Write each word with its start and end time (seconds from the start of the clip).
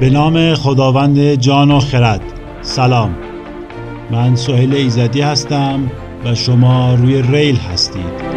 به 0.00 0.10
نام 0.10 0.54
خداوند 0.54 1.34
جان 1.34 1.70
و 1.70 1.80
خرد. 1.80 2.20
سلام. 2.62 3.14
من 4.10 4.36
سهیل 4.36 4.74
ایزدی 4.74 5.20
هستم 5.20 5.90
و 6.24 6.34
شما 6.34 6.94
روی 6.94 7.22
ریل 7.22 7.56
هستید. 7.56 8.30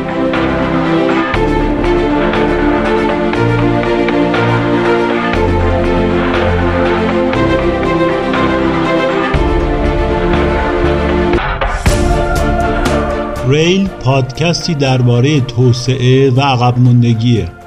ریل 13.48 13.88
پادکستی 13.88 14.76
درباره 14.76 15.42
توسعه 15.42 16.32
و 16.32 16.42
عقب 16.42 16.80
موندگیه. 16.80 17.63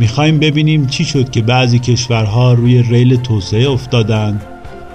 می‌خوایم 0.00 0.38
ببینیم 0.38 0.86
چی 0.86 1.04
شد 1.04 1.30
که 1.30 1.42
بعضی 1.42 1.78
کشورها 1.78 2.52
روی 2.52 2.82
ریل 2.82 3.16
توسعه 3.16 3.70
افتادن 3.70 4.40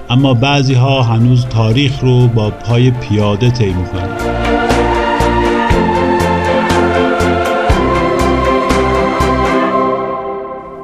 اما 0.09 0.33
بعضی 0.33 0.73
ها 0.73 1.01
هنوز 1.01 1.45
تاریخ 1.45 1.99
رو 1.99 2.27
با 2.27 2.49
پای 2.49 2.91
پیاده 2.91 3.51
طی 3.51 3.73
می‌کنن. 3.73 4.17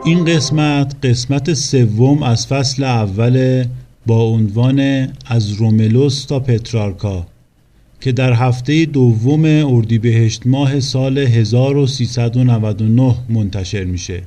این 0.05 0.25
قسمت 0.25 0.95
قسمت 1.03 1.53
سوم 1.53 2.23
از 2.23 2.47
فصل 2.47 2.83
اول 2.83 3.65
با 4.05 4.23
عنوان 4.23 5.07
از 5.25 5.51
روملوس 5.51 6.25
تا 6.25 6.39
پترارکا. 6.39 7.30
که 8.01 8.11
در 8.11 8.33
هفته 8.33 8.85
دوم 8.85 9.45
اردیبهشت 9.45 10.47
ماه 10.47 10.79
سال 10.79 11.17
1399 11.17 13.15
منتشر 13.29 13.83
میشه. 13.83 14.23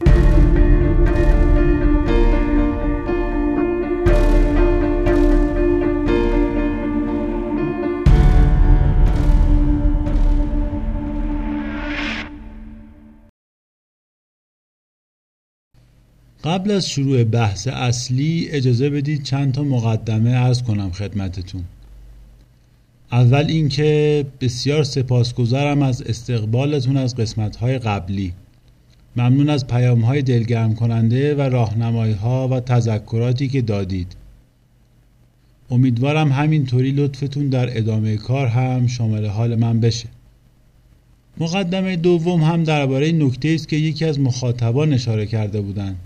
قبل 16.45 16.71
از 16.71 16.89
شروع 16.89 17.25
بحث 17.25 17.69
اصلی 17.69 18.49
اجازه 18.51 18.91
بدید 18.91 19.23
چند 19.23 19.55
تا 19.55 19.63
مقدمه 19.63 20.31
ارز 20.31 20.63
کنم 20.63 20.91
خدمتتون. 20.91 21.65
اول 23.13 23.45
اینکه 23.49 24.25
بسیار 24.41 24.85
سپاسگزارم 24.85 25.83
از 25.83 26.03
استقبالتون 26.03 26.97
از 26.97 27.17
قسمت‌های 27.17 27.79
قبلی. 27.79 28.33
ممنون 29.17 29.51
از 29.51 29.67
پیام‌های 29.67 30.23
دلگرم 30.23 30.75
کننده 30.75 31.35
و 31.35 31.41
راهنمایی‌ها 31.41 32.49
و 32.49 32.61
تذکراتی 32.61 33.49
که 33.49 33.63
دادید. 33.63 34.17
امیدوارم 35.71 36.33
همینطوری 36.33 36.93
لطفتون 36.93 37.49
در 37.49 37.79
ادامه 37.79 38.17
کار 38.17 38.47
هم 38.47 38.87
شامل 38.87 39.27
حال 39.27 39.55
من 39.55 39.81
بشه. 39.81 40.09
مقدمه 41.39 41.97
دوم 41.97 42.41
هم 42.41 42.65
درباره 42.65 43.13
نکته 43.13 43.49
است 43.49 43.69
که 43.69 43.77
یکی 43.77 44.05
از 44.05 44.21
مخاطبان 44.21 44.93
اشاره 44.93 45.27
کرده 45.27 45.61
بودند 45.61 45.97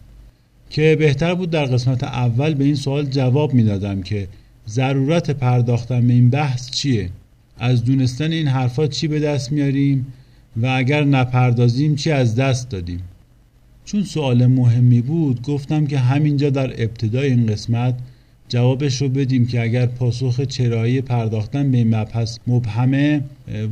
که 0.70 0.96
بهتر 0.98 1.34
بود 1.34 1.50
در 1.50 1.64
قسمت 1.64 2.04
اول 2.04 2.54
به 2.54 2.64
این 2.64 2.74
سوال 2.74 3.06
جواب 3.06 3.54
می‌دادم 3.54 4.02
که 4.02 4.28
ضرورت 4.68 5.30
پرداختن 5.30 6.06
به 6.06 6.12
این 6.12 6.30
بحث 6.30 6.70
چیه؟ 6.70 7.10
از 7.58 7.84
دونستن 7.84 8.32
این 8.32 8.48
حرفا 8.48 8.86
چی 8.86 9.08
به 9.08 9.20
دست 9.20 9.52
میاریم؟ 9.52 10.06
و 10.56 10.66
اگر 10.66 11.04
نپردازیم 11.04 11.94
چی 11.94 12.10
از 12.10 12.34
دست 12.34 12.70
دادیم؟ 12.70 13.00
چون 13.84 14.04
سوال 14.04 14.46
مهمی 14.46 15.00
بود 15.00 15.42
گفتم 15.42 15.86
که 15.86 15.98
همینجا 15.98 16.50
در 16.50 16.82
ابتدای 16.82 17.30
این 17.30 17.46
قسمت 17.46 17.94
جوابش 18.48 19.02
رو 19.02 19.08
بدیم 19.08 19.46
که 19.46 19.62
اگر 19.62 19.86
پاسخ 19.86 20.40
چرایی 20.40 21.00
پرداختن 21.00 21.70
به 21.70 21.78
این 21.78 21.94
مبحث 21.94 22.38
مبهمه 22.46 23.22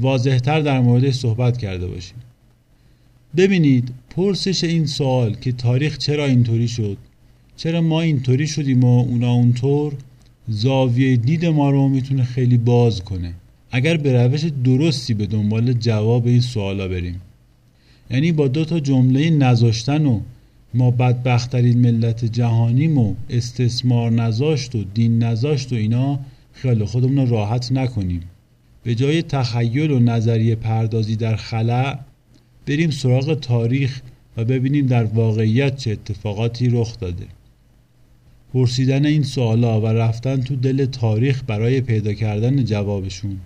واضحتر 0.00 0.60
در 0.60 0.80
موردش 0.80 1.14
صحبت 1.14 1.58
کرده 1.58 1.86
باشیم. 1.86 2.16
ببینید 3.36 3.92
پرسش 4.10 4.64
این 4.64 4.86
سوال 4.86 5.34
که 5.34 5.52
تاریخ 5.52 5.98
چرا 5.98 6.24
اینطوری 6.24 6.68
شد؟ 6.68 6.96
چرا 7.56 7.80
ما 7.80 8.00
اینطوری 8.00 8.46
شدیم 8.46 8.84
و 8.84 9.00
اونا 9.00 9.32
اونطور؟ 9.32 9.92
زاویه 10.48 11.16
دید 11.16 11.46
ما 11.46 11.70
رو 11.70 11.88
می‌تونه 11.88 12.24
خیلی 12.24 12.56
باز 12.56 13.04
کنه. 13.04 13.32
اگر 13.70 13.96
به 13.96 14.12
روش 14.12 14.44
درستی 14.64 15.14
به 15.14 15.26
دنبال 15.26 15.72
جواب 15.72 16.26
این 16.26 16.40
سوالا 16.40 16.88
بریم. 16.88 17.20
یعنی 18.10 18.32
با 18.32 18.48
دو 18.48 18.64
تا 18.64 18.80
جمله 18.80 19.30
نذاشتن 19.30 20.06
و 20.06 20.20
ما 20.74 20.90
بدبختترین 20.90 21.78
ملت 21.78 22.24
جهانیم 22.24 22.98
و 22.98 23.14
استثمار 23.30 24.10
نذاشت 24.10 24.74
و 24.74 24.84
دین 24.94 25.22
نذاشت 25.22 25.72
و 25.72 25.76
اینا 25.76 26.18
خیال 26.52 26.84
خودمون 26.84 27.28
راحت 27.28 27.72
نکنیم. 27.72 28.20
به 28.82 28.94
جای 28.94 29.22
تخیل 29.22 29.90
و 29.90 29.98
نظریه 29.98 30.54
پردازی 30.54 31.16
در 31.16 31.36
خلع 31.36 31.98
بریم 32.66 32.90
سراغ 32.90 33.34
تاریخ 33.34 34.00
و 34.36 34.44
ببینیم 34.44 34.86
در 34.86 35.04
واقعیت 35.04 35.76
چه 35.76 35.90
اتفاقاتی 35.90 36.68
رخ 36.68 36.98
داده. 36.98 37.26
پرسیدن 38.56 39.06
این 39.06 39.22
سوالا 39.22 39.80
و 39.80 39.86
رفتن 39.86 40.40
تو 40.40 40.56
دل 40.56 40.86
تاریخ 40.86 41.42
برای 41.46 41.80
پیدا 41.80 42.12
کردن 42.12 42.64
جوابشون 42.64 43.36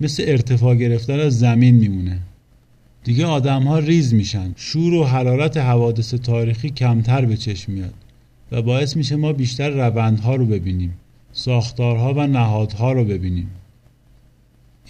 مثل 0.00 0.24
ارتفاع 0.26 0.74
گرفتن 0.74 1.20
از 1.20 1.38
زمین 1.38 1.74
میمونه. 1.74 2.18
دیگه 3.04 3.26
آدم 3.26 3.62
ها 3.62 3.78
ریز 3.78 4.14
میشن. 4.14 4.52
شور 4.56 4.94
و 4.94 5.04
حرارت 5.04 5.56
حوادث 5.56 6.14
تاریخی 6.14 6.70
کمتر 6.70 7.24
به 7.24 7.36
چشم 7.36 7.72
میاد 7.72 7.94
و 8.52 8.62
باعث 8.62 8.96
میشه 8.96 9.16
ما 9.16 9.32
بیشتر 9.32 9.70
روندها 9.70 10.36
رو 10.36 10.46
ببینیم 10.46 10.94
ساختارها 11.32 12.14
و 12.14 12.26
نهادها 12.26 12.92
رو 12.92 13.04
ببینیم. 13.04 13.48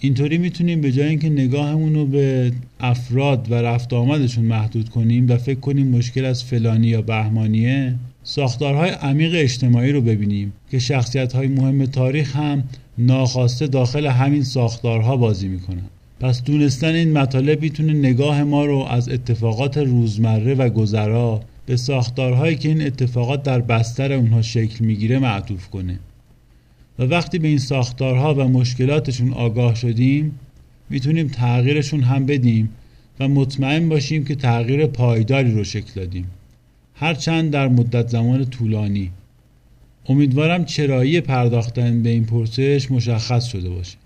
اینطوری 0.01 0.37
می‌تونیم 0.37 0.81
به 0.81 0.91
جای 0.91 1.07
اینکه 1.07 1.29
نگاهمون 1.29 1.95
رو 1.95 2.05
به 2.05 2.51
افراد 2.79 3.51
و 3.51 3.53
رفت 3.53 3.93
آمدشون 3.93 4.45
محدود 4.45 4.89
کنیم 4.89 5.29
و 5.29 5.37
فکر 5.37 5.59
کنیم 5.59 5.87
مشکل 5.87 6.25
از 6.25 6.43
فلانی 6.43 6.87
یا 6.87 7.01
بهمانیه 7.01 7.95
ساختارهای 8.29 8.89
عمیق 8.89 9.31
اجتماعی 9.35 9.91
رو 9.91 10.01
ببینیم 10.01 10.53
که 10.71 10.79
شخصیت 10.79 11.33
های 11.33 11.47
مهم 11.47 11.85
تاریخ 11.85 12.35
هم 12.35 12.63
ناخواسته 12.97 13.67
داخل 13.67 14.05
همین 14.05 14.43
ساختارها 14.43 15.17
بازی 15.17 15.47
می‌کنن. 15.47 15.83
پس 16.19 16.43
دونستن 16.43 16.93
این 16.93 17.13
مطالب 17.13 17.61
می‌تونه 17.61 17.93
نگاه 17.93 18.43
ما 18.43 18.65
رو 18.65 18.77
از 18.77 19.09
اتفاقات 19.09 19.77
روزمره 19.77 20.53
و 20.53 20.69
گذرا 20.69 21.41
به 21.65 21.77
ساختارهایی 21.77 22.55
که 22.55 22.69
این 22.69 22.81
اتفاقات 22.81 23.43
در 23.43 23.61
بستر 23.61 24.13
اونها 24.13 24.41
شکل 24.41 24.85
می‌گیره 24.85 25.19
معطوف 25.19 25.69
کنه. 25.69 25.99
و 26.99 27.03
وقتی 27.03 27.39
به 27.39 27.47
این 27.47 27.59
ساختارها 27.59 28.33
و 28.33 28.47
مشکلاتشون 28.47 29.33
آگاه 29.33 29.75
شدیم 29.75 30.39
می‌تونیم 30.89 31.27
تغییرشون 31.27 32.01
هم 32.01 32.25
بدیم 32.25 32.69
و 33.19 33.27
مطمئن 33.27 33.89
باشیم 33.89 34.25
که 34.25 34.35
تغییر 34.35 34.85
پایداری 34.85 35.51
رو 35.51 35.63
شکل 35.63 35.91
دادیم. 35.95 36.25
هرچند 36.99 37.51
در 37.51 37.67
مدت 37.67 38.07
زمان 38.07 38.45
طولانی. 38.45 39.11
امیدوارم 40.05 40.65
چرایی 40.65 41.21
پرداختن 41.21 42.03
به 42.03 42.09
این 42.09 42.25
پرسش 42.25 42.91
مشخص 42.91 43.45
شده 43.45 43.69
باشه. 43.69 43.97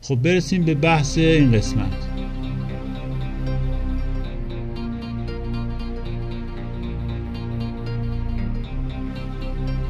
خب 0.00 0.14
برسیم 0.14 0.64
به 0.64 0.74
بحث 0.74 1.18
این 1.18 1.52
قسمت. 1.52 1.92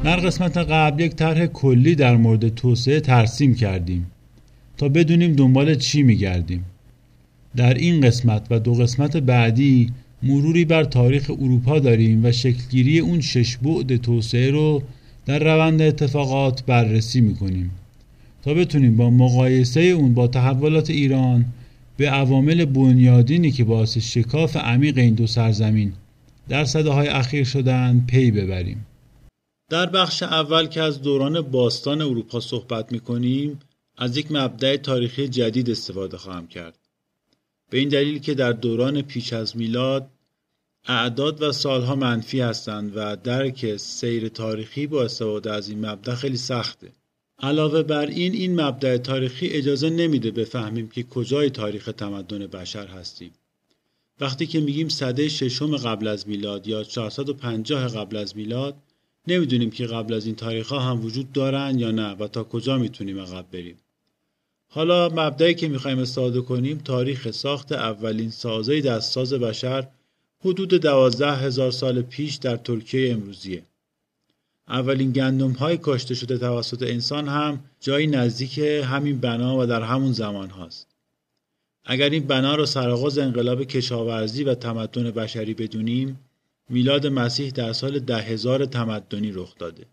در 0.03 0.15
قسمت 0.15 0.57
قبل 0.57 1.01
یک 1.01 1.15
طرح 1.15 1.45
کلی 1.45 1.95
در 1.95 2.17
مورد 2.17 2.49
توسعه 2.55 2.99
ترسیم 2.99 3.55
کردیم 3.55 4.11
تا 4.77 4.89
بدونیم 4.89 5.33
دنبال 5.33 5.75
چی 5.75 6.03
میگردیم. 6.03 6.65
در 7.55 7.73
این 7.73 8.01
قسمت 8.01 8.47
و 8.49 8.59
دو 8.59 8.73
قسمت 8.73 9.17
بعدی 9.17 9.91
مروری 10.23 10.65
بر 10.65 10.83
تاریخ 10.83 11.29
اروپا 11.29 11.79
داریم 11.79 12.25
و 12.25 12.31
شکلگیری 12.31 12.99
اون 12.99 13.21
شش 13.21 13.57
بعد 13.57 13.95
توسعه 13.95 14.51
رو 14.51 14.83
در 15.25 15.39
روند 15.39 15.81
اتفاقات 15.81 16.65
بررسی 16.65 17.21
می‌کنیم 17.21 17.71
تا 18.43 18.53
بتونیم 18.53 18.97
با 18.97 19.09
مقایسه 19.09 19.81
اون 19.81 20.13
با 20.13 20.27
تحولات 20.27 20.89
ایران 20.89 21.45
به 21.97 22.09
عوامل 22.09 22.65
بنیادینی 22.65 23.51
که 23.51 23.63
باعث 23.63 23.97
شکاف 23.97 24.57
عمیق 24.57 24.97
این 24.97 25.13
دو 25.13 25.27
سرزمین 25.27 25.93
در 26.49 26.65
صده 26.65 26.89
های 26.89 27.07
اخیر 27.07 27.43
شدن 27.43 28.05
پی 28.07 28.31
ببریم. 28.31 28.85
در 29.71 29.85
بخش 29.85 30.23
اول 30.23 30.67
که 30.67 30.81
از 30.81 31.01
دوران 31.01 31.41
باستان 31.41 32.01
اروپا 32.01 32.39
صحبت 32.39 32.91
می‌کنیم 32.91 33.59
از 33.97 34.17
یک 34.17 34.31
مبدع 34.31 34.77
تاریخی 34.77 35.27
جدید 35.27 35.69
استفاده 35.69 36.17
خواهم 36.17 36.47
کرد. 36.47 36.78
به 37.69 37.77
این 37.77 37.89
دلیل 37.89 38.19
که 38.19 38.33
در 38.33 38.51
دوران 38.51 39.01
پیش 39.01 39.33
از 39.33 39.57
میلاد 39.57 40.09
اعداد 40.87 41.41
و 41.41 41.51
سالها 41.51 41.95
منفی 41.95 42.39
هستند 42.39 42.91
و 42.95 43.15
درک 43.15 43.77
سیر 43.77 44.27
تاریخی 44.29 44.87
با 44.87 45.03
استفاده 45.03 45.51
از 45.51 45.69
این 45.69 45.85
مبدع 45.85 46.15
خیلی 46.15 46.37
سخته. 46.37 46.91
علاوه 47.39 47.83
بر 47.83 48.05
این 48.05 48.33
این 48.33 48.61
مبدع 48.61 48.97
تاریخی 48.97 49.47
اجازه 49.47 49.89
نمیده 49.89 50.31
بفهمیم 50.31 50.89
که 50.89 51.03
کجای 51.03 51.49
تاریخ 51.49 51.89
تمدن 51.97 52.47
بشر 52.47 52.87
هستیم. 52.87 53.31
وقتی 54.19 54.47
که 54.47 54.59
میگیم 54.59 54.89
صده 54.89 55.29
ششم 55.29 55.77
قبل 55.77 56.07
از 56.07 56.27
میلاد 56.27 56.67
یا 56.67 56.83
450 56.83 57.87
قبل 57.87 58.17
از 58.17 58.37
میلاد 58.37 58.75
نمی‌دونیم 59.27 59.71
که 59.71 59.85
قبل 59.85 60.13
از 60.13 60.25
این 60.25 60.35
تاریخ 60.35 60.67
ها 60.67 60.79
هم 60.79 61.05
وجود 61.05 61.31
دارن 61.31 61.79
یا 61.79 61.91
نه 61.91 62.11
و 62.11 62.27
تا 62.27 62.43
کجا 62.43 62.77
می‌تونیم 62.77 63.19
عقب 63.19 63.45
بریم. 63.51 63.77
حالا 64.71 65.09
مبدعی 65.09 65.53
که 65.53 65.67
می‌خوایم 65.67 65.99
استفاده 65.99 66.41
کنیم 66.41 66.77
تاریخ 66.77 67.31
ساخت 67.31 67.71
اولین 67.71 68.29
سازه 68.29 68.81
دستساز 68.81 69.33
بشر 69.33 69.87
حدود 70.45 70.69
دوازده 70.69 71.35
هزار 71.35 71.71
سال 71.71 72.01
پیش 72.01 72.35
در 72.35 72.57
ترکیه 72.57 73.13
امروزیه 73.13 73.63
اولین 74.67 75.11
گندم 75.11 75.51
های 75.51 75.77
کاشته 75.77 76.15
شده 76.15 76.37
توسط 76.37 76.83
انسان 76.83 77.27
هم 77.27 77.59
جایی 77.79 78.07
نزدیک 78.07 78.57
همین 78.85 79.19
بنا 79.19 79.57
و 79.57 79.65
در 79.65 79.81
همون 79.81 80.11
زمان 80.11 80.49
هاست. 80.49 80.87
اگر 81.85 82.09
این 82.09 82.27
بنا 82.27 82.55
را 82.55 82.65
سرآغاز 82.65 83.17
انقلاب 83.17 83.63
کشاورزی 83.63 84.43
و 84.43 84.55
تمدن 84.55 85.11
بشری 85.11 85.53
بدونیم 85.53 86.19
میلاد 86.69 87.07
مسیح 87.07 87.51
در 87.51 87.73
سال 87.73 87.99
ده 87.99 88.17
هزار 88.17 88.65
تمدنی 88.65 89.31
رخ 89.31 89.55
داده. 89.57 89.85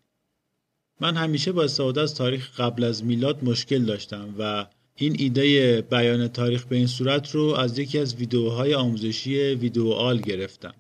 من 1.01 1.17
همیشه 1.17 1.53
با 1.53 1.65
استفاده 1.65 2.01
از 2.01 2.15
تاریخ 2.15 2.61
قبل 2.61 2.85
از 2.85 3.05
میلاد 3.05 3.45
مشکل 3.45 3.85
داشتم 3.85 4.35
و 4.39 4.67
این 4.97 5.17
ایده 5.19 5.81
بیان 5.91 6.29
تاریخ 6.29 6.65
به 6.65 6.77
این 6.77 6.87
صورت 6.87 7.31
رو 7.31 7.43
از 7.43 7.79
یکی 7.79 7.99
از 7.99 8.15
ویدیوهای 8.15 8.75
آموزشی 8.75 9.55
ویدیو 9.55 9.89
آل 9.89 10.21
گرفتم. 10.21 10.75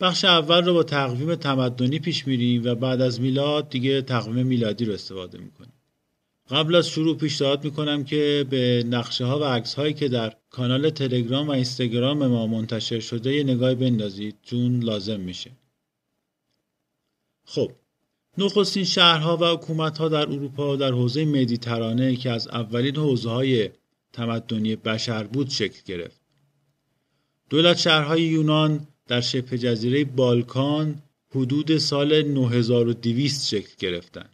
بخش 0.00 0.24
اول 0.24 0.64
رو 0.64 0.74
با 0.74 0.82
تقویم 0.82 1.34
تمدنی 1.34 1.98
پیش 1.98 2.26
میریم 2.26 2.64
و 2.64 2.74
بعد 2.74 3.00
از 3.00 3.20
میلاد 3.20 3.68
دیگه 3.68 4.02
تقویم 4.02 4.46
میلادی 4.46 4.84
رو 4.84 4.92
استفاده 4.92 5.38
می‌کنیم. 5.38 5.72
قبل 6.50 6.74
از 6.74 6.88
شروع 6.88 7.16
پیشنهاد 7.16 7.64
می‌کنم 7.64 8.04
که 8.04 8.46
به 8.50 8.84
نقشه 8.86 9.24
ها 9.24 9.38
و 9.38 9.44
عکس 9.44 9.74
هایی 9.74 9.94
که 9.94 10.08
در 10.08 10.36
کانال 10.50 10.90
تلگرام 10.90 11.48
و 11.48 11.50
اینستاگرام 11.50 12.26
ما 12.26 12.46
منتشر 12.46 13.00
شده 13.00 13.34
یه 13.34 13.44
نگاه 13.44 13.74
بندازید 13.74 14.36
چون 14.42 14.80
لازم 14.82 15.20
میشه. 15.20 15.50
خب 17.44 17.72
نخستین 18.38 18.84
شهرها 18.84 19.36
و 19.36 19.44
حکومت 19.44 19.98
در 19.98 20.16
اروپا 20.16 20.76
در 20.76 20.92
حوزه 20.92 21.24
مدیترانه 21.24 22.16
که 22.16 22.30
از 22.30 22.48
اولین 22.48 22.96
حوزه 22.96 23.30
های 23.30 23.70
تمدنی 24.12 24.76
بشر 24.76 25.24
بود 25.24 25.50
شکل 25.50 25.80
گرفت. 25.86 26.20
دولت 27.50 27.78
شهرهای 27.78 28.22
یونان 28.22 28.86
در 29.06 29.20
شبه 29.20 29.58
جزیره 29.58 30.04
بالکان 30.04 31.02
حدود 31.34 31.78
سال 31.78 32.22
9200 32.22 33.48
شکل 33.48 33.74
گرفتن. 33.78 34.28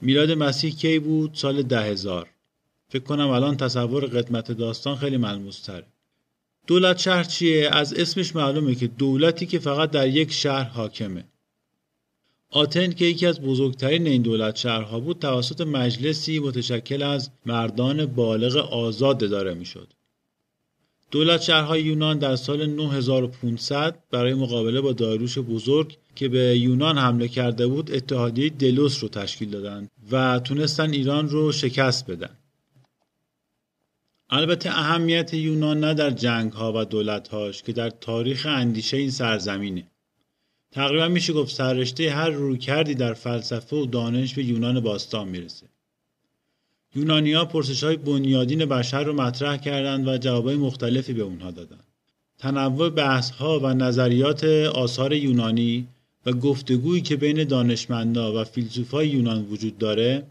میلاد 0.00 0.30
مسیح 0.30 0.74
کی 0.74 0.98
بود؟ 0.98 1.34
سال 1.34 1.62
10000. 1.62 2.28
فکر 2.88 3.02
کنم 3.02 3.28
الان 3.28 3.56
تصور 3.56 4.06
قدمت 4.06 4.52
داستان 4.52 4.96
خیلی 4.96 5.16
ملموس 5.16 5.60
تره. 5.60 5.86
دولت 6.66 6.98
شهر 6.98 7.24
چیه؟ 7.24 7.70
از 7.72 7.94
اسمش 7.94 8.36
معلومه 8.36 8.74
که 8.74 8.86
دولتی 8.86 9.46
که 9.46 9.58
فقط 9.58 9.90
در 9.90 10.08
یک 10.08 10.32
شهر 10.32 10.68
حاکمه. 10.68 11.24
آتن 12.50 12.92
که 12.92 13.04
یکی 13.04 13.26
از 13.26 13.40
بزرگترین 13.40 14.06
این 14.06 14.22
دولت 14.22 14.56
شهرها 14.56 15.00
بود 15.00 15.18
توسط 15.18 15.60
مجلسی 15.60 16.38
متشکل 16.38 17.02
از 17.02 17.30
مردان 17.46 18.06
بالغ 18.06 18.56
آزاد 18.56 19.24
اداره 19.24 19.54
می‌شد. 19.54 19.92
دولت 21.10 21.42
شهرهای 21.42 21.82
یونان 21.82 22.18
در 22.18 22.36
سال 22.36 22.66
9500 22.66 24.04
برای 24.10 24.34
مقابله 24.34 24.80
با 24.80 24.92
داروش 24.92 25.38
بزرگ 25.38 25.96
که 26.14 26.28
به 26.28 26.58
یونان 26.58 26.98
حمله 26.98 27.28
کرده 27.28 27.66
بود 27.66 27.92
اتحادیه 27.92 28.50
دلوس 28.50 29.02
رو 29.02 29.08
تشکیل 29.08 29.50
دادند 29.50 29.90
و 30.10 30.38
تونستن 30.38 30.90
ایران 30.90 31.28
رو 31.28 31.52
شکست 31.52 32.10
بدن. 32.10 32.36
البته 34.30 34.70
اهمیت 34.70 35.34
یونان 35.34 35.80
نه 35.84 35.94
در 35.94 36.10
جنگ 36.10 36.52
ها 36.52 36.72
و 36.76 36.84
دولت 36.84 37.28
هاش 37.28 37.62
که 37.62 37.72
در 37.72 37.90
تاریخ 37.90 38.46
اندیشه 38.50 38.96
این 38.96 39.10
سرزمینه. 39.10 39.89
تقریبا 40.72 41.08
میشه 41.08 41.32
گفت 41.32 41.54
سررشته 41.54 42.10
هر 42.10 42.30
رویکردی 42.30 42.94
در 42.94 43.14
فلسفه 43.14 43.76
و 43.76 43.86
دانش 43.86 44.34
به 44.34 44.44
یونان 44.44 44.80
باستان 44.80 45.28
می‌رسه. 45.28 45.66
یونانیا 46.94 47.44
پرسش 47.44 47.84
های 47.84 47.96
بنیادین 47.96 48.64
بشر 48.64 49.04
رو 49.04 49.12
مطرح 49.12 49.56
کردند 49.56 50.08
و 50.08 50.18
جوابای 50.18 50.56
مختلفی 50.56 51.12
به 51.12 51.22
اونها 51.22 51.50
دادند. 51.50 51.84
تنوع 52.38 52.90
بحث 52.90 53.30
ها 53.30 53.60
و 53.60 53.74
نظریات 53.74 54.44
آثار 54.74 55.12
یونانی 55.12 55.86
و 56.26 56.32
گفتگویی 56.32 57.02
که 57.02 57.16
بین 57.16 57.44
دانشمندا 57.44 58.40
و 58.40 58.44
فیلسوفای 58.44 59.08
یونان 59.08 59.44
وجود 59.44 59.78
داره 59.78 60.26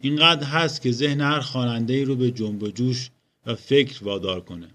اینقدر 0.00 0.46
هست 0.46 0.82
که 0.82 0.92
ذهن 0.92 1.20
هر 1.20 1.40
خواننده 1.40 2.04
رو 2.04 2.16
به 2.16 2.30
جنب 2.30 2.62
و 2.62 2.68
جوش 2.68 3.10
و 3.46 3.54
فکر 3.54 4.04
وادار 4.04 4.40
کنه. 4.40 4.68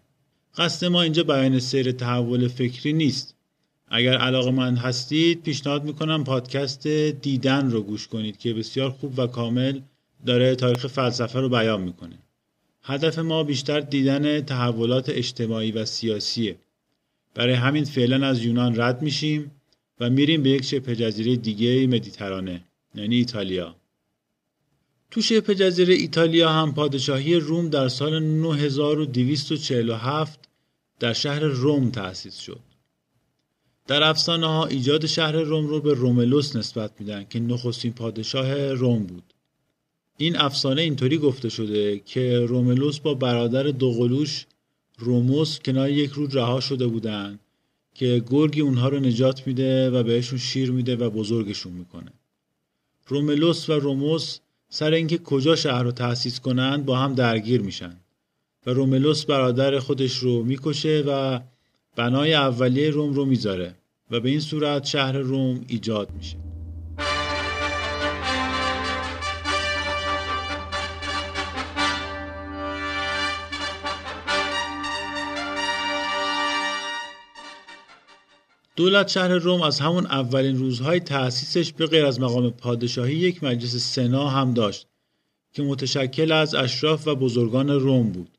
قصد 0.57 0.86
ما 0.86 1.02
اینجا 1.02 1.24
بیان 1.24 1.60
سیر 1.60 1.92
تحول 1.92 2.48
فکری 2.48 2.94
نیست. 2.94 3.34
اگر 3.87 4.17
علاقه 4.17 4.51
من 4.51 4.75
هستید 4.75 5.43
پیشنهاد 5.43 5.83
می‌کنم 5.83 6.23
پادکست 6.23 6.87
دیدن 6.87 7.71
رو 7.71 7.81
گوش 7.81 8.07
کنید 8.07 8.37
که 8.37 8.53
بسیار 8.53 8.89
خوب 8.89 9.19
و 9.19 9.27
کامل 9.27 9.79
داره 10.25 10.55
تاریخ 10.55 10.87
فلسفه 10.87 11.39
رو 11.39 11.49
بیان 11.49 11.81
می‌کنه. 11.81 12.19
هدف 12.83 13.19
ما 13.19 13.43
بیشتر 13.43 13.79
دیدن 13.79 14.41
تحولات 14.41 15.09
اجتماعی 15.09 15.71
و 15.71 15.85
سیاسیه. 15.85 16.55
برای 17.33 17.53
همین 17.53 17.83
فعلا 17.83 18.27
از 18.27 18.43
یونان 18.43 18.81
رد 18.81 19.01
میشیم 19.01 19.51
و 19.99 20.09
میریم 20.09 20.43
به 20.43 20.49
یک 20.49 20.63
شبه 20.63 20.95
جزیره 20.95 21.35
دیگه 21.35 21.87
مدیترانه 21.87 22.61
یعنی 22.95 23.15
ایتالیا. 23.15 23.75
تو 25.11 25.21
شبه 25.21 25.55
جزیره 25.55 25.93
ایتالیا 25.93 26.49
هم 26.49 26.73
پادشاهی 26.73 27.35
روم 27.35 27.69
در 27.69 27.87
سال 27.87 28.23
9247 28.23 30.39
در 30.99 31.13
شهر 31.13 31.39
روم 31.39 31.89
تأسیس 31.89 32.39
شد. 32.39 32.59
در 33.87 34.03
افسانه 34.03 34.47
ها 34.47 34.65
ایجاد 34.65 35.05
شهر 35.05 35.31
روم 35.31 35.67
رو 35.67 35.81
به 35.81 35.93
روملوس 35.93 36.55
نسبت 36.55 36.91
میدن 36.99 37.25
که 37.29 37.39
نخستین 37.39 37.93
پادشاه 37.93 38.73
روم 38.73 39.03
بود. 39.03 39.23
این 40.17 40.37
افسانه 40.37 40.81
اینطوری 40.81 41.17
گفته 41.17 41.49
شده 41.49 41.99
که 41.99 42.39
روملوس 42.39 42.99
با 42.99 43.13
برادر 43.13 43.63
دوقلوش 43.63 44.45
روموس 44.97 45.59
کنار 45.59 45.89
یک 45.89 46.11
رود 46.11 46.35
رها 46.35 46.59
شده 46.59 46.87
بودن 46.87 47.39
که 47.93 48.23
گرگی 48.29 48.61
اونها 48.61 48.89
رو 48.89 48.99
نجات 48.99 49.47
میده 49.47 49.89
و 49.89 50.03
بهشون 50.03 50.39
شیر 50.39 50.71
میده 50.71 50.95
و 50.95 51.09
بزرگشون 51.09 51.73
می‌کنه. 51.73 52.11
روملوس 53.07 53.69
و 53.69 53.73
روموس 53.73 54.39
سر 54.69 54.92
اینکه 54.92 55.18
کجا 55.18 55.56
شهر 55.56 55.83
رو 55.83 55.92
تأسیس 55.92 56.39
کنند 56.39 56.85
با 56.85 56.97
هم 56.97 57.15
درگیر 57.15 57.61
میشن 57.61 57.97
و 58.65 58.69
روملوس 58.69 59.25
برادر 59.25 59.80
خودش 59.80 60.18
رو 60.18 60.44
می‌کشه 60.44 61.04
و 61.07 61.39
بنای 61.95 62.33
اولیه 62.33 62.90
روم 62.90 63.14
رو 63.14 63.25
می‌ذاره 63.25 63.75
و 64.11 64.19
به 64.19 64.30
این 64.30 64.40
صورت 64.40 64.85
شهر 64.85 65.18
روم 65.18 65.66
ایجاد 65.68 66.11
میشه. 66.11 66.37
دولت 78.75 79.07
شهر 79.07 79.28
روم 79.28 79.61
از 79.61 79.80
همون 79.80 80.06
اولین 80.06 80.57
روزهای 80.57 80.99
تأسیسش 80.99 81.73
به 81.73 81.85
غیر 81.85 82.06
از 82.06 82.19
مقام 82.19 82.49
پادشاهی 82.49 83.16
یک 83.16 83.44
مجلس 83.44 83.75
سنا 83.75 84.30
هم 84.30 84.54
داشت 84.54 84.87
که 85.54 85.64
متشکل 85.64 86.31
از 86.31 86.56
اشراف 86.56 87.07
و 87.07 87.16
بزرگان 87.16 87.69
روم 87.69 88.11
بود. 88.11 88.34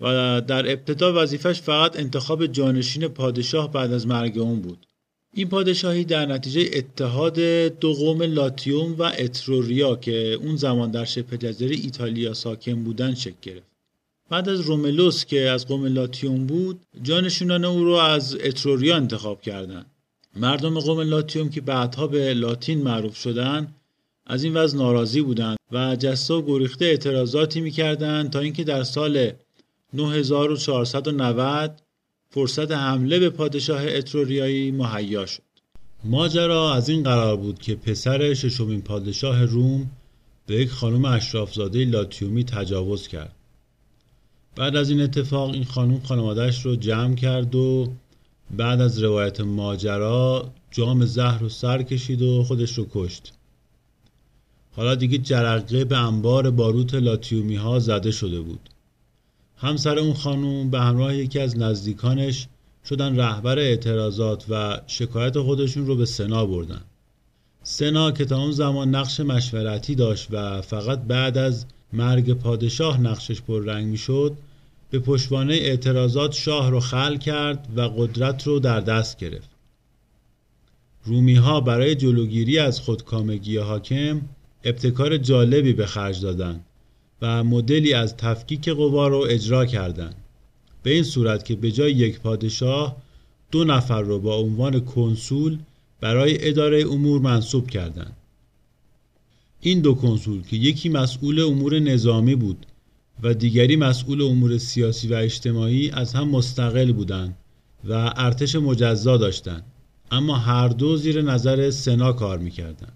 و 0.00 0.40
در 0.40 0.72
ابتدا 0.72 1.22
وظیفش 1.22 1.60
فقط 1.60 1.98
انتخاب 1.98 2.46
جانشین 2.46 3.08
پادشاه 3.08 3.72
بعد 3.72 3.92
از 3.92 4.06
مرگ 4.06 4.38
اون 4.38 4.60
بود. 4.60 4.86
این 5.34 5.48
پادشاهی 5.48 6.04
در 6.04 6.26
نتیجه 6.26 6.70
اتحاد 6.72 7.38
دو 7.68 7.92
قوم 7.92 8.22
لاتیوم 8.22 8.94
و 8.98 9.02
اتروریا 9.18 9.96
که 9.96 10.38
اون 10.42 10.56
زمان 10.56 10.90
در 10.90 11.04
شبه 11.04 11.38
جزیره 11.38 11.76
ایتالیا 11.76 12.34
ساکن 12.34 12.84
بودن 12.84 13.14
شکل 13.14 13.36
گرفت. 13.42 13.76
بعد 14.30 14.48
از 14.48 14.60
روملوس 14.60 15.24
که 15.24 15.40
از 15.40 15.66
قوم 15.66 15.86
لاتیوم 15.86 16.46
بود 16.46 16.80
جانشینان 17.02 17.64
او 17.64 17.84
رو 17.84 17.92
از 17.92 18.36
اتروریا 18.44 18.96
انتخاب 18.96 19.42
کردند 19.42 19.86
مردم 20.36 20.80
قوم 20.80 21.00
لاتیوم 21.00 21.48
که 21.50 21.60
بعدها 21.60 22.06
به 22.06 22.34
لاتین 22.34 22.82
معروف 22.82 23.16
شدن 23.16 23.74
از 24.26 24.44
این 24.44 24.54
وضع 24.54 24.78
ناراضی 24.78 25.20
بودند 25.20 25.56
و 25.72 25.96
جسته 25.96 26.34
و 26.34 26.42
گریخته 26.42 26.84
اعتراضاتی 26.84 27.60
می‌کردند 27.60 28.30
تا 28.30 28.38
اینکه 28.38 28.64
در 28.64 28.82
سال 28.82 29.32
9490 29.92 31.82
فرصت 32.30 32.72
حمله 32.72 33.18
به 33.18 33.30
پادشاه 33.30 33.82
اتروریایی 33.86 34.70
مهیا 34.70 35.26
شد. 35.26 35.42
ماجرا 36.04 36.74
از 36.74 36.88
این 36.88 37.02
قرار 37.02 37.36
بود 37.36 37.58
که 37.58 37.74
پسر 37.74 38.34
ششمین 38.34 38.82
پادشاه 38.82 39.44
روم 39.44 39.90
به 40.46 40.54
یک 40.54 40.70
خانم 40.70 41.04
اشرافزاده 41.04 41.84
لاتیومی 41.84 42.44
تجاوز 42.44 43.08
کرد. 43.08 43.34
بعد 44.56 44.76
از 44.76 44.90
این 44.90 45.00
اتفاق 45.00 45.50
این 45.50 45.64
خانم 45.64 46.00
خانوادهش 46.00 46.62
رو 46.62 46.76
جمع 46.76 47.14
کرد 47.14 47.54
و 47.54 47.92
بعد 48.56 48.80
از 48.80 49.02
روایت 49.02 49.40
ماجرا 49.40 50.50
جام 50.70 51.04
زهر 51.04 51.38
رو 51.38 51.48
سر 51.48 51.82
کشید 51.82 52.22
و 52.22 52.44
خودش 52.44 52.78
رو 52.78 52.86
کشت. 52.94 53.32
حالا 54.76 54.94
دیگه 54.94 55.18
جرقه 55.18 55.84
به 55.84 55.96
انبار 55.96 56.50
باروت 56.50 56.94
لاتیومی 56.94 57.56
ها 57.56 57.78
زده 57.78 58.10
شده 58.10 58.40
بود. 58.40 58.70
همسر 59.56 59.98
اون 59.98 60.14
خانوم 60.14 60.70
به 60.70 60.80
همراه 60.80 61.16
یکی 61.16 61.38
از 61.38 61.58
نزدیکانش 61.58 62.46
شدن 62.88 63.16
رهبر 63.20 63.58
اعتراضات 63.58 64.44
و 64.50 64.80
شکایت 64.86 65.40
خودشون 65.40 65.86
رو 65.86 65.96
به 65.96 66.04
سنا 66.04 66.46
بردن. 66.46 66.80
سنا 67.62 68.10
که 68.10 68.24
تا 68.24 68.38
اون 68.38 68.52
زمان 68.52 68.94
نقش 68.94 69.20
مشورتی 69.20 69.94
داشت 69.94 70.28
و 70.30 70.60
فقط 70.60 71.02
بعد 71.02 71.38
از 71.38 71.66
مرگ 71.92 72.32
پادشاه 72.32 73.00
نقشش 73.00 73.42
پررنگ 73.42 73.86
می‌شد 73.86 74.36
به 74.90 74.98
پشتوانه 74.98 75.54
اعتراضات 75.54 76.32
شاه 76.32 76.70
رو 76.70 76.80
خل 76.80 77.16
کرد 77.16 77.68
و 77.76 77.80
قدرت 77.80 78.46
رو 78.46 78.58
در 78.58 78.80
دست 78.80 79.16
گرفت. 79.18 79.50
رومی 81.04 81.34
ها 81.34 81.60
برای 81.60 81.94
جلوگیری 81.94 82.58
از 82.58 82.80
خودکامگی 82.80 83.56
حاکم 83.56 84.20
ابتکار 84.64 85.16
جالبی 85.16 85.72
به 85.72 85.86
خرج 85.86 86.22
دادن. 86.22 86.60
و 87.22 87.44
مدلی 87.44 87.92
از 87.92 88.16
تفکیک 88.16 88.68
قوا 88.68 89.08
رو 89.08 89.26
اجرا 89.28 89.66
کردند 89.66 90.14
به 90.82 90.90
این 90.90 91.02
صورت 91.02 91.44
که 91.44 91.56
به 91.56 91.72
جای 91.72 91.92
یک 91.92 92.20
پادشاه 92.20 92.96
دو 93.50 93.64
نفر 93.64 94.02
رو 94.02 94.18
با 94.18 94.36
عنوان 94.36 94.80
کنسول 94.80 95.58
برای 96.00 96.48
اداره 96.48 96.84
امور 96.90 97.20
منصوب 97.20 97.70
کردند 97.70 98.16
این 99.60 99.80
دو 99.80 99.94
کنسول 99.94 100.42
که 100.42 100.56
یکی 100.56 100.88
مسئول 100.88 101.40
امور 101.40 101.78
نظامی 101.78 102.34
بود 102.34 102.66
و 103.22 103.34
دیگری 103.34 103.76
مسئول 103.76 104.22
امور 104.22 104.58
سیاسی 104.58 105.08
و 105.08 105.14
اجتماعی 105.14 105.90
از 105.90 106.14
هم 106.14 106.28
مستقل 106.28 106.92
بودند 106.92 107.36
و 107.84 108.12
ارتش 108.16 108.54
مجزا 108.54 109.16
داشتند 109.16 109.62
اما 110.10 110.36
هر 110.36 110.68
دو 110.68 110.96
زیر 110.96 111.22
نظر 111.22 111.70
سنا 111.70 112.12
کار 112.12 112.38
می‌کردند 112.38 112.92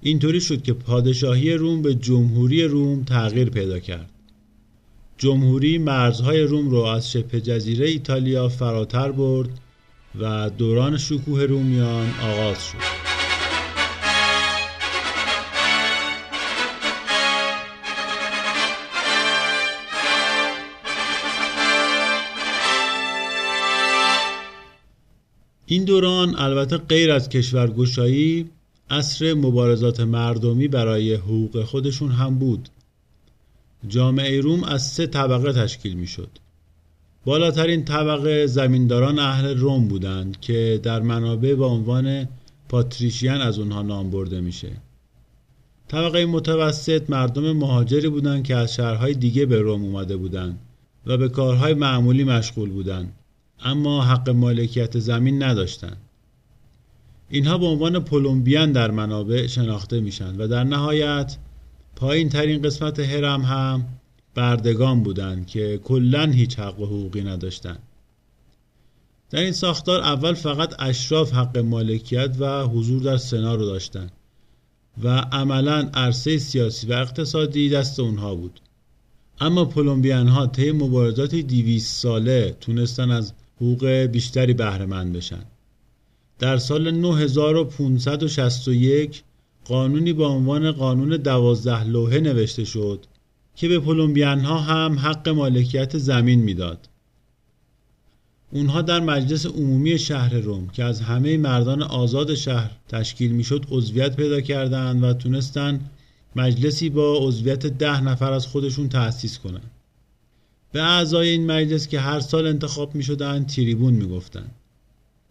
اینطوری 0.00 0.40
شد 0.40 0.62
که 0.62 0.72
پادشاهی 0.72 1.54
روم 1.54 1.82
به 1.82 1.94
جمهوری 1.94 2.62
روم 2.62 3.04
تغییر 3.04 3.50
پیدا 3.50 3.78
کرد. 3.78 4.10
جمهوری 5.18 5.78
مرزهای 5.78 6.42
روم 6.42 6.70
را 6.70 6.94
از 6.94 7.12
شبه 7.12 7.40
جزیره 7.40 7.88
ایتالیا 7.88 8.48
فراتر 8.48 9.12
برد 9.12 9.48
و 10.20 10.50
دوران 10.50 10.96
شکوه 10.96 11.42
رومیان 11.42 12.10
آغاز 12.22 12.66
شد. 12.66 13.06
این 25.66 25.84
دوران 25.84 26.34
البته 26.38 26.76
غیر 26.76 27.12
از 27.12 27.28
کشورگشایی 27.28 28.50
اصر 28.90 29.34
مبارزات 29.34 30.00
مردمی 30.00 30.68
برای 30.68 31.14
حقوق 31.14 31.62
خودشون 31.62 32.10
هم 32.10 32.38
بود. 32.38 32.68
جامعه 33.88 34.40
روم 34.40 34.64
از 34.64 34.86
سه 34.86 35.06
طبقه 35.06 35.52
تشکیل 35.52 35.94
می 35.94 36.06
شد 36.06 36.28
بالاترین 37.24 37.84
طبقه 37.84 38.46
زمینداران 38.46 39.18
اهل 39.18 39.58
روم 39.58 39.88
بودند 39.88 40.40
که 40.40 40.80
در 40.82 41.00
منابع 41.02 41.54
با 41.54 41.66
عنوان 41.66 42.28
پاتریشیان 42.68 43.40
از 43.40 43.58
اونها 43.58 43.82
نام 43.82 44.10
برده 44.10 44.40
میشه. 44.40 44.72
طبقه 45.88 46.26
متوسط 46.26 47.10
مردم 47.10 47.52
مهاجری 47.52 48.08
بودند 48.08 48.44
که 48.44 48.56
از 48.56 48.74
شهرهای 48.74 49.14
دیگه 49.14 49.46
به 49.46 49.60
روم 49.60 49.84
اومده 49.84 50.16
بودند 50.16 50.58
و 51.06 51.16
به 51.16 51.28
کارهای 51.28 51.74
معمولی 51.74 52.24
مشغول 52.24 52.70
بودند. 52.70 53.12
اما 53.60 54.04
حق 54.04 54.30
مالکیت 54.30 54.98
زمین 54.98 55.42
نداشتند. 55.42 56.05
اینها 57.28 57.58
به 57.58 57.66
عنوان 57.66 58.04
پولومبیان 58.04 58.72
در 58.72 58.90
منابع 58.90 59.46
شناخته 59.46 60.00
میشن 60.00 60.36
و 60.36 60.46
در 60.48 60.64
نهایت 60.64 61.36
پایین 61.96 62.28
ترین 62.28 62.62
قسمت 62.62 63.00
هرم 63.00 63.42
هم 63.42 63.84
بردگان 64.34 65.02
بودند 65.02 65.46
که 65.46 65.80
کلا 65.84 66.26
هیچ 66.26 66.58
حق 66.58 66.80
و 66.80 66.86
حقوقی 66.86 67.22
نداشتند 67.22 67.82
در 69.30 69.40
این 69.40 69.52
ساختار 69.52 70.00
اول 70.00 70.34
فقط 70.34 70.74
اشراف 70.78 71.32
حق 71.32 71.58
مالکیت 71.58 72.36
و 72.38 72.62
حضور 72.62 73.02
در 73.02 73.16
سنا 73.16 73.54
رو 73.54 73.66
داشتند 73.66 74.12
و 75.02 75.08
عملا 75.08 75.90
عرصه 75.94 76.38
سیاسی 76.38 76.86
و 76.86 76.92
اقتصادی 76.92 77.68
دست 77.68 78.00
اونها 78.00 78.34
بود. 78.34 78.60
اما 79.40 79.64
پولومبیان 79.64 80.28
ها 80.28 80.46
طی 80.46 80.72
مبارزات 80.72 81.34
200 81.34 82.02
ساله 82.02 82.56
تونستن 82.60 83.10
از 83.10 83.32
حقوق 83.56 83.86
بیشتری 83.86 84.54
بهره 84.54 84.86
بشن. 84.86 85.44
در 86.38 86.56
سال 86.56 86.90
9561 86.90 89.22
قانونی 89.64 90.12
با 90.12 90.28
عنوان 90.28 90.72
قانون 90.72 91.16
دوازده 91.16 91.84
لوحه 91.84 92.20
نوشته 92.20 92.64
شد 92.64 93.06
که 93.54 93.68
به 93.68 93.78
پولومبیان 93.78 94.40
ها 94.40 94.58
هم 94.58 94.98
حق 94.98 95.28
مالکیت 95.28 95.98
زمین 95.98 96.40
می‌داد. 96.40 96.88
اونها 98.52 98.82
در 98.82 99.00
مجلس 99.00 99.46
عمومی 99.46 99.98
شهر 99.98 100.34
روم 100.34 100.68
که 100.68 100.84
از 100.84 101.00
همه 101.00 101.36
مردان 101.36 101.82
آزاد 101.82 102.34
شهر 102.34 102.70
تشکیل 102.88 103.32
می‌شد 103.32 103.66
عضویت 103.70 104.16
پیدا 104.16 104.40
کردند 104.40 105.02
و 105.02 105.12
تونستن 105.12 105.80
مجلسی 106.36 106.90
با 106.90 107.18
عضویت 107.18 107.66
ده 107.66 108.00
نفر 108.00 108.32
از 108.32 108.46
خودشون 108.46 108.88
تأسیس 108.88 109.38
کنند. 109.38 109.70
به 110.72 110.82
اعضای 110.82 111.28
این 111.28 111.46
مجلس 111.46 111.88
که 111.88 112.00
هر 112.00 112.20
سال 112.20 112.46
انتخاب 112.46 112.94
می 112.94 113.02
شدن 113.02 113.44
تریبون 113.44 113.94
می 113.94 114.08
گفتن. 114.08 114.50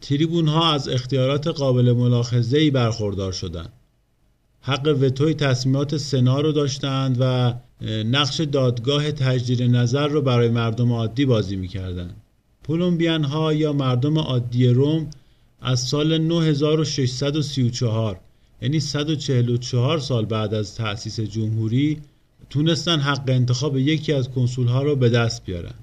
تریبون 0.08 0.48
ها 0.48 0.74
از 0.74 0.90
اختیارات 0.90 1.48
قابل 1.48 1.92
ملاحظه 1.92 2.58
ای 2.58 2.72
برخوردار 2.72 3.32
شدند. 3.32 3.74
حق 4.62 4.98
وتوی 5.02 5.34
تصمیمات 5.34 5.98
سنا 5.98 6.42
رو 6.42 6.52
داشتند 6.52 7.18
و 7.20 7.54
نقش 8.04 8.42
دادگاه 8.42 9.12
تجدید 9.12 9.64
نظر 9.64 10.08
رو 10.08 10.22
برای 10.22 10.50
مردم 10.50 10.92
عادی 10.92 11.26
بازی 11.26 11.56
می‌کردند. 11.56 12.16
پولومبیان 12.64 13.24
ها 13.24 13.54
یا 13.54 13.74
مردم 13.74 14.18
عادی 14.18 14.68
روم 14.68 15.10
از 15.62 15.80
سال 15.80 16.18
9634 16.18 18.20
یعنی 18.62 18.80
144 18.80 20.00
سال 20.00 20.26
بعد 20.26 20.54
از 20.54 20.76
تأسیس 20.76 21.20
جمهوری 21.20 22.02
تونستن 22.50 23.00
حق 23.00 23.24
انتخاب 23.28 23.78
یکی 23.78 24.14
از 24.14 24.30
کنسول 24.30 24.68
ها 24.68 24.84
رو 24.84 24.96
به 24.96 25.10
دست 25.10 25.46
بیارن 25.46 25.74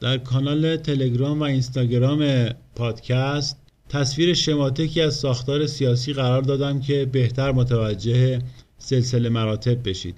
در 0.00 0.18
کانال 0.18 0.76
تلگرام 0.76 1.40
و 1.40 1.42
اینستاگرام 1.42 2.48
پادکست 2.74 3.56
تصویر 3.88 4.34
شماتکی 4.34 5.00
از 5.00 5.14
ساختار 5.14 5.66
سیاسی 5.66 6.12
قرار 6.12 6.42
دادم 6.42 6.80
که 6.80 7.04
بهتر 7.04 7.52
متوجه 7.52 8.42
سلسله 8.78 9.28
مراتب 9.28 9.88
بشید. 9.88 10.14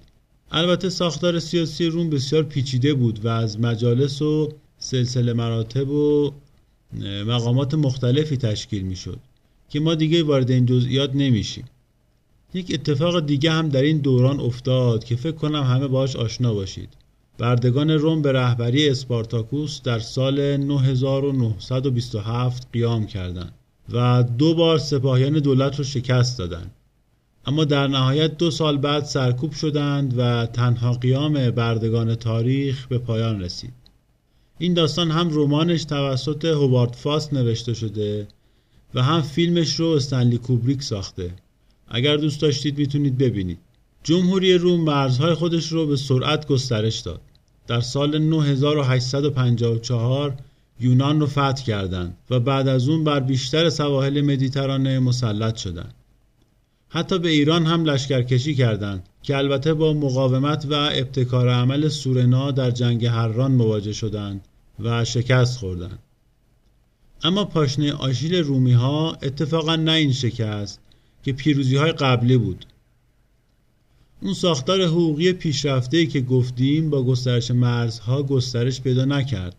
البته 0.52 0.88
ساختار 0.90 1.38
سیاسی 1.38 1.87
روم 1.87 2.10
بسیار 2.10 2.42
پیچیده 2.42 2.94
بود 2.94 3.25
و 3.25 3.28
از 3.28 3.60
مجالس 3.60 4.22
و 4.22 4.52
سلسله 4.78 5.32
مراتب 5.32 5.88
و 5.90 6.32
مقامات 7.26 7.75
مختلفی 7.75 8.37
تشکیل 8.37 8.82
می 8.82 8.96
شد 8.96 9.18
که 9.68 9.80
ما 9.80 9.94
دیگه 9.94 10.22
وارد 10.22 10.50
این 10.50 10.66
جزئیات 10.66 11.10
نمیشیم. 11.14 11.64
یک 12.54 12.70
اتفاق 12.75 13.26
دیگه 13.26 13.50
هم 13.50 13.68
در 13.68 13.82
این 13.82 13.99
دوران 13.99 14.40
افتاد 14.40 15.04
که 15.04 15.16
فکر 15.16 15.37
کنم 15.37 15.62
همه 15.62 15.88
باش 15.88 16.16
آشنا 16.16 16.54
باشید. 16.54 16.88
بردگان 17.40 17.90
روم 17.90 18.23
به 18.23 18.32
رهبری 18.32 18.88
اسپارتاکوس 18.88 19.82
در 19.82 19.99
سال 19.99 20.56
9927 20.56 22.68
قیام 22.73 23.06
کردند 23.06 23.52
و 23.92 24.25
دو 24.38 24.54
بار 24.54 24.78
سپاهیان 24.78 25.32
دولت 25.32 25.78
رو 25.78 25.85
شکست 25.85 26.38
دادند 26.38 26.70
اما 27.47 27.64
در 27.64 27.87
نهایت 27.87 28.37
دو 28.37 28.50
سال 28.50 28.76
بعد 28.76 29.04
سرکوب 29.04 29.52
شدند 29.52 30.14
و 30.18 30.47
تنها 30.47 30.92
قیام 30.92 31.50
بردگان 31.50 32.14
تاریخ 32.14 32.87
به 32.87 32.99
پایان 32.99 33.42
رسید. 33.42 33.73
این 34.59 34.75
داستان 34.75 35.11
هم 35.11 35.28
رمانش 35.32 35.85
توسط 35.85 36.44
هوارد 36.44 36.92
فاست 36.92 37.32
نوشته 37.32 37.75
شده 37.75 38.28
و 38.94 39.02
هم 39.02 39.23
فیلمش 39.23 39.80
رو 39.80 39.87
استنلی 39.87 40.38
کوبریک 40.38 40.82
ساخته. 40.82 41.35
اگر 41.88 42.16
دوست 42.16 42.40
داشتید 42.40 42.78
می‌تونید 42.78 43.18
ببینید. 43.18 43.59
جمهوری 44.02 44.54
روم 44.54 44.80
مرزهای 44.80 45.35
خودش 45.35 45.73
رو 45.73 45.87
به 45.87 45.97
سرعت 45.97 46.47
گسترش 46.47 46.99
داد. 46.99 47.20
در 47.71 47.81
سال 47.81 48.19
9854 48.19 50.37
یونان 50.81 51.21
رو 51.21 51.27
فتح 51.27 51.65
کردند 51.65 52.17
و 52.31 52.41
بعد 52.41 52.69
از 52.69 52.89
اون 52.89 53.05
بر 53.05 53.21
بیشتر 53.21 53.71
سواحل 53.71 54.21
مدیترانه 54.21 54.99
مسلط 54.99 55.57
شدند. 55.57 55.95
حتی 56.89 57.19
به 57.19 57.29
ایران 57.29 57.67
هم 57.67 57.85
لشکرکشی 57.85 58.55
کردند 58.55 59.03
که 59.23 59.37
البته 59.37 59.75
با 59.75 59.93
مقاومت 59.93 60.67
و 60.71 60.75
ابتکار 60.75 61.49
عمل 61.49 61.89
سورنا 61.89 62.50
در 62.50 62.71
جنگ 62.71 63.07
هران 63.07 63.53
مواجه 63.53 63.93
شدند 63.93 64.45
و 64.81 65.05
شکست 65.05 65.59
خوردند. 65.59 65.99
اما 67.23 67.45
پاشنه 67.45 67.93
آشیل 67.93 68.35
رومی 68.35 68.73
ها 68.73 69.19
اتفاقا 69.23 69.77
نه 69.77 69.93
این 69.93 70.12
شکست 70.12 70.81
که 71.23 71.33
پیروزی 71.33 71.77
های 71.77 71.93
قبلی 71.93 72.37
بود. 72.37 72.67
اون 74.23 74.35
ساختار 74.35 74.83
حقوقی 74.83 75.33
پیشرفته 75.33 76.07
که 76.07 76.21
گفتیم 76.21 76.91
با 76.91 77.03
گسترش 77.03 77.50
مرزها 77.50 78.23
گسترش 78.23 78.81
پیدا 78.81 79.05
نکرد 79.05 79.57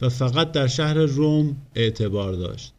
و 0.00 0.08
فقط 0.08 0.52
در 0.52 0.66
شهر 0.66 0.94
روم 0.94 1.56
اعتبار 1.74 2.32
داشت. 2.32 2.72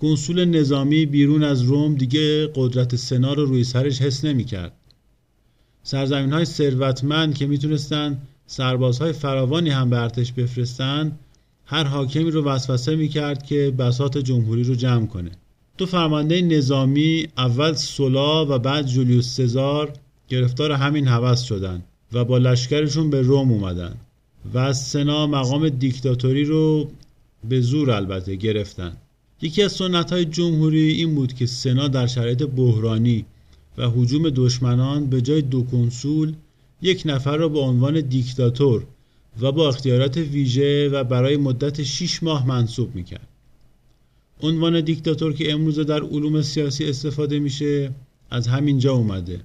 کنسول 0.00 0.44
نظامی 0.44 1.06
بیرون 1.06 1.44
از 1.44 1.62
روم 1.62 1.94
دیگه 1.94 2.46
قدرت 2.54 2.96
سنا 2.96 3.32
رو 3.32 3.46
روی 3.46 3.64
سرش 3.64 4.02
حس 4.02 4.24
نمی 4.24 4.44
کرد 4.44 4.72
سرزمین 5.82 6.32
های 6.32 6.44
ثروتمند 6.44 7.34
که 7.34 7.46
می‌تونستن 7.46 8.18
سربازهای 8.46 9.12
فراوانی 9.12 9.70
هم 9.70 9.90
به 9.90 10.02
ارتش 10.02 10.32
بفرستن 10.32 11.18
هر 11.64 11.84
حاکمی 11.84 12.30
رو 12.30 12.44
وسوسه 12.44 12.96
می‌کرد 12.96 13.42
که 13.46 13.74
بساط 13.78 14.18
جمهوری 14.18 14.64
رو 14.64 14.74
جمع 14.74 15.06
کنه. 15.06 15.30
دو 15.78 15.86
فرمانده 15.86 16.42
نظامی 16.42 17.28
اول 17.36 17.72
سولا 17.72 18.46
و 18.46 18.58
بعد 18.58 18.86
جولیوس 18.86 19.36
سزار 19.36 19.92
گرفتار 20.28 20.72
همین 20.72 21.08
هوس 21.08 21.42
شدن 21.42 21.82
و 22.12 22.24
با 22.24 22.38
لشکرشون 22.38 23.10
به 23.10 23.22
روم 23.22 23.52
اومدن 23.52 23.94
و 24.54 24.72
سنا 24.72 25.26
مقام 25.26 25.68
دیکتاتوری 25.68 26.44
رو 26.44 26.90
به 27.48 27.60
زور 27.60 27.90
البته 27.90 28.36
گرفتن 28.36 28.96
یکی 29.42 29.62
از 29.62 29.72
سنت 29.72 30.12
های 30.12 30.24
جمهوری 30.24 30.90
این 30.90 31.14
بود 31.14 31.32
که 31.32 31.46
سنا 31.46 31.88
در 31.88 32.06
شرایط 32.06 32.42
بحرانی 32.42 33.24
و 33.78 33.90
حجوم 33.90 34.30
دشمنان 34.30 35.06
به 35.06 35.20
جای 35.20 35.42
دو 35.42 35.62
کنسول 35.62 36.34
یک 36.82 37.02
نفر 37.06 37.36
را 37.36 37.48
به 37.48 37.58
عنوان 37.58 38.00
دیکتاتور 38.00 38.86
و 39.40 39.52
با 39.52 39.68
اختیارات 39.68 40.16
ویژه 40.16 40.88
و 40.88 41.04
برای 41.04 41.36
مدت 41.36 41.82
6 41.82 42.22
ماه 42.22 42.46
منصوب 42.46 42.94
می‌کرد. 42.94 43.28
عنوان 44.42 44.80
دیکتاتور 44.80 45.32
که 45.32 45.52
امروزه 45.52 45.84
در 45.84 46.02
علوم 46.02 46.42
سیاسی 46.42 46.84
استفاده 46.84 47.38
میشه 47.38 47.90
از 48.30 48.48
همینجا 48.48 48.92
اومده. 48.92 49.40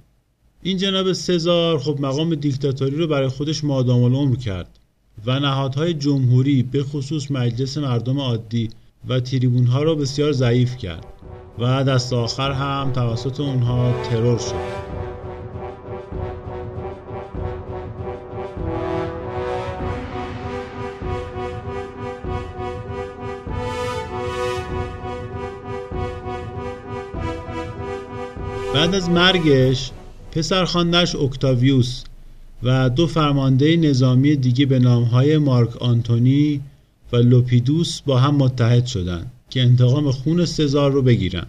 این 0.66 0.76
جناب 0.76 1.12
سزار 1.12 1.78
خب 1.78 2.00
مقام 2.00 2.34
دیکتاتوری 2.34 2.96
رو 2.96 3.06
برای 3.06 3.28
خودش 3.28 3.64
مادام 3.64 4.02
العمر 4.02 4.36
کرد 4.36 4.78
و 5.26 5.40
نهادهای 5.40 5.94
جمهوری 5.94 6.62
به 6.62 6.82
خصوص 6.82 7.30
مجلس 7.30 7.78
مردم 7.78 8.20
عادی 8.20 8.70
و 9.08 9.20
تریبون 9.20 9.66
ها 9.66 9.82
را 9.82 9.94
بسیار 9.94 10.32
ضعیف 10.32 10.76
کرد 10.76 11.06
و 11.58 11.84
دست 11.84 12.12
آخر 12.12 12.52
هم 12.52 12.92
توسط 12.92 13.40
اونها 13.40 14.02
ترور 14.02 14.38
شد. 14.38 14.54
بعد 28.74 28.94
از 28.94 29.10
مرگش 29.10 29.90
پسر 30.34 30.64
خاندش 30.64 31.14
اکتاویوس 31.14 32.02
و 32.62 32.90
دو 32.90 33.06
فرمانده 33.06 33.76
نظامی 33.76 34.36
دیگه 34.36 34.66
به 34.66 34.78
نامهای 34.78 35.38
مارک 35.38 35.82
آنتونی 35.82 36.60
و 37.12 37.16
لوپیدوس 37.16 38.00
با 38.00 38.18
هم 38.18 38.34
متحد 38.34 38.86
شدند 38.86 39.32
که 39.50 39.62
انتقام 39.62 40.10
خون 40.10 40.44
سزار 40.44 40.92
رو 40.92 41.02
بگیرن. 41.02 41.46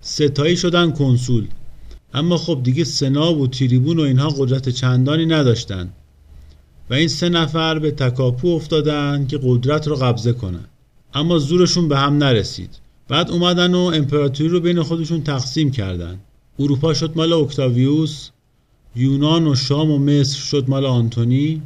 ستایی 0.00 0.56
شدن 0.56 0.90
کنسول. 0.90 1.46
اما 2.14 2.36
خب 2.36 2.60
دیگه 2.62 2.84
سنا 2.84 3.34
و 3.34 3.46
تریبون 3.46 3.98
و 3.98 4.02
اینها 4.02 4.28
قدرت 4.28 4.68
چندانی 4.68 5.26
نداشتن 5.26 5.88
و 6.90 6.94
این 6.94 7.08
سه 7.08 7.28
نفر 7.28 7.78
به 7.78 7.90
تکاپو 7.90 8.48
افتادن 8.48 9.26
که 9.26 9.40
قدرت 9.42 9.88
رو 9.88 9.96
قبضه 9.96 10.32
کنن 10.32 10.64
اما 11.14 11.38
زورشون 11.38 11.88
به 11.88 11.98
هم 11.98 12.18
نرسید. 12.18 12.70
بعد 13.08 13.30
اومدن 13.30 13.74
و 13.74 13.78
امپراتوری 13.78 14.48
رو 14.48 14.60
بین 14.60 14.82
خودشون 14.82 15.22
تقسیم 15.22 15.70
کردن 15.70 16.18
اروپا 16.58 16.94
شد 16.94 17.12
مال 17.16 17.32
اکتاویوس 17.32 18.30
یونان 18.96 19.46
و 19.46 19.54
شام 19.54 19.90
و 19.90 19.98
مصر 19.98 20.38
شد 20.38 20.70
مال 20.70 20.86
آنتونی 20.86 21.62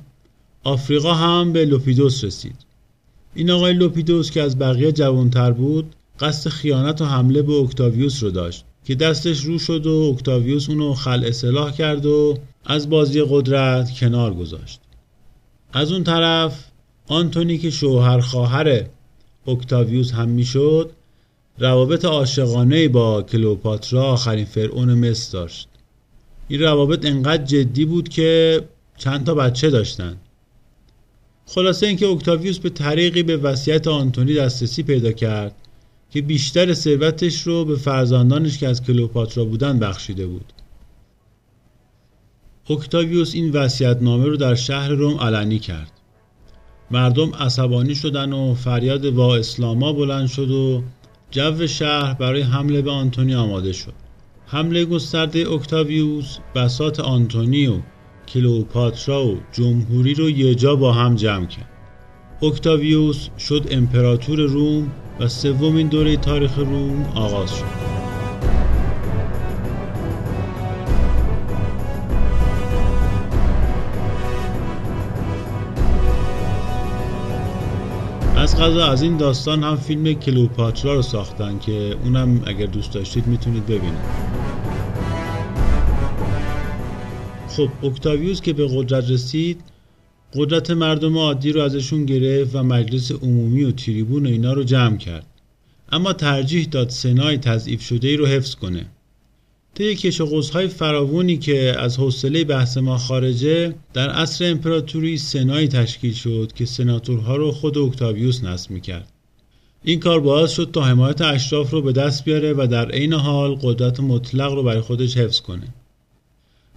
آفریقا 0.64 1.14
هم 1.14 1.52
به 1.52 1.64
لوپیدوس 1.64 2.24
رسید. 2.24 2.56
این 3.34 3.50
آقای 3.50 3.72
لوپیدوس 3.72 4.30
که 4.30 4.42
از 4.42 4.58
بقیه 4.58 4.92
جوانتر 4.92 5.52
بود 5.52 5.94
قصد 6.20 6.50
خیانت 6.50 7.00
و 7.00 7.04
حمله 7.04 7.42
به 7.42 7.52
اکتاویوس 7.52 8.22
رو 8.22 8.30
داشت 8.30 8.64
که 8.84 8.94
دستش 8.94 9.44
رو 9.44 9.58
شد 9.58 9.86
و 9.86 10.14
اکتاویوس 10.14 10.68
اونو 10.68 10.94
خل 10.94 11.24
اصلاح 11.24 11.72
کرد 11.72 12.06
و 12.06 12.38
از 12.64 12.90
بازی 12.90 13.24
قدرت 13.28 13.90
کنار 13.90 14.34
گذاشت. 14.34 14.80
از 15.72 15.92
اون 15.92 16.04
طرف 16.04 16.64
آنتونی 17.06 17.58
که 17.58 17.70
شوهر 17.70 18.20
خواهر 18.20 18.86
اکتاویوس 19.46 20.12
هم 20.12 20.28
می‌شد 20.28 20.90
روابط 21.58 22.04
عاشقانه 22.04 22.88
با 22.88 23.22
کلوپاترا 23.22 24.02
آخرین 24.02 24.44
فرعون 24.44 24.94
مصر 24.94 25.32
داشت. 25.32 25.68
این 26.48 26.60
روابط 26.60 27.06
انقدر 27.06 27.44
جدی 27.44 27.84
بود 27.84 28.08
که 28.08 28.60
چند 28.96 29.26
تا 29.26 29.34
بچه 29.34 29.70
داشتن. 29.70 30.16
خلاصه 31.46 31.86
اینکه 31.86 32.06
اکتاویوس 32.06 32.58
به 32.58 32.70
طریقی 32.70 33.22
به 33.22 33.36
وصیت 33.36 33.86
آنتونی 33.86 34.34
دسترسی 34.34 34.82
پیدا 34.82 35.12
کرد 35.12 35.54
که 36.10 36.22
بیشتر 36.22 36.74
ثروتش 36.74 37.42
رو 37.42 37.64
به 37.64 37.76
فرزندانش 37.76 38.58
که 38.58 38.68
از 38.68 38.82
کلوپاترا 38.82 39.44
بودن 39.44 39.78
بخشیده 39.78 40.26
بود. 40.26 40.52
اکتاویوس 42.70 43.34
این 43.34 43.56
نامه 44.00 44.26
رو 44.26 44.36
در 44.36 44.54
شهر 44.54 44.88
روم 44.88 45.18
علنی 45.18 45.58
کرد. 45.58 45.92
مردم 46.90 47.34
عصبانی 47.34 47.94
شدن 47.94 48.32
و 48.32 48.54
فریاد 48.54 49.04
وا 49.04 49.36
اسلاما 49.36 49.92
بلند 49.92 50.26
شد 50.26 50.50
و 50.50 50.82
جو 51.32 51.66
شهر 51.66 52.14
برای 52.14 52.42
حمله 52.42 52.82
به 52.82 52.90
آنتونی 52.90 53.34
آماده 53.34 53.72
شد. 53.72 53.92
حمله 54.46 54.84
گسترده 54.84 55.50
اکتاویوس 55.50 56.38
بسات 56.54 57.00
آنتونی 57.00 57.66
و 57.66 57.74
کلوپاترا 58.28 59.26
و 59.26 59.38
جمهوری 59.52 60.14
رو 60.14 60.30
یه 60.30 60.54
جا 60.54 60.76
با 60.76 60.92
هم 60.92 61.14
جمع 61.14 61.46
کرد. 61.46 61.70
اکتاویوس 62.42 63.28
شد 63.38 63.68
امپراتور 63.70 64.40
روم 64.40 64.92
و 65.20 65.28
سومین 65.28 65.88
دوره 65.88 66.16
تاریخ 66.16 66.58
روم 66.58 67.12
آغاز 67.14 67.50
شد. 67.58 67.91
از 78.60 78.76
از 78.76 79.02
این 79.02 79.16
داستان 79.16 79.62
هم 79.62 79.76
فیلم 79.76 80.12
کلوپاترا 80.12 80.94
رو 80.94 81.02
ساختن 81.02 81.58
که 81.58 81.96
اونم 82.04 82.42
اگر 82.46 82.66
دوست 82.66 82.92
داشتید 82.92 83.26
می‌تونید 83.26 83.66
ببینید. 83.66 84.32
خب 87.48 87.68
اکتاویوس 87.82 88.40
که 88.40 88.52
به 88.52 88.68
قدرت 88.70 89.10
رسید 89.10 89.60
قدرت 90.34 90.70
مردم 90.70 91.18
عادی 91.18 91.52
رو 91.52 91.60
ازشون 91.60 92.04
گرفت 92.04 92.54
و 92.54 92.62
مجلس 92.62 93.12
عمومی 93.12 93.64
و 93.64 93.70
تریبون 93.70 94.26
و 94.26 94.28
اینا 94.28 94.52
رو 94.52 94.62
جمع 94.62 94.96
کرد. 94.96 95.26
اما 95.92 96.12
ترجیح 96.12 96.68
داد 96.70 96.88
سنای 96.88 97.38
تضعیف 97.38 97.82
شده 97.82 98.08
ای 98.08 98.16
رو 98.16 98.26
حفظ 98.26 98.54
کنه. 98.54 98.86
طی 99.74 99.94
کش 99.94 100.20
و 100.20 100.42
های 100.54 100.68
فراوانی 100.68 101.36
که 101.36 101.74
از 101.78 101.96
حوصله 101.96 102.44
بحث 102.44 102.76
ما 102.76 102.98
خارجه 102.98 103.74
در 103.92 104.10
عصر 104.10 104.50
امپراتوری 104.50 105.18
سنایی 105.18 105.68
تشکیل 105.68 106.12
شد 106.12 106.52
که 106.54 106.64
سناتورها 106.64 107.36
رو 107.36 107.52
خود 107.52 107.78
اکتاویوس 107.78 108.44
نصب 108.44 108.70
می‌کرد. 108.70 109.12
این 109.84 110.00
کار 110.00 110.20
باعث 110.20 110.50
شد 110.50 110.70
تا 110.72 110.82
حمایت 110.82 111.20
اشراف 111.20 111.70
رو 111.70 111.82
به 111.82 111.92
دست 111.92 112.24
بیاره 112.24 112.52
و 112.52 112.66
در 112.70 112.90
عین 112.90 113.12
حال 113.12 113.54
قدرت 113.62 114.00
مطلق 114.00 114.52
رو 114.54 114.62
برای 114.62 114.80
خودش 114.80 115.16
حفظ 115.16 115.40
کنه. 115.40 115.68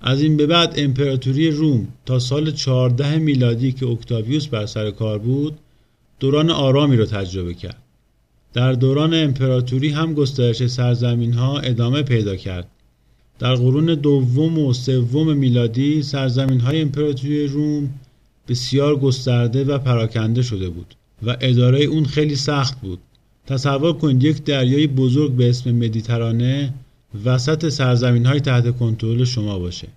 از 0.02 0.22
این 0.22 0.38
به 0.38 0.46
بعد 0.48 0.74
امپراتوری 0.78 1.52
روم 1.52 1.88
تا 2.06 2.20
سال 2.20 2.52
14 2.52 3.18
میلادی 3.18 3.72
که 3.72 3.86
اکتاویوس 3.86 4.48
بر 4.48 4.66
سر 4.66 4.92
کار 4.92 5.20
بود 5.20 5.58
دوران 6.20 6.50
آرامی 6.50 6.98
رو 6.98 7.06
تجربه 7.06 7.54
کرد. 7.54 7.82
در 8.54 8.74
دوران 8.74 9.14
امپراتوری 9.14 9.90
هم 9.90 10.14
گسترش 10.14 10.68
سرزمین 10.68 11.34
ها 11.34 11.60
ادامه 11.60 12.02
پیدا 12.02 12.36
کرد. 12.36 12.68
در 13.40 13.56
قرون 13.56 13.86
دوم 13.86 14.60
و 14.60 14.74
سوم 14.74 15.38
میلادی 15.38 16.04
سرزمین 16.04 16.60
های 16.60 16.82
امپراتوری 16.82 17.48
روم 17.48 17.90
بسیار 18.48 18.96
گسترده 18.96 19.64
و 19.64 19.78
پراکنده 19.78 20.42
شده 20.42 20.70
بود 20.70 20.96
و 21.26 21.38
اداره 21.42 21.84
اون 21.84 22.06
خیلی 22.06 22.36
سخت 22.36 22.82
بود. 22.82 23.00
تصور 23.48 23.94
کنید 23.94 24.24
یک 24.24 24.44
دریای 24.44 24.88
بزرگ 24.88 25.32
به 25.32 25.50
اسم 25.50 25.72
مدیترانه 25.72 26.74
وسط 27.26 27.70
سرزمین 27.70 28.26
های 28.26 28.40
تحت 28.40 28.78
کنترل 28.78 29.24
شما 29.24 29.60
باشه. 29.60 29.88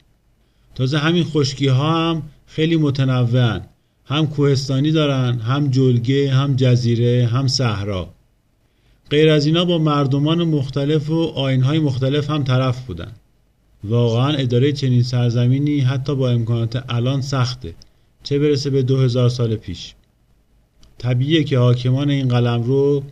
تازه 0.74 0.98
همین 0.98 1.24
خشکی 1.24 1.66
ها 1.66 2.10
هم 2.10 2.22
خیلی 2.46 2.76
متنوعن. 2.76 3.60
هم 4.04 4.26
کوهستانی 4.26 4.92
دارن 4.92 5.38
هم 5.38 5.70
جلگه 5.70 6.30
هم 6.30 6.56
جزیره 6.56 7.26
هم 7.26 7.48
صحرا. 7.48 8.08
غیر 9.10 9.30
از 9.30 9.46
اینا 9.46 9.64
با 9.64 9.78
مردمان 9.78 10.44
مختلف 10.44 11.10
و 11.10 11.22
آینهای 11.22 11.78
مختلف 11.78 12.30
هم 12.30 12.44
طرف 12.44 12.86
بودن. 12.86 13.12
واقعا 13.84 14.32
اداره 14.36 14.72
چنین 14.72 15.02
سرزمینی 15.02 15.80
حتی 15.80 16.14
با 16.14 16.30
امکانات 16.30 16.84
الان 16.88 17.20
سخته. 17.20 17.74
چه 18.22 18.38
برسه 18.38 18.70
به 18.70 18.82
دو 18.82 18.96
هزار 18.96 19.28
سال 19.28 19.56
پیش. 19.56 19.94
طبیعیه 20.98 21.44
که 21.44 21.58
حاکمان 21.58 22.10
این 22.10 22.28
قلم 22.28 22.62
رو 22.62 23.02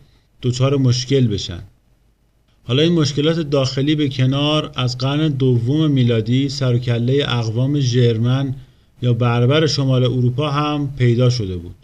دچار 0.42 0.76
مشکل 0.76 1.26
بشن. 1.26 1.62
حالا 2.64 2.82
این 2.82 2.92
مشکلات 2.92 3.38
داخلی 3.40 3.94
به 3.94 4.08
کنار 4.08 4.72
از 4.74 4.98
قرن 4.98 5.28
دوم 5.28 5.90
میلادی 5.90 6.48
سر 6.48 6.80
اقوام 7.28 7.80
ژرمن 7.80 8.54
یا 9.02 9.12
بربر 9.12 9.66
شمال 9.66 10.04
اروپا 10.04 10.50
هم 10.50 10.94
پیدا 10.96 11.30
شده 11.30 11.56
بود 11.56 11.74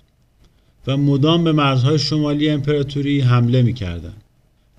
و 0.86 0.96
مدام 0.96 1.44
به 1.44 1.52
مرزهای 1.52 1.98
شمالی 1.98 2.50
امپراتوری 2.50 3.20
حمله 3.20 3.62
می‌کردند. 3.62 4.21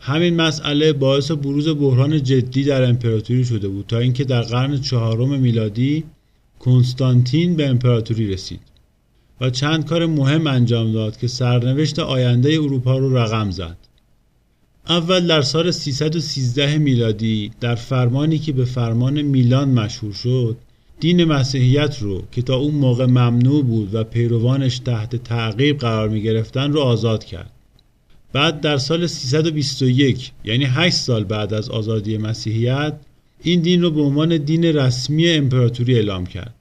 همین 0.06 0.36
مسئله 0.36 0.94
باعث 0.94 1.32
بروز 1.32 1.68
بحران 1.68 2.24
جدی 2.24 2.64
در 2.64 2.84
امپراتوری 2.84 3.46
شده 3.46 3.68
بود 3.68 3.86
تا 3.88 4.00
اینکه 4.00 4.24
در 4.24 4.42
قرن 4.42 4.82
چهارم 4.82 5.40
میلادی 5.40 6.04
کنستانتین 6.60 7.56
به 7.56 7.68
امپراتوری 7.68 8.34
رسید 8.34 8.60
و 9.42 9.50
چند 9.50 9.86
کار 9.86 10.06
مهم 10.06 10.48
انجام 10.48 10.92
داد 10.92 11.18
که 11.18 11.28
سرنوشت 11.28 12.00
آینده 12.00 12.54
اروپا 12.54 12.98
رو 12.98 13.18
رقم 13.18 13.52
زد. 13.52 13.78
اول 14.90 15.28
در 15.28 15.42
سال 15.42 15.72
313 15.72 16.78
میلادی 16.78 17.52
در 17.60 17.76
فرمانی 17.76 18.40
که 18.40 18.54
به 18.54 18.66
فرمان 18.66 19.22
میلان 19.22 19.70
مشهور 19.70 20.14
شد 20.14 20.58
دین 21.00 21.24
مسیحیت 21.24 21.98
رو 22.02 22.24
که 22.32 22.42
تا 22.42 22.56
اون 22.56 22.76
موقع 22.76 23.06
ممنوع 23.06 23.64
بود 23.64 23.96
و 23.96 24.04
پیروانش 24.04 24.80
تحت 24.80 25.16
تعقیب 25.16 25.78
قرار 25.78 26.10
می 26.10 26.22
گرفتن 26.22 26.72
رو 26.72 26.80
آزاد 26.80 27.24
کرد. 27.24 27.52
بعد 28.34 28.62
در 28.62 28.78
سال 28.78 29.08
321 29.08 30.32
یعنی 30.46 30.66
8 30.66 30.96
سال 30.96 31.24
بعد 31.24 31.54
از 31.54 31.70
آزادی 31.70 32.18
مسیحیت 32.18 32.94
این 33.44 33.62
دین 33.62 33.82
رو 33.82 33.92
به 33.92 34.02
عنوان 34.02 34.38
دین 34.38 34.66
رسمی 34.66 35.30
امپراتوری 35.30 35.96
اعلام 35.96 36.26
کرد. 36.26 36.54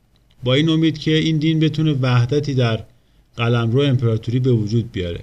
با 0.45 0.55
این 0.55 0.69
امید 0.69 0.99
که 0.99 1.11
این 1.11 1.39
دین 1.39 1.61
بتونه 1.61 1.93
وحدتی 1.93 2.55
در 2.55 2.85
قلمرو 3.37 3.81
امپراتوری 3.81 4.41
به 4.41 4.53
وجود 4.53 4.93
بیاره. 4.93 5.21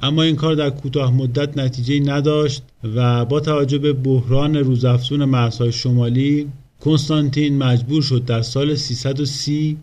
اما 0.00 0.22
این 0.22 0.36
کار 0.36 0.54
در 0.54 0.70
کوتاه 0.70 1.14
مدت 1.14 1.58
نتیجه 1.58 2.00
نداشت 2.00 2.62
و 2.94 3.24
با 3.24 3.40
توجه 3.40 3.78
به 3.78 3.92
بحران 3.92 4.56
روزافزون 4.56 5.24
مرزهای 5.24 5.72
شمالی 5.72 6.48
کنستانتین 6.80 7.58
مجبور 7.58 8.02
شد 8.02 8.24
در 8.24 8.42
سال 8.42 8.74
330 8.74 9.76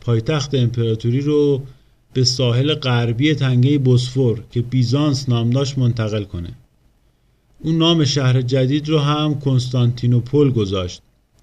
پایتخت 0.00 0.54
امپراتوری 0.54 1.20
رو 1.20 1.62
به 2.12 2.24
ساحل 2.24 2.74
غربی 2.74 3.34
تنگه 3.34 3.78
بوسفور 3.78 4.42
که 4.50 4.62
بیزانس 4.62 5.28
نام 5.28 5.50
داشت 5.50 5.78
منتقل 5.78 6.24
کنه. 6.24 6.54
اون 7.60 7.78
نام 7.78 8.04
شهر 8.04 8.42
جدید 8.42 8.88
رو 8.88 8.98
هم 8.98 9.40
کنستانتینوپل 9.40 10.50
گذاشت 10.50 11.02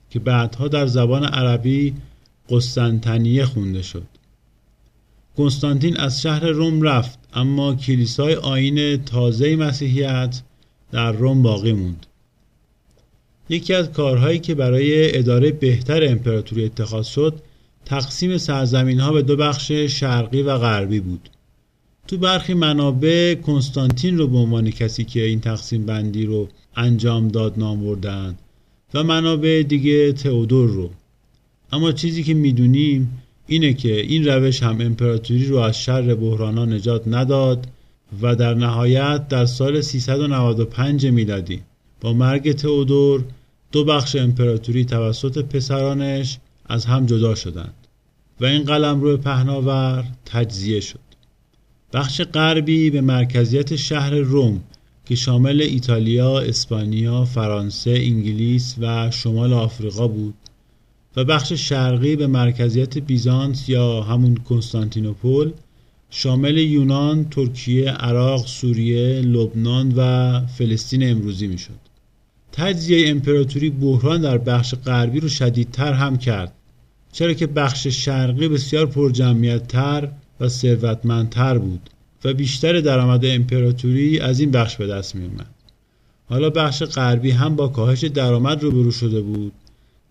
که 0.09 0.19
بعدها 0.19 0.67
در 0.67 0.87
زبان 0.87 1.23
عربی 1.23 1.93
قسطنطنیه 2.49 3.45
خونده 3.45 3.81
شد. 3.81 4.07
کنستانتین 5.37 5.97
از 5.97 6.21
شهر 6.21 6.45
روم 6.45 6.81
رفت 6.81 7.19
اما 7.33 7.75
کلیسای 7.75 8.35
آین 8.35 9.03
تازه 9.03 9.55
مسیحیت 9.55 10.41
در 10.91 11.11
روم 11.11 11.41
باقی 11.41 11.73
موند. 11.73 12.05
یکی 13.49 13.73
از 13.73 13.91
کارهایی 13.91 14.39
که 14.39 14.55
برای 14.55 15.17
اداره 15.17 15.51
بهتر 15.51 16.07
امپراتوری 16.07 16.65
اتخاذ 16.65 17.07
شد 17.07 17.41
تقسیم 17.85 18.37
سرزمین 18.37 18.99
ها 18.99 19.11
به 19.11 19.21
دو 19.21 19.35
بخش 19.35 19.71
شرقی 19.71 20.41
و 20.41 20.57
غربی 20.57 20.99
بود. 20.99 21.29
تو 22.07 22.17
برخی 22.17 22.53
منابع 22.53 23.35
کنستانتین 23.35 24.17
رو 24.17 24.27
به 24.27 24.37
عنوان 24.37 24.71
کسی 24.71 25.03
که 25.03 25.23
این 25.23 25.39
تقسیم 25.39 25.85
بندی 25.85 26.25
رو 26.25 26.49
انجام 26.75 27.27
داد 27.27 27.59
نام 27.59 27.79
بردن 27.79 28.35
و 28.93 29.03
منابع 29.03 29.63
دیگه 29.67 30.11
تئودور 30.11 30.69
رو 30.69 30.89
اما 31.71 31.91
چیزی 31.91 32.23
که 32.23 32.33
می‌دونیم 32.33 33.21
اینه 33.47 33.73
که 33.73 34.01
این 34.01 34.27
روش 34.27 34.63
هم 34.63 34.81
امپراتوری 34.81 35.45
رو 35.45 35.57
از 35.57 35.81
شر 35.81 36.15
بحرانا 36.15 36.65
نجات 36.65 37.07
نداد 37.07 37.67
و 38.21 38.35
در 38.35 38.53
نهایت 38.53 39.27
در 39.27 39.45
سال 39.45 39.81
395 39.81 41.05
میلادی 41.05 41.61
با 42.01 42.13
مرگ 42.13 42.51
تئودور 42.51 43.23
دو 43.71 43.85
بخش 43.85 44.15
امپراتوری 44.15 44.85
توسط 44.85 45.37
پسرانش 45.37 46.37
از 46.69 46.85
هم 46.85 47.05
جدا 47.05 47.35
شدند 47.35 47.73
و 48.39 48.45
این 48.45 48.63
قلم 48.63 49.01
روی 49.01 49.17
پهناور 49.17 50.05
تجزیه 50.25 50.79
شد 50.79 50.99
بخش 51.93 52.21
غربی 52.21 52.89
به 52.89 53.01
مرکزیت 53.01 53.75
شهر 53.75 54.15
روم 54.15 54.61
که 55.05 55.15
شامل 55.15 55.61
ایتالیا، 55.61 56.39
اسپانیا، 56.39 57.25
فرانسه، 57.25 57.91
انگلیس 57.91 58.75
و 58.79 59.11
شمال 59.11 59.53
آفریقا 59.53 60.07
بود 60.07 60.33
و 61.15 61.23
بخش 61.23 61.53
شرقی 61.53 62.15
به 62.15 62.27
مرکزیت 62.27 62.97
بیزانس 62.97 63.69
یا 63.69 64.01
همون 64.01 64.35
کنستانتینوپل 64.35 65.51
شامل 66.09 66.57
یونان، 66.57 67.29
ترکیه، 67.29 67.91
عراق، 67.91 68.47
سوریه، 68.47 69.21
لبنان 69.21 69.93
و 69.97 70.41
فلسطین 70.45 71.11
امروزی 71.11 71.47
می‌شد. 71.47 71.79
تجزیه 72.51 73.09
امپراتوری 73.09 73.69
بحران 73.69 74.21
در 74.21 74.37
بخش 74.37 74.75
غربی 74.75 75.19
رو 75.19 75.29
شدیدتر 75.29 75.93
هم 75.93 76.17
کرد 76.17 76.53
چرا 77.11 77.33
که 77.33 77.47
بخش 77.47 77.87
شرقی 77.87 78.47
بسیار 78.47 78.85
پرجمعیتتر 78.85 80.09
و 80.39 80.49
ثروتمندتر 80.49 81.57
بود 81.57 81.89
و 82.25 82.33
بیشتر 82.33 82.79
درآمد 82.79 83.25
امپراتوری 83.25 84.19
از 84.19 84.39
این 84.39 84.51
بخش 84.51 84.75
به 84.75 84.87
دست 84.87 85.15
می 85.15 85.25
اومد. 85.25 85.49
حالا 86.29 86.49
بخش 86.49 86.83
غربی 86.83 87.31
هم 87.31 87.55
با 87.55 87.67
کاهش 87.67 88.03
درآمد 88.03 88.63
روبرو 88.63 88.91
شده 88.91 89.21
بود 89.21 89.51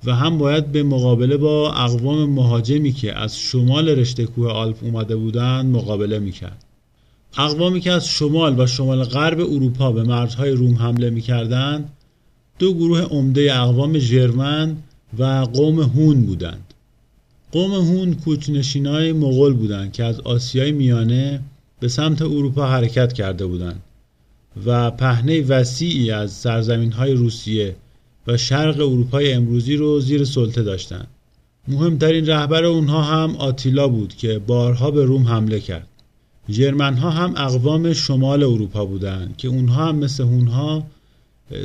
و 0.05 0.15
هم 0.15 0.39
باید 0.39 0.73
به 0.73 0.83
مقابله 0.83 1.37
با 1.37 1.73
اقوام 1.73 2.31
مهاجمی 2.31 2.93
که 2.93 3.19
از 3.19 3.39
شمال 3.39 3.89
رشته 3.89 4.27
کوه 4.27 4.49
آلپ 4.49 4.77
اومده 4.83 5.17
بودند 5.17 5.77
مقابله 5.77 6.19
می‌کرد. 6.19 6.65
اقوامی 7.39 7.81
که 7.81 7.93
از 7.93 8.09
شمال 8.09 8.61
و 8.61 8.67
شمال 8.67 9.05
غرب 9.05 9.41
اروپا 9.41 9.93
به 9.93 10.03
مرزهای 10.03 10.51
روم 10.51 10.75
حمله 10.75 11.11
می‌کردند 11.11 11.93
دو 12.59 12.75
گروه 12.75 13.01
عمده 13.01 13.61
اقوام 13.61 13.99
ژرمن 13.99 14.77
و 15.19 15.25
قوم 15.53 15.81
هون 15.81 16.27
بودند. 16.27 16.68
قوم 17.53 17.73
هون 17.73 18.15
کوچنشینای 18.15 19.13
مغول 19.13 19.53
بودند 19.53 19.93
که 19.93 20.05
از 20.05 20.21
آسیای 20.21 20.73
میانه 20.73 21.41
به 21.81 21.89
سمت 21.89 22.23
اروپا 22.23 22.67
حرکت 22.67 23.13
کرده 23.13 23.47
بودند 23.47 23.83
و 24.67 24.91
پهنه 24.91 25.41
وسیعی 25.41 26.11
از 26.11 26.33
سرزمین 26.33 26.93
های 26.93 27.13
روسیه 27.13 27.77
و 28.27 28.37
شرق 28.37 28.77
اروپای 28.81 29.33
امروزی 29.33 29.77
رو 29.77 30.01
زیر 30.01 30.25
سلطه 30.25 30.63
داشتند. 30.63 31.07
مهمترین 31.69 32.27
رهبر 32.27 32.65
اونها 32.65 33.03
هم 33.03 33.37
آتیلا 33.37 33.89
بود 33.89 34.15
که 34.15 34.39
بارها 34.39 34.91
به 34.91 35.05
روم 35.05 35.27
حمله 35.27 35.61
کرد. 35.61 35.89
جرمن 36.49 36.95
ها 36.97 37.11
هم 37.11 37.35
اقوام 37.37 37.93
شمال 37.93 38.43
اروپا 38.43 38.85
بودند 38.85 39.37
که 39.37 39.49
اونها 39.49 39.89
هم 39.89 39.97
مثل 39.97 40.23
اونها 40.23 40.87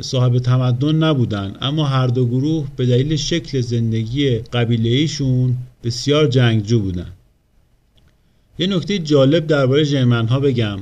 صاحب 0.00 0.38
تمدن 0.38 0.94
نبودند 0.94 1.58
اما 1.60 1.84
هر 1.84 2.06
دو 2.06 2.26
گروه 2.26 2.68
به 2.76 2.86
دلیل 2.86 3.16
شکل 3.16 3.60
زندگی 3.60 4.38
قبیله 4.38 4.90
ایشون 4.90 5.56
بسیار 5.84 6.26
جنگجو 6.26 6.80
بودند. 6.80 7.12
یه 8.58 8.66
نکته 8.66 8.98
جالب 8.98 9.46
درباره 9.46 9.84
جرمن 9.84 10.26
ها 10.26 10.40
بگم 10.40 10.78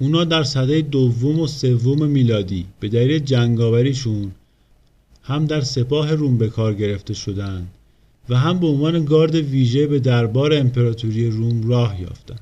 اونا 0.00 0.24
در 0.24 0.42
سده 0.42 0.80
دوم 0.80 1.40
و 1.40 1.46
سوم 1.46 2.08
میلادی 2.08 2.66
به 2.80 2.88
دلیل 2.88 3.18
جنگاوریشون 3.18 4.32
هم 5.22 5.46
در 5.46 5.60
سپاه 5.60 6.14
روم 6.14 6.38
به 6.38 6.48
کار 6.48 6.74
گرفته 6.74 7.14
شدند 7.14 7.68
و 8.28 8.36
هم 8.36 8.58
به 8.58 8.66
عنوان 8.66 9.04
گارد 9.04 9.34
ویژه 9.34 9.86
به 9.86 9.98
دربار 9.98 10.54
امپراتوری 10.54 11.30
روم 11.30 11.68
راه 11.68 12.00
یافتند. 12.00 12.40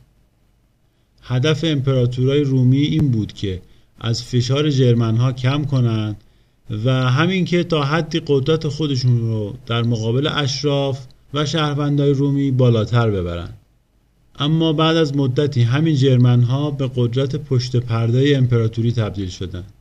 هدف 1.23 1.65
امپراتورای 1.65 2.41
رومی 2.41 2.83
این 2.83 3.11
بود 3.11 3.33
که 3.33 3.63
از 4.01 4.23
فشار 4.23 4.71
جرمن 4.71 5.17
ها 5.17 5.33
کم 5.33 5.65
کنند 5.65 6.17
و 6.85 6.93
همین 6.93 7.45
که 7.45 7.65
تا 7.65 7.85
حدی 7.85 8.23
قدرت 8.27 8.69
خودشون 8.69 9.21
رو 9.21 9.55
در 9.67 9.83
مقابل 9.83 10.27
اشراف 10.27 11.07
و 11.35 11.47
شهروندای 11.47 12.13
رومی 12.13 12.51
بالاتر 12.51 13.11
ببرند. 13.11 13.59
اما 14.39 14.73
بعد 14.73 14.97
از 14.97 15.17
مدتی 15.17 15.63
همین 15.63 15.97
جرمن 15.97 16.43
ها 16.43 16.71
به 16.71 16.91
قدرت 16.97 17.37
پشت 17.37 17.77
پرده 17.77 18.37
امپراتوری 18.37 18.93
تبدیل 18.93 19.29
شدند 19.29 19.73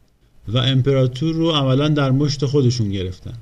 و 0.47 0.57
امپراتور 0.57 1.35
رو 1.35 1.51
عملا 1.51 1.87
در 1.87 2.11
مشت 2.11 2.45
خودشون 2.45 2.89
گرفتن. 2.89 3.33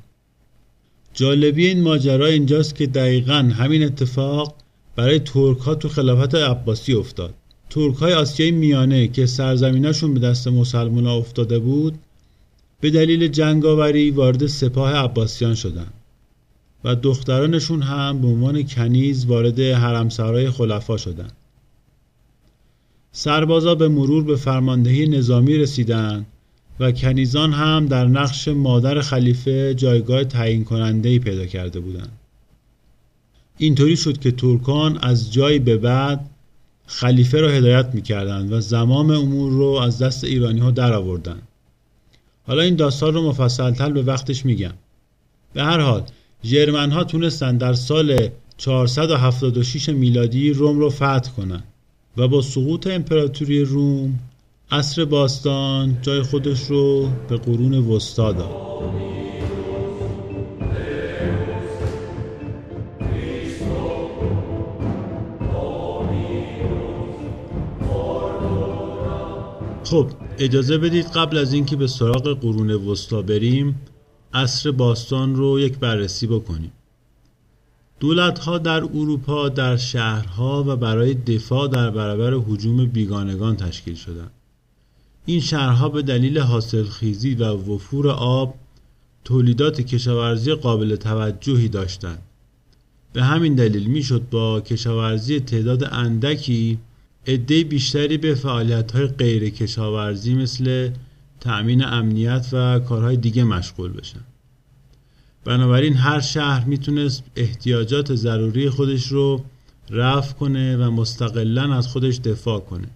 جالبی 1.14 1.68
این 1.68 1.82
ماجرا 1.82 2.26
اینجاست 2.26 2.76
که 2.76 2.88
دقیقا 2.88 3.52
همین 3.58 3.84
اتفاق 3.84 4.56
برای 4.96 5.20
ترک 5.20 5.58
ها 5.58 5.76
تو 5.76 5.90
خلافت 5.90 6.36
عباسی 6.36 6.94
افتاد. 6.94 7.34
ترک 7.70 7.96
های 7.96 8.14
آسیای 8.14 8.52
میانه 8.52 9.08
که 9.08 9.26
سرزمیناشون 9.26 10.14
به 10.14 10.20
دست 10.20 10.48
مسلمان 10.48 11.06
ها 11.06 11.16
افتاده 11.16 11.60
بود 11.60 12.00
به 12.82 12.90
دلیل 12.90 13.28
جنگاوری 13.28 14.12
وارد 14.12 14.48
سپاه 14.48 14.94
عباسیان 14.94 15.56
شدند. 15.56 15.94
و 16.86 16.96
دخترانشون 16.96 17.82
هم 17.82 18.22
به 18.22 18.28
عنوان 18.28 18.64
کنیز 18.64 19.26
وارد 19.26 19.60
حرمسرای 19.60 20.50
خلفا 20.50 20.98
شدند. 20.98 21.32
سربازا 23.12 23.76
به 23.76 23.88
مرور 23.88 24.24
به 24.24 24.36
فرماندهی 24.36 25.08
نظامی 25.08 25.58
رسیدند 25.58 26.26
و 26.80 26.92
کنیزان 26.92 27.54
هم 27.54 27.86
در 27.86 28.08
نقش 28.08 28.48
مادر 28.48 29.02
خلیفه 29.02 29.74
جایگاه 29.74 30.24
تعیین 30.24 30.64
کننده 30.64 31.20
پیدا 31.20 31.46
کرده 31.46 31.80
بودند. 31.80 32.12
اینطوری 33.58 33.98
شد 33.98 34.20
که 34.20 34.32
ترکان 34.32 34.98
از 34.98 35.34
جایی 35.34 35.60
به 35.60 35.78
بعد 35.78 36.30
خلیفه 36.88 37.42
را 37.42 37.50
هدایت 37.50 37.90
می‌کردند 37.94 38.52
و 38.52 38.62
زمام 38.62 39.12
امور 39.12 39.52
رو 39.52 39.66
از 39.66 40.00
دست 40.00 40.24
ایرانی 40.24 40.60
ها 40.60 40.72
در 40.72 40.94
آوردن. 40.94 41.42
حالا 42.48 42.62
این 42.62 42.76
داستان 42.76 43.14
رو 43.14 43.30
مفصلتر 43.30 43.92
به 43.92 44.02
وقتش 44.04 44.46
میگم. 44.46 44.74
به 45.54 45.64
هر 45.64 45.80
حال 45.80 46.04
جرمن 46.46 46.92
ها 46.92 47.04
تونستن 47.04 47.58
در 47.58 47.74
سال 47.74 48.30
476 48.58 49.90
میلادی 49.90 50.54
روم 50.54 50.80
رو 50.80 50.90
فتح 50.90 51.32
کنن 51.38 51.64
و 52.18 52.28
با 52.28 52.42
سقوط 52.42 52.88
امپراتوری 52.88 53.62
روم 53.62 54.20
عصر 54.72 55.06
باستان 55.06 55.98
جای 56.02 56.22
خودش 56.22 56.62
رو 56.64 57.10
به 57.30 57.38
قرون 57.38 57.74
وسطا 57.74 58.32
داد. 58.32 58.66
خب 69.84 70.08
اجازه 70.40 70.78
بدید 70.78 71.06
قبل 71.06 71.38
از 71.38 71.54
اینکه 71.54 71.76
به 71.76 71.88
سراغ 71.88 72.40
قرون 72.40 72.72
وسطا 72.72 73.22
بریم 73.22 73.76
عصر 74.36 74.72
باستان 74.72 75.36
رو 75.36 75.60
یک 75.60 75.78
بررسی 75.78 76.28
بکنیم 76.28 76.72
دولت 78.00 78.40
ها 78.40 78.58
در 78.58 78.84
اروپا 78.84 79.50
در 79.50 79.78
شهرها 79.78 80.64
و 80.68 80.76
برای 80.76 81.14
دفاع 81.14 81.68
در 81.68 81.90
برابر 81.90 82.34
حجوم 82.48 82.86
بیگانگان 82.86 83.56
تشکیل 83.56 83.96
شدند. 83.96 84.32
این 85.26 85.40
شهرها 85.40 85.90
به 85.90 86.02
دلیل 86.02 86.40
حاصلخیزی 86.40 87.36
و 87.36 87.44
وفور 87.46 88.10
آب 88.10 88.56
تولیدات 89.24 89.82
کشاورزی 89.82 90.54
قابل 90.54 90.96
توجهی 90.96 91.68
داشتند. 91.68 92.22
به 93.14 93.24
همین 93.24 93.56
دلیل 93.56 93.88
می‌شد 93.88 94.30
با 94.32 94.62
کشاورزی 94.62 95.40
تعداد 95.40 95.84
اندکی 95.84 96.80
عده 97.28 97.64
بیشتری 97.64 98.18
به 98.18 98.36
فعالیت‌های 98.36 99.08
غیر 99.08 99.50
کشاورزی 99.50 100.34
مثل 100.34 100.90
تأمین 101.46 101.86
امنیت 101.86 102.48
و 102.52 102.80
کارهای 102.80 103.18
دیگه 103.18 103.44
مشغول 103.44 103.92
بشن. 103.92 104.20
بنابراین 105.44 105.94
هر 105.94 106.20
شهر 106.20 106.66
می‌تونست 106.66 107.24
احتیاجات 107.36 108.16
ضروری 108.16 108.70
خودش 108.70 109.08
رو 109.08 109.42
رفع 109.90 110.34
کنه 110.34 110.78
و 110.78 110.92
مستقلا 110.92 111.74
از 111.74 111.88
خودش 111.88 112.18
دفاع 112.18 112.60
کنه. 112.60 112.88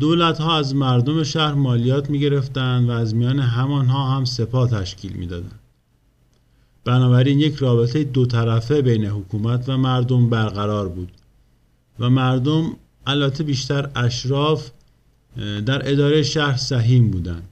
دولت 0.00 0.38
ها 0.38 0.58
از 0.58 0.74
مردم 0.74 1.22
شهر 1.22 1.54
مالیات 1.54 2.10
می 2.10 2.20
گرفتن 2.20 2.84
و 2.84 2.90
از 2.90 3.14
میان 3.14 3.38
همانها 3.38 4.16
هم 4.16 4.24
سپاه 4.24 4.70
تشکیل 4.70 5.12
می 5.12 5.26
دادن. 5.26 5.58
بنابراین 6.84 7.40
یک 7.40 7.54
رابطه 7.54 8.04
دو 8.04 8.26
طرفه 8.26 8.82
بین 8.82 9.04
حکومت 9.04 9.68
و 9.68 9.76
مردم 9.76 10.30
برقرار 10.30 10.88
بود 10.88 11.12
و 11.98 12.10
مردم 12.10 12.76
البته 13.06 13.44
بیشتر 13.44 13.90
اشراف 13.96 14.70
در 15.66 15.90
اداره 15.90 16.22
شهر 16.22 16.56
سهیم 16.56 17.10
بودند 17.10 17.48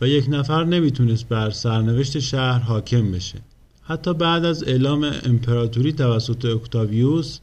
و 0.00 0.08
یک 0.08 0.26
نفر 0.28 0.64
نمی‌تونست 0.64 1.28
بر 1.28 1.50
سرنوشت 1.50 2.18
شهر 2.18 2.58
حاکم 2.58 3.10
بشه. 3.12 3.38
حتی 3.82 4.14
بعد 4.14 4.44
از 4.44 4.64
اعلام 4.68 5.12
امپراتوری 5.24 5.92
توسط 5.92 6.44
اکتاویوس 6.44 7.38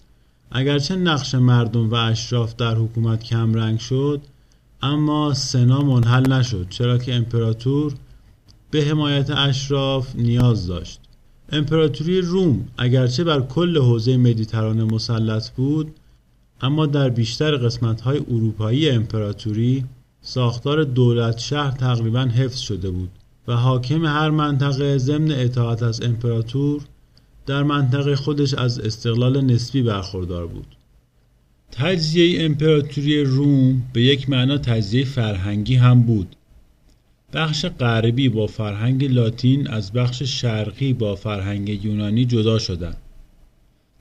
اگرچه 0.51 0.95
نقش 0.95 1.35
مردم 1.35 1.89
و 1.89 1.95
اشراف 1.95 2.55
در 2.55 2.75
حکومت 2.75 3.23
کمرنگ 3.23 3.79
شد 3.79 4.21
اما 4.81 5.33
سنا 5.33 5.81
منحل 5.81 6.33
نشد 6.33 6.67
چرا 6.69 6.97
که 6.97 7.15
امپراتور 7.15 7.93
به 8.71 8.81
حمایت 8.81 9.29
اشراف 9.29 10.15
نیاز 10.15 10.67
داشت. 10.67 10.99
امپراتوری 11.51 12.21
روم 12.21 12.67
اگرچه 12.77 13.23
بر 13.23 13.41
کل 13.41 13.77
حوزه 13.77 14.17
مدیترانه 14.17 14.83
مسلط 14.83 15.49
بود 15.49 15.91
اما 16.61 16.85
در 16.85 17.09
بیشتر 17.09 17.57
قسمت‌های 17.57 18.17
اروپایی 18.17 18.89
امپراتوری 18.89 19.85
ساختار 20.21 20.83
دولت 20.83 21.37
شهر 21.37 21.71
تقریبا 21.71 22.21
حفظ 22.21 22.59
شده 22.59 22.89
بود 22.89 23.09
و 23.47 23.53
حاکم 23.53 24.05
هر 24.05 24.29
منطقه 24.29 24.97
ضمن 24.97 25.31
اطاعت 25.31 25.83
از 25.83 26.01
امپراتور 26.01 26.81
در 27.45 27.63
منطقه 27.63 28.15
خودش 28.15 28.53
از 28.53 28.79
استقلال 28.79 29.41
نسبی 29.41 29.81
برخوردار 29.81 30.47
بود. 30.47 30.67
تجزیه 31.71 32.45
امپراتوری 32.45 33.23
روم 33.23 33.83
به 33.93 34.01
یک 34.01 34.29
معنا 34.29 34.57
تجزیه 34.57 35.05
فرهنگی 35.05 35.75
هم 35.75 36.01
بود. 36.01 36.35
بخش 37.33 37.65
غربی 37.65 38.29
با 38.29 38.47
فرهنگ 38.47 39.03
لاتین 39.05 39.67
از 39.67 39.93
بخش 39.93 40.23
شرقی 40.23 40.93
با 40.93 41.15
فرهنگ 41.15 41.85
یونانی 41.85 42.25
جدا 42.25 42.59
شدند. 42.59 42.97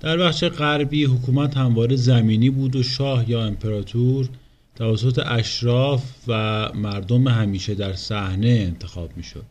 در 0.01 0.17
بخش 0.17 0.45
غربی 0.45 1.05
حکومت 1.05 1.57
همواره 1.57 1.97
زمینی 1.97 2.51
بود 2.51 2.77
و 2.77 2.83
شاه 2.83 3.31
یا 3.31 3.45
امپراتور 3.45 4.29
توسط 4.75 5.23
اشراف 5.27 6.13
و 6.29 6.33
مردم 6.75 7.29
همیشه 7.29 7.75
در 7.75 7.93
صحنه 7.93 8.49
انتخاب 8.49 9.17
می 9.17 9.23
شد. 9.23 9.45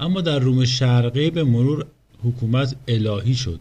اما 0.00 0.20
در 0.20 0.38
روم 0.38 0.64
شرقی 0.64 1.30
به 1.30 1.44
مرور 1.44 1.86
حکومت 2.24 2.76
الهی 2.88 3.34
شد 3.34 3.60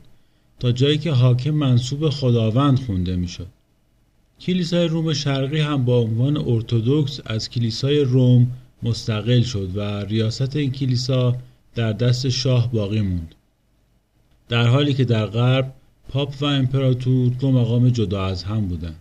تا 0.59 0.71
جایی 0.71 0.97
که 0.97 1.11
حاکم 1.11 1.51
منصوب 1.51 2.09
خداوند 2.09 2.79
خونده 2.79 3.15
می 3.15 3.27
شد. 3.27 3.47
کلیسای 4.41 4.87
روم 4.87 5.13
شرقی 5.13 5.59
هم 5.59 5.85
با 5.85 5.99
عنوان 5.99 6.37
ارتودکس 6.37 7.19
از 7.25 7.49
کلیسای 7.49 7.99
روم 7.99 8.51
مستقل 8.83 9.41
شد 9.41 9.69
و 9.75 9.81
ریاست 9.81 10.55
این 10.55 10.71
کلیسا 10.71 11.35
در 11.75 11.93
دست 11.93 12.29
شاه 12.29 12.71
باقی 12.71 13.01
موند. 13.01 13.35
در 14.49 14.67
حالی 14.67 14.93
که 14.93 15.05
در 15.05 15.25
غرب 15.25 15.73
پاپ 16.09 16.35
و 16.41 16.45
امپراتور 16.45 17.31
دو 17.39 17.51
مقام 17.51 17.89
جدا 17.89 18.25
از 18.25 18.43
هم 18.43 18.67
بودند. 18.67 18.99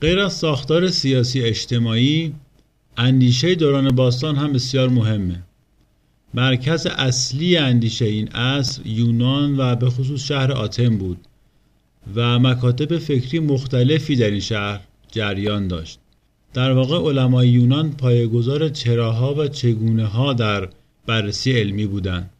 غیر 0.00 0.18
از 0.18 0.32
ساختار 0.32 0.90
سیاسی 0.90 1.42
اجتماعی 1.42 2.34
اندیشه 2.96 3.54
دوران 3.54 3.90
باستان 3.94 4.36
هم 4.36 4.52
بسیار 4.52 4.88
مهمه. 4.88 5.42
مرکز 6.34 6.86
اصلی 6.86 7.56
اندیشه 7.56 8.04
این 8.04 8.28
عصر 8.28 8.86
یونان 8.86 9.56
و 9.60 9.76
به 9.76 9.90
خصوص 9.90 10.24
شهر 10.24 10.52
آتن 10.52 10.98
بود 10.98 11.18
و 12.14 12.38
مکاتب 12.38 12.98
فکری 12.98 13.40
مختلفی 13.40 14.16
در 14.16 14.30
این 14.30 14.40
شهر 14.40 14.80
جریان 15.12 15.68
داشت. 15.68 15.98
در 16.54 16.72
واقع 16.72 16.98
علمای 16.98 17.48
یونان 17.48 17.90
پایگذار 17.92 18.68
چراها 18.68 19.34
و 19.34 19.48
چگونه 19.48 20.06
ها 20.06 20.32
در 20.32 20.68
بررسی 21.06 21.52
علمی 21.52 21.86
بودند. 21.86 22.30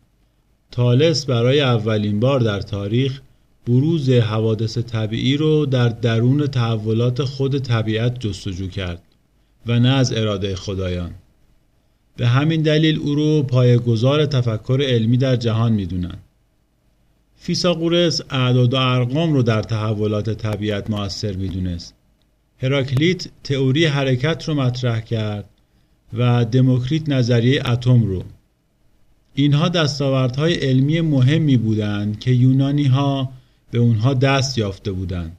تالس 0.70 1.26
برای 1.26 1.60
اولین 1.60 2.20
بار 2.20 2.40
در 2.40 2.60
تاریخ 2.60 3.20
بروز 3.66 4.10
حوادث 4.10 4.78
طبیعی 4.78 5.36
رو 5.36 5.66
در 5.66 5.88
درون 5.88 6.46
تحولات 6.46 7.24
خود 7.24 7.58
طبیعت 7.58 8.20
جستجو 8.20 8.68
کرد 8.68 9.02
و 9.66 9.78
نه 9.80 9.88
از 9.88 10.12
اراده 10.12 10.56
خدایان. 10.56 11.10
به 12.16 12.26
همین 12.26 12.62
دلیل 12.62 12.98
او 12.98 13.14
رو 13.14 13.42
پایگزار 13.42 14.26
تفکر 14.26 14.82
علمی 14.82 15.16
در 15.16 15.36
جهان 15.36 15.72
می‌دونن. 15.72 16.16
فیساغورس 17.36 18.20
اعداد 18.30 18.74
و 18.74 18.76
ارقام 18.76 19.32
رو 19.32 19.42
در 19.42 19.62
تحولات 19.62 20.30
طبیعت 20.30 20.90
موثر 20.90 21.32
می‌دونست. 21.32 21.94
هراکلیت 22.58 23.26
تئوری 23.44 23.86
حرکت 23.86 24.48
رو 24.48 24.54
مطرح 24.54 25.00
کرد 25.00 25.44
و 26.12 26.44
دموکریت 26.44 27.08
نظریه 27.08 27.68
اتم 27.68 28.02
رو. 28.02 28.24
اینها 29.34 29.68
دستاوردهای 29.68 30.54
علمی 30.54 31.00
مهمی 31.00 31.56
بودند 31.56 32.20
که 32.20 32.30
یونانی 32.30 32.84
ها 32.84 33.32
به 33.72 33.78
اونها 33.78 34.14
دست 34.14 34.58
یافته 34.58 34.92
بودند 34.92 35.36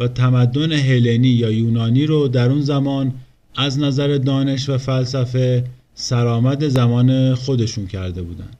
و 0.00 0.08
تمدن 0.08 0.72
هلنی 0.72 1.28
یا 1.28 1.50
یونانی 1.50 2.06
رو 2.06 2.28
در 2.28 2.50
اون 2.50 2.60
زمان 2.60 3.14
از 3.56 3.78
نظر 3.78 4.18
دانش 4.18 4.68
و 4.68 4.78
فلسفه 4.78 5.64
سرآمد 5.94 6.68
زمان 6.68 7.34
خودشون 7.34 7.86
کرده 7.86 8.22
بودند. 8.22 8.56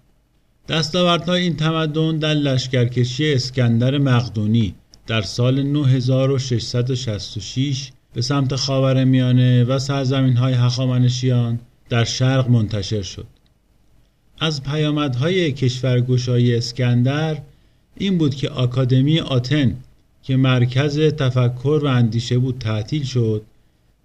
دستاوردهای 0.68 1.42
این 1.42 1.56
تمدن 1.56 2.18
در 2.18 2.35
لشکرکشی 2.35 3.33
اسکندر 3.33 3.98
مقدونی 3.98 4.74
در 5.06 5.22
سال 5.22 5.62
9666 5.62 7.90
به 8.14 8.22
سمت 8.22 8.56
خاور 8.56 9.04
میانه 9.04 9.64
و 9.64 9.78
سرزمین 9.78 10.37
های 10.37 10.54
هخامنشیان 10.54 11.61
در 11.88 12.04
شرق 12.04 12.50
منتشر 12.50 13.02
شد. 13.02 13.26
از 14.40 14.62
پیامدهای 14.62 15.52
کشورگشایی 15.52 16.56
اسکندر 16.56 17.38
این 18.00 18.18
بود 18.18 18.34
که 18.34 18.48
آکادمی 18.48 19.20
آتن 19.20 19.76
که 20.22 20.36
مرکز 20.36 20.98
تفکر 20.98 21.80
و 21.82 21.86
اندیشه 21.86 22.38
بود 22.38 22.58
تعطیل 22.58 23.04
شد 23.04 23.42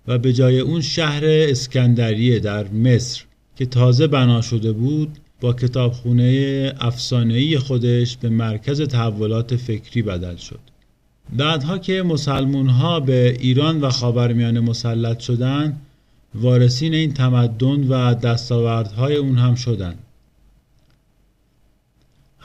و 0.08 0.17
به 0.17 0.34
جای 0.34 0.60
اون 0.60 0.81
شهر 0.81 1.23
اسکندریه 1.25 2.39
در 2.39 2.67
مصر 2.67 3.23
که 3.55 3.65
تازه 3.65 4.08
بنا 4.08 4.41
شده 4.41 4.71
بود 4.71 5.17
با 5.41 5.53
کتابخونه 5.53 6.73
افسانه‌ای 6.79 7.58
خودش 7.58 8.17
به 8.17 8.29
مرکز 8.29 8.81
تحولات 8.81 9.55
فکری 9.55 10.01
بدل 10.01 10.36
شد. 10.36 10.60
بعدها 11.38 11.77
که 11.77 12.03
مسلمون 12.03 12.69
ها 12.69 12.99
به 12.99 13.38
ایران 13.39 13.81
و 13.81 13.89
خاورمیانه 13.89 14.60
مسلط 14.60 15.19
شدند، 15.19 15.81
وارثین 16.36 16.93
این 16.93 17.13
تمدن 17.13 17.88
و 17.88 18.13
دستاوردهای 18.13 19.15
اون 19.15 19.38
هم 19.38 19.55
شدند. 19.55 19.99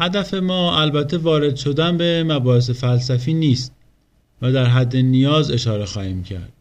هدف 0.00 0.34
ما 0.34 0.80
البته 0.80 1.18
وارد 1.18 1.56
شدن 1.56 1.96
به 1.96 2.24
مباحث 2.24 2.70
فلسفی 2.70 3.34
نیست 3.34 3.72
و 4.42 4.52
در 4.52 4.64
حد 4.64 4.96
نیاز 4.96 5.50
اشاره 5.50 5.84
خواهیم 5.84 6.22
کرد. 6.22 6.52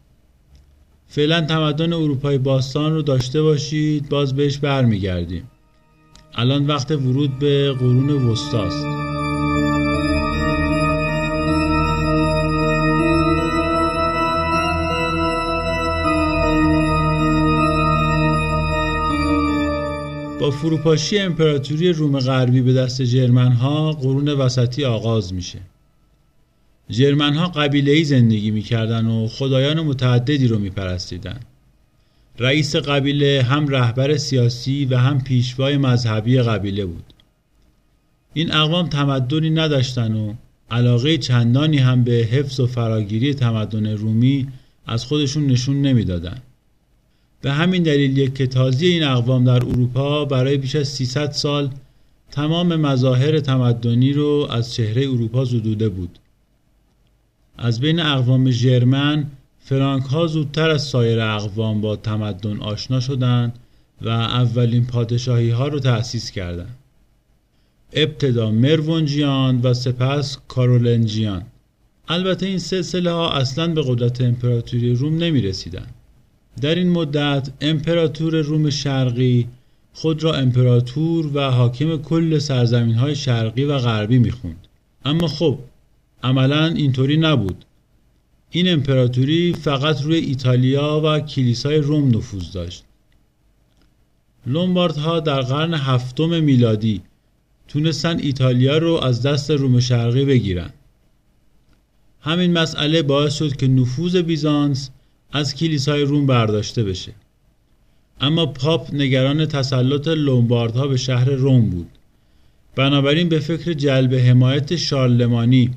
فعلا 1.06 1.40
تمدن 1.40 1.92
اروپای 1.92 2.38
باستان 2.38 2.94
رو 2.94 3.02
داشته 3.02 3.42
باشید 3.42 4.08
باز 4.08 4.36
بهش 4.36 4.58
برمیگردیم. 4.58 5.50
الان 6.34 6.66
وقت 6.66 6.90
ورود 6.90 7.38
به 7.38 7.72
قرون 7.72 8.10
وسطاست. 8.10 9.09
فروپاشی 20.50 21.18
امپراتوری 21.18 21.92
روم 21.92 22.18
غربی 22.18 22.60
به 22.60 22.72
دست 22.72 23.02
جرمن 23.02 23.52
ها 23.52 23.92
قرون 23.92 24.28
وسطی 24.28 24.84
آغاز 24.84 25.34
میشه. 25.34 25.58
جرمن 26.90 27.34
ها 27.34 27.48
قبیله 27.48 27.92
ای 27.92 28.04
زندگی 28.04 28.50
می‌کردن 28.50 29.06
و 29.06 29.26
خدایان 29.26 29.80
متعددی 29.80 30.48
رو 30.48 30.58
میپرستیدن. 30.58 31.40
رئیس 32.38 32.76
قبیله 32.76 33.42
هم 33.42 33.68
رهبر 33.68 34.16
سیاسی 34.16 34.84
و 34.84 34.96
هم 34.96 35.20
پیشوای 35.20 35.76
مذهبی 35.76 36.42
قبیله 36.42 36.86
بود. 36.86 37.04
این 38.34 38.52
اقوام 38.52 38.88
تمدنی 38.88 39.50
نداشتن 39.50 40.14
و 40.14 40.34
علاقه 40.70 41.18
چندانی 41.18 41.78
هم 41.78 42.04
به 42.04 42.12
حفظ 42.12 42.60
و 42.60 42.66
فراگیری 42.66 43.34
تمدن 43.34 43.86
رومی 43.86 44.48
از 44.86 45.04
خودشون 45.04 45.46
نشون 45.46 45.82
نمی‌دادن. 45.82 46.42
به 47.40 47.52
همین 47.52 47.82
دلیل 47.82 48.30
که 48.30 48.46
تازی 48.46 48.86
این 48.86 49.04
اقوام 49.04 49.44
در 49.44 49.50
اروپا 49.50 50.24
برای 50.24 50.56
بیش 50.56 50.76
از 50.76 50.88
300 50.88 51.30
سال 51.30 51.70
تمام 52.30 52.76
مظاهر 52.76 53.40
تمدنی 53.40 54.12
رو 54.12 54.48
از 54.50 54.74
چهره 54.74 55.02
اروپا 55.02 55.44
زدوده 55.44 55.88
بود. 55.88 56.18
از 57.58 57.80
بین 57.80 58.00
اقوام 58.00 58.50
ژرمن 58.50 59.26
فرانک 59.60 60.04
ها 60.04 60.26
زودتر 60.26 60.70
از 60.70 60.82
سایر 60.82 61.20
اقوام 61.20 61.80
با 61.80 61.96
تمدن 61.96 62.60
آشنا 62.60 63.00
شدند 63.00 63.58
و 64.02 64.08
اولین 64.08 64.86
پادشاهی 64.86 65.50
ها 65.50 65.68
رو 65.68 65.78
تأسیس 65.80 66.30
کردند. 66.30 66.76
ابتدا 67.92 68.50
مروونجیان 68.50 69.60
و 69.60 69.74
سپس 69.74 70.38
کارولنجیان 70.48 71.42
البته 72.08 72.46
این 72.46 72.58
سلسله 72.58 73.10
ها 73.10 73.30
اصلا 73.30 73.74
به 73.74 73.82
قدرت 73.86 74.20
امپراتوری 74.20 74.94
روم 74.94 75.18
نمی 75.18 75.40
رسیدن. 75.40 75.86
در 76.60 76.74
این 76.74 76.90
مدت 76.90 77.50
امپراتور 77.60 78.40
روم 78.40 78.70
شرقی 78.70 79.48
خود 79.92 80.22
را 80.22 80.34
امپراتور 80.34 81.30
و 81.34 81.50
حاکم 81.50 81.96
کل 81.96 82.38
سرزمین 82.38 82.94
های 82.94 83.16
شرقی 83.16 83.64
و 83.64 83.78
غربی 83.78 84.18
می 84.18 84.30
خوند. 84.30 84.66
اما 85.04 85.28
خب 85.28 85.58
عملا 86.22 86.66
اینطوری 86.66 87.16
نبود. 87.16 87.64
این 88.50 88.72
امپراتوری 88.72 89.52
فقط 89.52 90.02
روی 90.02 90.16
ایتالیا 90.16 91.00
و 91.04 91.20
کلیسای 91.20 91.76
روم 91.76 92.16
نفوذ 92.16 92.52
داشت. 92.52 92.84
لومباردها 94.46 95.20
در 95.20 95.40
قرن 95.40 95.74
هفتم 95.74 96.42
میلادی 96.42 97.00
تونستن 97.68 98.18
ایتالیا 98.18 98.78
رو 98.78 98.94
از 98.94 99.22
دست 99.22 99.50
روم 99.50 99.80
شرقی 99.80 100.24
بگیرن. 100.24 100.70
همین 102.20 102.52
مسئله 102.52 103.02
باعث 103.02 103.34
شد 103.34 103.56
که 103.56 103.68
نفوذ 103.68 104.16
بیزانس 104.16 104.90
از 105.32 105.54
کلیسای 105.54 106.02
روم 106.02 106.26
برداشته 106.26 106.84
بشه. 106.84 107.12
اما 108.20 108.46
پاپ 108.46 108.94
نگران 108.94 109.46
تسلط 109.46 110.08
لومباردها 110.08 110.86
به 110.86 110.96
شهر 110.96 111.30
روم 111.30 111.70
بود. 111.70 111.88
بنابراین 112.76 113.28
به 113.28 113.38
فکر 113.38 113.72
جلب 113.72 114.14
حمایت 114.14 114.76
شارلمانی 114.76 115.70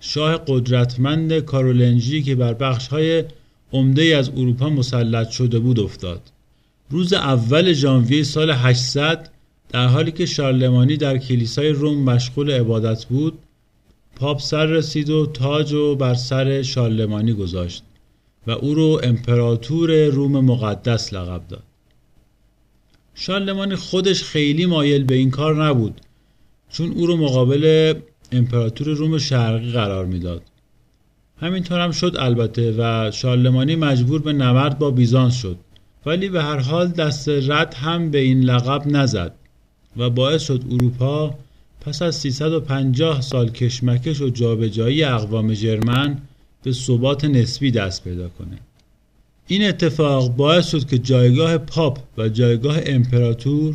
شاه 0.00 0.40
قدرتمند 0.46 1.38
کارولنجی 1.38 2.22
که 2.22 2.34
بر 2.34 2.54
بخشهای 2.54 3.24
عمده 3.72 4.02
از 4.02 4.28
اروپا 4.28 4.68
مسلط 4.68 5.30
شده 5.30 5.58
بود 5.58 5.80
افتاد. 5.80 6.22
روز 6.90 7.12
اول 7.12 7.72
ژانویه 7.72 8.22
سال 8.22 8.50
800 8.50 9.30
در 9.68 9.86
حالی 9.86 10.12
که 10.12 10.26
شارلمانی 10.26 10.96
در 10.96 11.18
کلیسای 11.18 11.68
روم 11.68 12.02
مشغول 12.02 12.50
عبادت 12.50 13.04
بود 13.04 13.38
پاپ 14.16 14.40
سر 14.40 14.66
رسید 14.66 15.10
و 15.10 15.26
تاج 15.26 15.72
و 15.72 15.94
بر 15.94 16.14
سر 16.14 16.62
شارلمانی 16.62 17.32
گذاشت. 17.32 17.82
و 18.46 18.50
او 18.50 18.74
رو 18.74 19.00
امپراتور 19.02 20.06
روم 20.06 20.44
مقدس 20.44 21.12
لقب 21.12 21.48
داد. 21.48 21.62
شارلمانی 23.14 23.76
خودش 23.76 24.22
خیلی 24.22 24.66
مایل 24.66 25.04
به 25.04 25.14
این 25.14 25.30
کار 25.30 25.64
نبود 25.64 26.00
چون 26.70 26.90
او 26.90 27.06
رو 27.06 27.16
مقابل 27.16 27.94
امپراتور 28.32 28.88
روم 28.88 29.18
شرقی 29.18 29.70
قرار 29.70 30.06
می‌داد. 30.06 30.42
همینطور 31.40 31.80
هم 31.80 31.90
شد 31.90 32.16
البته 32.18 32.74
و 32.78 33.10
شارلمانی 33.10 33.76
مجبور 33.76 34.22
به 34.22 34.32
نبرد 34.32 34.78
با 34.78 34.90
بیزانس 34.90 35.40
شد 35.40 35.56
ولی 36.06 36.28
به 36.28 36.42
هر 36.42 36.58
حال 36.58 36.88
دست 36.88 37.28
رد 37.28 37.74
هم 37.74 38.10
به 38.10 38.18
این 38.18 38.40
لقب 38.40 38.82
نزد 38.86 39.32
و 39.96 40.10
باعث 40.10 40.42
شد 40.42 40.62
اروپا 40.70 41.34
پس 41.80 42.02
از 42.02 42.16
350 42.16 43.20
سال 43.20 43.50
کشمکش 43.50 44.20
و 44.20 44.28
جابجایی 44.28 45.04
اقوام 45.04 45.54
جرمن 45.54 46.18
به 46.66 46.72
ثبات 46.72 47.24
نسبی 47.24 47.70
دست 47.70 48.04
پیدا 48.04 48.28
کنه. 48.28 48.58
این 49.46 49.68
اتفاق 49.68 50.36
باعث 50.36 50.70
شد 50.70 50.88
که 50.88 50.98
جایگاه 50.98 51.58
پاپ 51.58 51.98
و 52.18 52.28
جایگاه 52.28 52.78
امپراتور 52.86 53.74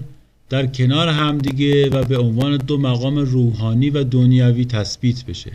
در 0.50 0.66
کنار 0.66 1.08
همدیگه 1.08 1.90
و 1.90 2.04
به 2.04 2.18
عنوان 2.18 2.58
دو 2.58 2.78
مقام 2.78 3.18
روحانی 3.18 3.90
و 3.90 4.04
دنیوی 4.04 4.66
تثبیت 4.66 5.26
بشه 5.26 5.52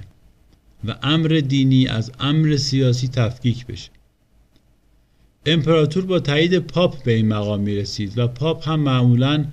و 0.84 0.96
امر 1.02 1.42
دینی 1.48 1.86
از 1.86 2.12
امر 2.20 2.56
سیاسی 2.56 3.08
تفکیک 3.08 3.66
بشه. 3.66 3.90
امپراتور 5.46 6.04
با 6.04 6.20
تایید 6.20 6.58
پاپ 6.58 7.02
به 7.04 7.12
این 7.12 7.28
مقام 7.28 7.60
می 7.60 7.76
رسید 7.76 8.18
و 8.18 8.26
پاپ 8.26 8.68
هم 8.68 8.80
معمولا 8.80 9.44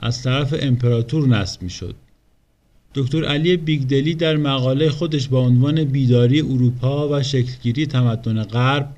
از 0.00 0.22
طرف 0.22 0.54
امپراتور 0.60 1.28
نصب 1.28 1.62
می 1.62 1.70
شد 1.70 1.94
دکتر 2.94 3.24
علی 3.24 3.56
بیگدلی 3.56 4.14
در 4.14 4.36
مقاله 4.36 4.90
خودش 4.90 5.28
با 5.28 5.40
عنوان 5.40 5.84
بیداری 5.84 6.40
اروپا 6.40 7.08
و 7.08 7.22
شکلگیری 7.22 7.86
تمدن 7.86 8.42
غرب 8.42 8.96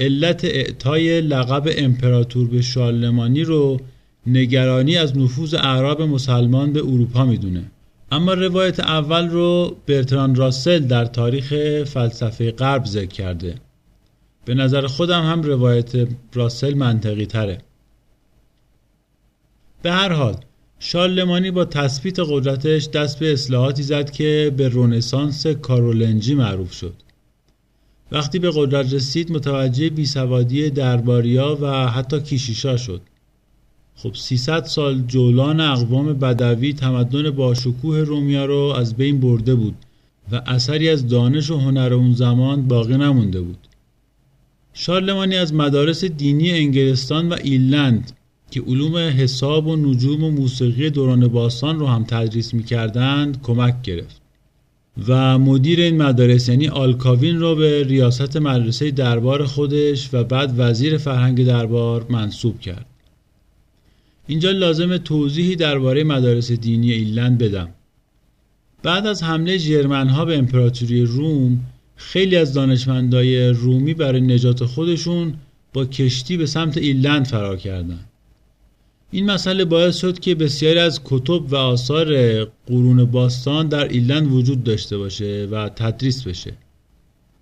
علت 0.00 0.44
اعطای 0.44 1.20
لقب 1.20 1.68
امپراتور 1.76 2.48
به 2.48 2.62
شارلمانی 2.62 3.44
رو 3.44 3.80
نگرانی 4.26 4.96
از 4.96 5.18
نفوذ 5.18 5.54
اعراب 5.54 6.02
مسلمان 6.02 6.72
به 6.72 6.80
اروپا 6.80 7.24
می‌دونه. 7.24 7.70
اما 8.10 8.34
روایت 8.34 8.80
اول 8.80 9.28
رو 9.28 9.76
برتران 9.86 10.34
راسل 10.34 10.78
در 10.78 11.04
تاریخ 11.04 11.48
فلسفه 11.84 12.50
غرب 12.50 12.84
ذکر 12.84 13.06
کرده. 13.06 13.54
به 14.44 14.54
نظر 14.54 14.86
خودم 14.86 15.22
هم 15.22 15.42
روایت 15.42 16.08
راسل 16.34 16.74
منطقی 16.74 17.26
تره. 17.26 17.58
به 19.82 19.92
هر 19.92 20.12
حال 20.12 20.36
شارلمانی 20.84 21.50
با 21.50 21.64
تثبیت 21.64 22.20
قدرتش 22.20 22.88
دست 22.88 23.18
به 23.18 23.32
اصلاحاتی 23.32 23.82
زد 23.82 24.10
که 24.10 24.54
به 24.56 24.68
رونسانس 24.68 25.46
کارولنجی 25.46 26.34
معروف 26.34 26.72
شد. 26.72 26.94
وقتی 28.12 28.38
به 28.38 28.50
قدرت 28.54 28.92
رسید 28.92 29.32
متوجه 29.32 29.90
بیسوادی 29.90 30.70
درباریا 30.70 31.58
و 31.60 31.86
حتی 31.88 32.20
کیشیشا 32.20 32.76
شد. 32.76 33.00
خب 33.96 34.14
300 34.14 34.64
سال 34.64 35.02
جولان 35.06 35.60
اقوام 35.60 36.12
بدوی 36.12 36.72
تمدن 36.72 37.30
باشکوه 37.30 37.98
رومیا 37.98 38.44
رو 38.44 38.74
از 38.76 38.94
بین 38.94 39.20
برده 39.20 39.54
بود 39.54 39.74
و 40.32 40.42
اثری 40.46 40.88
از 40.88 41.08
دانش 41.08 41.50
و 41.50 41.58
هنر 41.58 41.92
اون 41.94 42.12
زمان 42.12 42.68
باقی 42.68 42.96
نمونده 42.96 43.40
بود. 43.40 43.58
شارلمانی 44.72 45.36
از 45.36 45.54
مدارس 45.54 46.04
دینی 46.04 46.50
انگلستان 46.50 47.28
و 47.28 47.36
ایلند 47.42 48.12
که 48.52 48.60
علوم 48.60 48.96
حساب 48.96 49.66
و 49.66 49.76
نجوم 49.76 50.24
و 50.24 50.30
موسیقی 50.30 50.90
دوران 50.90 51.28
باستان 51.28 51.78
رو 51.78 51.86
هم 51.86 52.04
تدریس 52.04 52.54
می 52.54 52.64
کردند 52.64 53.42
کمک 53.42 53.82
گرفت. 53.82 54.20
و 55.08 55.38
مدیر 55.38 55.80
این 55.80 56.02
مدارس 56.02 56.48
یعنی 56.48 56.68
آلکاوین 56.68 57.40
رو 57.40 57.54
به 57.54 57.84
ریاست 57.84 58.36
مدرسه 58.36 58.90
دربار 58.90 59.44
خودش 59.44 60.08
و 60.12 60.24
بعد 60.24 60.54
وزیر 60.56 60.98
فرهنگ 60.98 61.46
دربار 61.46 62.06
منصوب 62.08 62.60
کرد. 62.60 62.86
اینجا 64.26 64.50
لازم 64.50 64.96
توضیحی 64.96 65.56
درباره 65.56 66.04
مدارس 66.04 66.52
دینی 66.52 66.92
ایلند 66.92 67.38
بدم. 67.38 67.68
بعد 68.82 69.06
از 69.06 69.22
حمله 69.22 69.58
جرمن 69.58 70.08
ها 70.08 70.24
به 70.24 70.38
امپراتوری 70.38 71.04
روم 71.04 71.60
خیلی 71.96 72.36
از 72.36 72.54
دانشمندای 72.54 73.48
رومی 73.48 73.94
برای 73.94 74.20
نجات 74.20 74.64
خودشون 74.64 75.34
با 75.72 75.84
کشتی 75.84 76.36
به 76.36 76.46
سمت 76.46 76.78
ایلند 76.78 77.26
فرار 77.26 77.56
کردند. 77.56 78.11
این 79.14 79.30
مسئله 79.30 79.64
باعث 79.64 79.96
شد 79.96 80.18
که 80.18 80.34
بسیاری 80.34 80.78
از 80.78 81.00
کتب 81.04 81.52
و 81.52 81.56
آثار 81.56 82.44
قرون 82.44 83.04
باستان 83.04 83.68
در 83.68 83.88
ایلند 83.88 84.32
وجود 84.32 84.64
داشته 84.64 84.98
باشه 84.98 85.48
و 85.50 85.68
تدریس 85.68 86.22
بشه. 86.22 86.52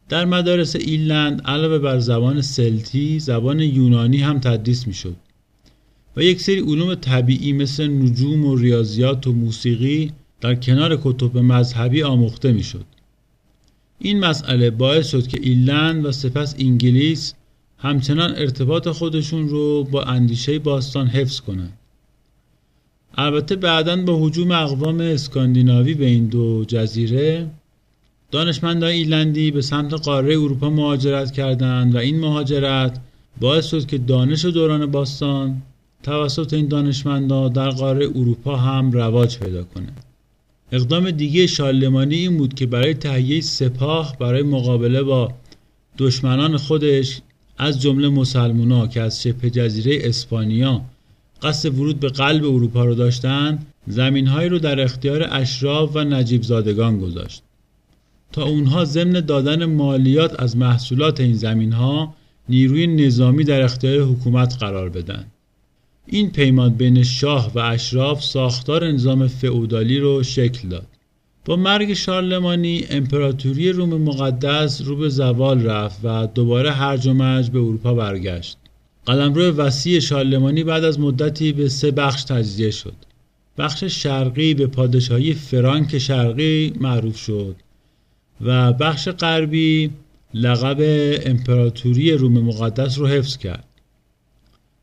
در 0.09 0.25
مدارس 0.25 0.77
ایلند 0.77 1.43
علاوه 1.45 1.79
بر 1.79 1.99
زبان 1.99 2.43
سلتی، 2.43 3.21
زبان 3.21 3.61
یونانی 3.61 4.19
هم 4.19 4.39
تدریس 4.39 4.87
می‌شد. 4.87 5.17
و 6.17 6.23
یک 6.23 6.41
سری 6.41 6.61
علوم 6.61 6.95
طبیعی 6.95 7.53
مثل 7.53 7.89
نجوم 7.89 8.45
و 8.45 8.57
ریاضیات 8.57 9.27
و 9.27 9.33
موسیقی 9.33 10.13
در 10.41 10.55
کنار 10.55 11.01
کتب 11.05 11.39
مذهبی 11.39 12.03
آموخته 12.03 12.53
می‌شد. 12.53 12.85
این 13.99 14.21
مسئله 14.21 14.71
باعث 14.71 15.09
شد 15.09 15.27
که 15.27 15.39
ایلند 15.43 16.05
و 16.05 16.13
سپس 16.13 16.55
انگلیس 16.59 17.35
همچنان 17.83 18.35
ارتباط 18.37 18.89
خودشون 18.89 19.49
رو 19.49 19.85
با 19.85 20.03
اندیشه 20.03 20.59
باستان 20.59 21.07
حفظ 21.07 21.41
کنند. 21.41 21.79
البته 23.15 23.57
بعدا 23.57 23.97
با 23.97 24.27
حجوم 24.27 24.51
اقوام 24.53 25.01
اسکاندیناوی 25.01 25.95
به 25.95 26.07
این 26.07 26.27
دو 26.27 26.65
جزیره 26.69 27.51
دانشمندان 28.31 28.91
ایلندی 28.91 29.51
به 29.51 29.63
سمت 29.63 29.93
قاره 29.93 30.35
اروپا 30.35 30.71
مهاجرت 30.71 31.33
کردند 31.33 31.95
و 31.95 31.99
این 31.99 32.21
مهاجرت 32.21 33.01
باعث 33.41 33.67
شد 33.67 33.87
که 33.87 33.99
دانش 33.99 34.45
دوران 34.45 34.87
باستان 34.87 35.63
توسط 36.03 36.53
این 36.53 36.69
دانشمندان 36.69 37.53
در 37.53 37.71
قاره 37.71 38.07
اروپا 38.07 38.57
هم 38.57 38.93
رواج 38.93 39.39
پیدا 39.39 39.65
کنه 39.65 39.93
اقدام 40.73 41.11
دیگه 41.11 41.47
شارلمانی 41.47 42.15
این 42.15 42.37
بود 42.37 42.55
که 42.55 42.67
برای 42.67 42.95
تهیه 42.95 43.41
سپاه 43.41 44.17
برای 44.19 44.43
مقابله 44.43 45.03
با 45.03 45.33
دشمنان 45.99 46.57
خودش 46.57 47.21
از 47.63 47.81
جمله 47.81 48.09
مسلمونا 48.09 48.87
که 48.87 49.01
از 49.01 49.23
شبه 49.23 49.51
جزیره 49.51 49.99
اسپانیا 50.09 50.81
قصد 51.43 51.79
ورود 51.79 52.01
به 52.01 52.09
قلب 52.09 52.45
اروپا 52.45 52.85
رو 52.85 52.95
داشتند 52.95 53.67
زمینهایی 53.87 54.49
رو 54.49 54.59
در 54.59 54.81
اختیار 54.81 55.29
اشراف 55.31 55.91
و 55.97 56.05
نجیب 56.05 56.43
زادگان 56.43 57.01
گذاشت. 57.01 57.43
تا 58.33 58.45
اونها 58.45 58.85
ضمن 58.85 59.21
دادن 59.21 59.65
مالیات 59.65 60.41
از 60.41 60.57
محصولات 60.57 61.21
این 61.21 61.35
زمینها 61.35 62.15
نیروی 62.49 62.87
نظامی 62.87 63.45
در 63.45 63.63
اختیار 63.63 64.01
حکومت 64.03 64.57
قرار 64.61 64.89
بدن. 64.89 65.27
این 66.07 66.31
پیمان 66.31 66.75
بین 66.75 67.03
شاه 67.03 67.53
و 67.55 67.59
اشراف 67.59 68.25
ساختار 68.25 68.93
نظام 68.93 69.27
فئودالی 69.27 69.99
رو 69.99 70.23
شکل 70.23 70.69
داد. 70.69 70.87
با 71.45 71.57
مرگ 71.57 71.95
شارلمانی 71.95 72.85
امپراتوری 72.91 73.73
روم 73.73 74.03
مقدس 74.03 74.83
رو 74.83 74.97
به 74.97 75.09
زوال 75.09 75.63
رفت 75.63 76.01
و 76.05 76.27
دوباره 76.27 76.73
هرج 76.73 77.07
و 77.07 77.13
مرج 77.13 77.51
به 77.51 77.59
اروپا 77.59 77.95
برگشت. 77.95 78.57
قلمرو 79.07 79.43
وسیع 79.43 80.01
شارلمانی 80.01 80.65
بعد 80.65 80.85
از 80.85 81.01
مدتی 81.01 81.53
به 81.53 81.69
سه 81.69 81.91
بخش 81.91 82.25
تجزیه 82.25 82.71
شد. 82.71 82.95
بخش 83.59 83.85
شرقی 83.85 84.55
به 84.55 84.67
پادشاهی 84.67 85.35
فرانک 85.35 85.99
شرقی 85.99 86.73
معروف 86.81 87.17
شد 87.17 87.57
و 88.41 88.73
بخش 88.73 89.09
غربی 89.09 89.91
لقب 90.35 90.79
امپراتوری 91.27 92.13
روم 92.13 92.33
مقدس 92.33 92.99
رو 92.99 93.07
حفظ 93.07 93.37
کرد. 93.37 93.65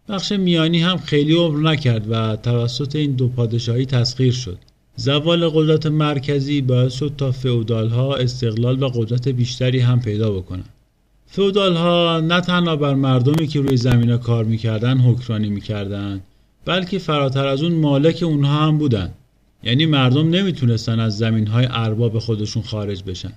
بخش 0.09 0.31
میانی 0.31 0.79
هم 0.79 0.97
خیلی 0.97 1.33
عمر 1.33 1.71
نکرد 1.71 2.11
و 2.11 2.35
توسط 2.35 2.95
این 2.95 3.11
دو 3.11 3.27
پادشاهی 3.27 3.85
تسخیر 3.85 4.33
شد. 4.33 4.57
زوال 4.99 5.49
قدرت 5.49 5.85
مرکزی 5.85 6.61
باعث 6.61 6.93
شد 6.93 7.13
تا 7.17 7.31
فئودال 7.31 7.89
ها 7.89 8.15
استقلال 8.15 8.83
و 8.83 8.87
قدرت 8.87 9.27
بیشتری 9.27 9.79
هم 9.79 10.01
پیدا 10.01 10.31
بکنند. 10.31 10.69
فئودال 11.27 11.75
ها 11.75 12.19
نه 12.19 12.41
تنها 12.41 12.75
بر 12.75 12.93
مردمی 12.93 13.47
که 13.47 13.61
روی 13.61 13.77
زمین 13.77 14.17
کار 14.17 14.43
می‌کردن 14.43 14.97
حکرانی 14.97 15.49
می‌کردن 15.49 16.21
بلکه 16.65 16.99
فراتر 16.99 17.47
از 17.47 17.63
اون 17.63 17.71
مالک 17.71 18.23
اونها 18.23 18.67
هم 18.67 18.77
بودن 18.77 19.11
یعنی 19.63 19.85
مردم 19.85 20.29
نمی‌تونستن 20.29 20.99
از 20.99 21.17
زمین 21.17 21.47
های 21.47 21.67
ارباب 21.69 22.19
خودشون 22.19 22.63
خارج 22.63 23.03
بشن. 23.03 23.33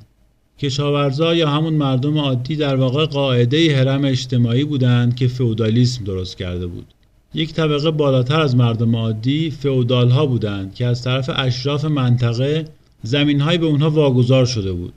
کشاورزا 0.59 1.35
یا 1.35 1.49
همون 1.51 1.75
مردم 1.75 2.19
عادی 2.19 2.57
در 2.57 2.77
واقع 2.77 3.07
قاعده 3.07 3.77
حرم 3.77 4.05
اجتماعی 4.05 4.65
بودند 4.65 5.17
که 5.17 5.29
فئودالیسم 5.29 6.05
درست 6.05 6.39
کرده 6.39 6.67
بود. 6.67 6.87
یک 7.35 7.53
طبقه 7.53 7.91
بالاتر 7.91 8.41
از 8.41 8.57
مردم 8.57 8.97
عادی 8.97 9.51
فئودال 9.51 10.11
ها 10.11 10.27
بودند 10.27 10.75
که 10.75 10.87
از 10.87 11.03
طرف 11.03 11.31
اشراف 11.35 11.85
منطقه 11.85 12.65
زمین 13.03 13.41
های 13.41 13.59
به 13.59 13.67
اونها 13.67 13.91
واگذار 13.91 14.47
شده 14.47 14.73
بود. 14.73 14.93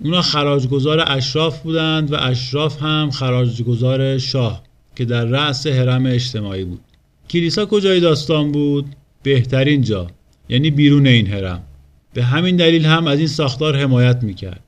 اونا 0.00 0.22
خراجگزار 0.22 1.04
اشراف 1.06 1.62
بودند 1.62 2.12
و 2.12 2.16
اشراف 2.20 2.82
هم 2.82 3.10
خراجگزار 3.10 4.18
شاه 4.18 4.62
که 4.96 5.04
در 5.04 5.24
رأس 5.24 5.66
حرم 5.66 6.06
اجتماعی 6.06 6.64
بود. 6.64 6.80
کلیسا 7.30 7.66
کجای 7.66 8.00
داستان 8.00 8.52
بود؟ 8.52 8.86
بهترین 9.22 9.82
جا 9.82 10.06
یعنی 10.48 10.70
بیرون 10.70 11.06
این 11.06 11.26
حرم. 11.26 11.62
به 12.14 12.24
همین 12.24 12.56
دلیل 12.56 12.86
هم 12.86 13.06
از 13.06 13.18
این 13.18 13.28
ساختار 13.28 13.76
حمایت 13.76 14.22
می‌کرد. 14.22 14.60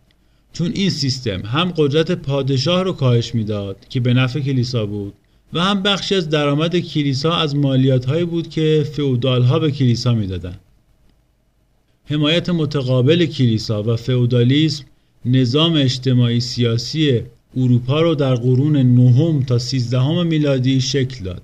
چون 0.53 0.71
این 0.75 0.91
سیستم 0.91 1.41
هم 1.47 1.73
قدرت 1.77 2.13
پادشاه 2.13 2.83
رو 2.83 2.93
کاهش 2.93 3.35
می‌داد 3.35 3.77
که 3.89 4.01
به 4.01 4.15
نفع 4.15 4.41
کلیسا 4.41 4.87
بود 4.87 5.15
و 5.53 5.61
هم 5.61 5.83
بخشی 5.83 6.15
از 6.15 6.29
درآمد 6.29 6.79
کلیسا 6.79 7.33
از 7.37 7.57
مالیات 7.57 8.05
هایی 8.05 8.25
بود 8.25 8.49
که 8.49 8.87
فئودال 8.93 9.43
ها 9.43 9.59
به 9.59 9.71
کلیسا 9.71 10.15
می‌دادند. 10.15 10.61
حمایت 12.05 12.49
متقابل 12.49 13.27
کلیسا 13.27 13.83
و 13.83 13.97
فئودالیسم 13.97 14.85
نظام 15.25 15.73
اجتماعی 15.73 16.41
سیاسی 16.41 17.23
اروپا 17.57 18.01
رو 18.01 18.15
در 18.15 18.35
قرون 18.35 18.77
نهم 18.77 19.43
تا 19.43 19.59
سیزدهم 19.59 20.27
میلادی 20.27 20.81
شکل 20.81 21.25
داد. 21.25 21.43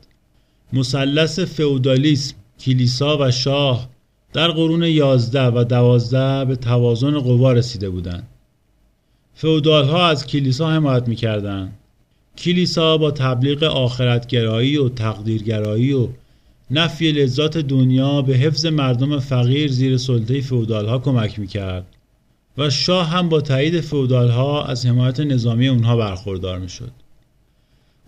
مثلث 0.72 1.38
فئودالیسم، 1.38 2.34
کلیسا 2.60 3.18
و 3.18 3.30
شاه 3.30 3.88
در 4.32 4.48
قرون 4.48 4.82
یازده 4.82 5.46
و 5.46 5.64
دوازده 5.64 6.44
به 6.44 6.56
توازن 6.56 7.18
قوا 7.18 7.52
رسیده 7.52 7.90
بودند. 7.90 8.28
فئودال 9.34 9.84
ها 9.84 10.08
از 10.08 10.26
کلیسا 10.26 10.70
حمایت 10.70 11.08
می‌کردند 11.08 11.78
کلیسا 12.38 12.98
با 12.98 13.10
تبلیغ 13.10 13.62
آخرتگرایی 13.62 14.76
و 14.76 14.88
تقدیرگرایی 14.88 15.92
و 15.92 16.08
نفی 16.70 17.12
لذات 17.12 17.58
دنیا 17.58 18.22
به 18.22 18.34
حفظ 18.34 18.66
مردم 18.66 19.18
فقیر 19.18 19.72
زیر 19.72 19.96
سلطه 19.96 20.40
فئودال 20.40 20.86
ها 20.86 20.98
کمک 20.98 21.38
می‌کرد 21.38 21.86
و 22.58 22.70
شاه 22.70 23.08
هم 23.08 23.28
با 23.28 23.40
تایید 23.40 23.80
فئودال 23.80 24.30
ها 24.30 24.64
از 24.64 24.86
حمایت 24.86 25.20
نظامی 25.20 25.68
اونها 25.68 25.96
برخوردار 25.96 26.58
می‌شد. 26.58 26.90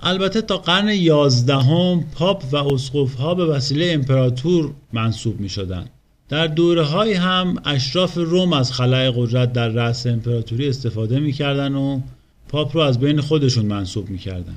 البته 0.01 0.43
تا 0.43 0.59
قرن 0.59 0.89
یازدهم 0.89 2.05
پاپ 2.15 2.45
و 2.53 2.57
اسقف 2.57 3.15
ها 3.15 3.35
به 3.35 3.47
وسیله 3.47 3.91
امپراتور 3.93 4.71
منصوب 4.93 5.41
می 5.41 5.49
شدن. 5.49 5.85
در 6.29 6.47
دوره 6.47 6.83
های 6.83 7.13
هم 7.13 7.57
اشراف 7.65 8.15
روم 8.15 8.53
از 8.53 8.73
خلای 8.73 9.13
قدرت 9.17 9.53
در 9.53 9.69
رأس 9.69 10.07
امپراتوری 10.07 10.69
استفاده 10.69 11.21
می‌کردن 11.21 11.75
و 11.75 12.01
پاپ 12.49 12.77
رو 12.77 12.83
از 12.83 13.01
بین 13.01 13.21
خودشون 13.21 13.67
منصوب 13.67 14.11
می‌کردن. 14.11 14.57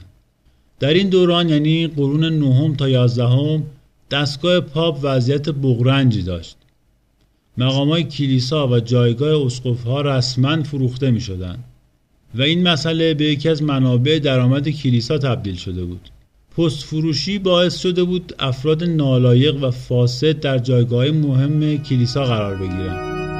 در 0.79 0.93
این 0.93 1.09
دوران 1.09 1.49
یعنی 1.49 1.87
قرون 1.87 2.23
نهم 2.23 2.75
تا 2.75 2.89
یازدهم 2.89 3.63
دستگاه 4.11 4.59
پاپ 4.59 4.99
وضعیت 5.03 5.49
بغرنجی 5.49 6.21
داشت. 6.21 6.57
مقامای 7.57 8.03
کلیسا 8.03 8.67
و 8.67 8.79
جایگاه 8.79 9.45
اسقف 9.45 9.83
ها 9.83 10.01
رسما 10.01 10.63
فروخته 10.63 11.11
می 11.11 11.21
شدن 11.21 11.57
و 12.35 12.41
این 12.41 12.67
مسئله 12.67 13.13
به 13.13 13.25
یکی 13.25 13.49
از 13.49 13.63
منابع 13.63 14.19
درآمد 14.19 14.69
کلیسا 14.69 15.17
تبدیل 15.17 15.55
شده 15.55 15.85
بود. 15.85 16.09
پست 16.57 16.83
فروشی 16.83 17.39
باعث 17.39 17.77
شده 17.77 18.03
بود 18.03 18.33
افراد 18.39 18.83
نالایق 18.83 19.63
و 19.63 19.71
فاسد 19.71 20.39
در 20.39 20.57
جایگاه 20.57 21.11
مهم 21.11 21.77
کلیسا 21.77 22.25
قرار 22.25 22.55
بگیرند. 22.55 23.30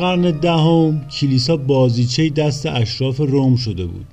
قرن 0.00 0.30
دهم 0.30 1.00
کلیسا 1.08 1.56
بازیچه 1.56 2.28
دست 2.28 2.66
اشراف 2.66 3.16
روم 3.16 3.56
شده 3.56 3.86
بود. 3.86 4.06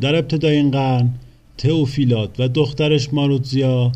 در 0.00 0.16
ابتدای 0.16 0.56
این 0.56 0.70
قرن 0.70 1.10
تئوفیلات 1.58 2.30
و 2.40 2.48
دخترش 2.48 3.12
ماروتزیا 3.12 3.92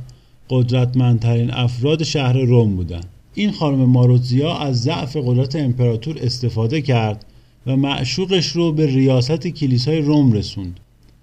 قدرتمندترین 0.51 1.51
افراد 1.51 2.03
شهر 2.03 2.39
روم 2.39 2.77
بودند. 2.77 3.09
این 3.35 3.53
خانم 3.53 3.85
ماروتزیا 3.85 4.57
از 4.57 4.83
ضعف 4.83 5.17
قدرت 5.17 5.57
امپراتور 5.57 6.19
استفاده 6.21 6.81
کرد 6.81 7.25
و 7.67 7.77
معشوقش 7.77 8.47
رو 8.47 8.73
به 8.73 8.87
ریاست 8.87 9.47
کلیسای 9.47 9.99
روم 9.99 10.33
رسوند 10.33 10.81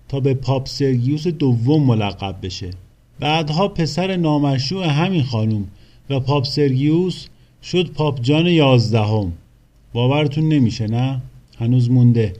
تا 0.10 0.20
به 0.20 0.34
پاپ 0.34 0.68
سرگیوس 0.68 1.28
دوم 1.28 1.84
ملقب 1.84 2.36
بشه. 2.42 2.70
بعدها 3.20 3.68
پسر 3.68 4.16
نامشروع 4.16 4.86
همین 4.86 5.24
خانم 5.24 5.68
و 6.10 6.20
پاپ 6.20 6.46
سرگیوس 6.46 7.26
شد 7.64 7.92
پاپ 7.92 8.22
جان 8.22 8.48
یازدهم. 8.48 9.34
باورتون 9.94 10.50
نمیشه 10.50 10.88
نه؟ 10.88 11.22
هنوز 11.60 11.92
مونده. 11.92 12.34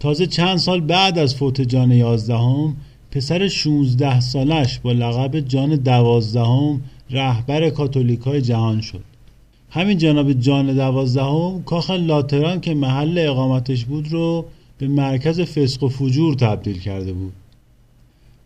تازه 0.00 0.26
چند 0.26 0.56
سال 0.56 0.80
بعد 0.80 1.18
از 1.18 1.34
فوت 1.34 1.60
جان 1.60 1.92
یازدهم 1.92 2.76
پسر 3.10 3.48
16 3.48 4.20
سالش 4.20 4.78
با 4.78 4.92
لقب 4.92 5.40
جان 5.40 5.76
دوازدهم 5.76 6.80
رهبر 7.10 7.70
کاتولیکای 7.70 8.42
جهان 8.42 8.80
شد. 8.80 9.04
همین 9.70 9.98
جناب 9.98 10.32
جان 10.32 10.74
دوازدهم 10.74 11.62
کاخ 11.62 11.90
لاتران 11.90 12.60
که 12.60 12.74
محل 12.74 13.18
اقامتش 13.18 13.84
بود 13.84 14.12
رو 14.12 14.44
به 14.78 14.88
مرکز 14.88 15.40
فسق 15.40 15.82
و 15.82 15.88
فجور 15.88 16.34
تبدیل 16.34 16.78
کرده 16.78 17.12
بود. 17.12 17.32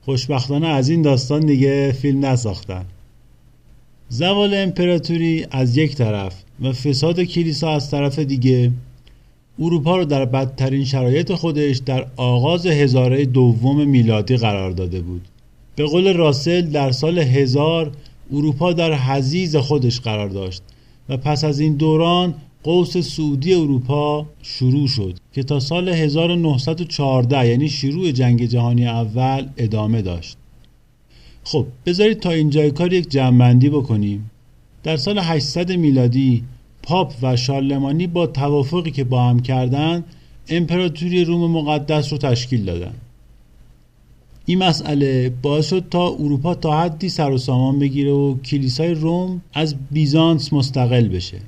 خوشبختانه 0.05 0.67
از 0.67 0.89
این 0.89 1.03
داستان 1.03 1.41
دیگه 1.41 1.93
فیلم 1.93 2.27
نساختن. 2.27 2.85
زوال 4.09 4.55
امپراتوری 4.55 5.47
از 5.51 5.77
یک 5.77 5.95
طرف 5.95 6.44
و 6.63 6.73
فساد 6.73 7.21
کلیسا 7.21 7.71
از 7.71 7.91
طرف 7.91 8.19
دیگه 8.19 8.73
اروپا 9.59 9.97
رو 9.97 10.05
در 10.05 10.25
بدترین 10.25 10.85
شرایط 10.85 11.33
خودش 11.33 11.77
در 11.77 12.07
آغاز 12.17 12.67
هزاره 12.67 13.25
دوم 13.25 13.89
میلادی 13.89 14.37
قرار 14.37 14.71
داده 14.71 15.01
بود. 15.01 15.23
به 15.77 15.85
قول 15.85 16.15
راسل 16.15 16.63
در 16.63 16.91
سال 16.91 17.19
هزار 17.19 17.93
اروپا 18.33 18.73
در 18.73 18.95
حزیز 18.95 19.57
خودش 19.57 20.01
قرار 20.01 20.29
داشت 20.29 20.63
و 21.09 21.17
پس 21.17 21.45
از 21.45 21.61
این 21.61 21.77
دوران 21.77 22.35
قوس 22.63 22.97
سعودی 22.97 23.55
اروپا 23.55 24.27
شروع 24.43 24.89
شد 24.89 25.15
که 25.33 25.43
تا 25.43 25.61
سال 25.61 25.89
1914 25.89 27.49
یعنی 27.49 27.69
شروع 27.69 28.11
جنگ 28.11 28.45
جهانی 28.45 28.87
اول 28.87 29.49
ادامه 29.57 30.03
داشت. 30.03 30.37
خب 31.45 31.67
بذارید 31.87 32.21
تا 32.21 32.31
اینجای 32.31 32.71
کار 32.71 32.93
یک 32.93 33.09
جمعبندی 33.09 33.69
بکنیم. 33.69 34.31
در 34.85 34.97
سال 34.97 35.19
800 35.19 35.73
میلادی 35.73 36.45
پاپ 36.83 37.13
و 37.23 37.37
شارلمانی 37.37 38.07
با 38.07 38.27
توافقی 38.27 38.91
که 38.91 39.05
با 39.05 39.25
هم 39.25 39.41
کردن 39.41 40.05
امپراتوری 40.49 41.25
روم 41.25 41.51
مقدس 41.51 42.13
رو 42.13 42.19
تشکیل 42.19 42.65
دادن. 42.65 42.93
این 44.47 44.59
مسئله 44.59 45.33
باعث 45.43 45.71
شد 45.71 45.85
تا 45.91 46.09
اروپا 46.09 46.55
تا 46.55 46.81
حدی 46.81 47.09
سر 47.09 47.31
و 47.31 47.39
سامان 47.39 47.79
بگیره 47.79 48.11
و 48.11 48.39
کلیسای 48.39 48.95
روم 48.95 49.41
از 49.55 49.75
بیزانس 49.91 50.53
مستقل 50.53 51.09
بشه. 51.09 51.39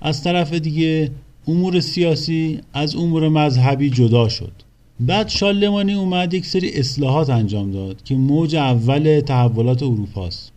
از 0.00 0.24
طرف 0.24 0.52
دیگه 0.52 1.10
امور 1.48 1.80
سیاسی 1.80 2.60
از 2.72 2.96
امور 2.96 3.28
مذهبی 3.28 3.90
جدا 3.90 4.28
شد. 4.28 4.52
بعد 5.00 5.28
شارلمانی 5.28 5.94
اومد 5.94 6.34
یک 6.34 6.46
سری 6.46 6.70
اصلاحات 6.74 7.30
انجام 7.30 7.70
داد 7.70 8.02
که 8.02 8.14
موج 8.14 8.56
اول 8.56 9.20
تحولات 9.20 9.82
اروپاست. 9.82 10.52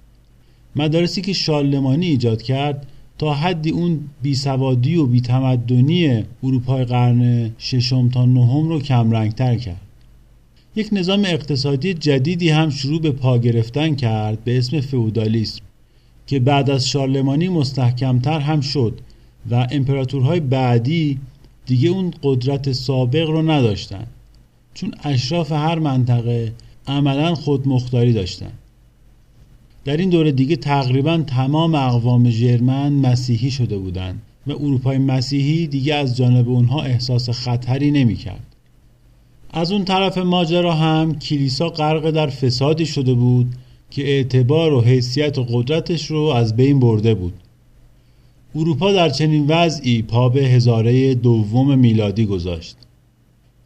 مدارسی 0.75 1.21
که 1.21 1.33
شارلمانی 1.33 2.05
ایجاد 2.05 2.41
کرد 2.41 2.87
تا 3.17 3.33
حدی 3.33 3.69
اون 3.69 3.99
بیسوادی 4.21 4.95
و 4.95 5.05
بیتمدنی 5.05 6.23
اروپای 6.43 6.85
قرن 6.85 7.51
ششم 7.57 8.09
تا 8.09 8.25
نهم 8.25 8.69
رو 8.69 8.79
کمرنگتر 8.79 9.55
کرد. 9.55 9.81
یک 10.75 10.89
نظام 10.91 11.25
اقتصادی 11.25 11.93
جدیدی 11.93 12.49
هم 12.49 12.69
شروع 12.69 13.01
به 13.01 13.11
پا 13.11 13.37
گرفتن 13.37 13.95
کرد 13.95 14.43
به 14.43 14.57
اسم 14.57 14.81
فئودالیسم 14.81 15.61
که 16.27 16.39
بعد 16.39 16.69
از 16.69 16.87
شارلمانی 16.87 17.49
مستحکمتر 17.49 18.39
هم 18.39 18.61
شد 18.61 18.99
و 19.51 19.67
امپراتورهای 19.71 20.39
بعدی 20.39 21.19
دیگه 21.65 21.89
اون 21.89 22.13
قدرت 22.23 22.71
سابق 22.71 23.29
رو 23.29 23.51
نداشتن 23.51 24.07
چون 24.73 24.93
اشراف 25.03 25.51
هر 25.51 25.79
منطقه 25.79 26.53
عملا 26.87 27.35
خودمختاری 27.35 28.13
داشتن. 28.13 28.51
در 29.85 29.97
این 29.97 30.09
دوره 30.09 30.31
دیگه 30.31 30.55
تقریبا 30.55 31.17
تمام 31.27 31.75
اقوام 31.75 32.29
ژرمن 32.29 32.93
مسیحی 32.93 33.51
شده 33.51 33.77
بودند 33.77 34.21
و 34.47 34.51
اروپای 34.51 34.97
مسیحی 34.97 35.67
دیگه 35.67 35.95
از 35.95 36.17
جانب 36.17 36.49
اونها 36.49 36.81
احساس 36.81 37.29
خطری 37.29 37.91
نمی‌کرد. 37.91 38.55
از 39.51 39.71
اون 39.71 39.85
طرف 39.85 40.17
ماجرا 40.17 40.73
هم 40.73 41.19
کلیسا 41.19 41.69
غرق 41.69 42.11
در 42.11 42.27
فسادی 42.27 42.85
شده 42.85 43.13
بود 43.13 43.47
که 43.91 44.07
اعتبار 44.07 44.73
و 44.73 44.81
حیثیت 44.81 45.37
و 45.37 45.45
قدرتش 45.49 46.11
رو 46.11 46.21
از 46.21 46.55
بین 46.55 46.79
برده 46.79 47.13
بود. 47.13 47.33
اروپا 48.55 48.91
در 48.91 49.09
چنین 49.09 49.45
وضعی 49.47 50.01
پا 50.01 50.29
به 50.29 50.41
هزاره 50.41 51.15
دوم 51.15 51.79
میلادی 51.79 52.25
گذاشت. 52.25 52.75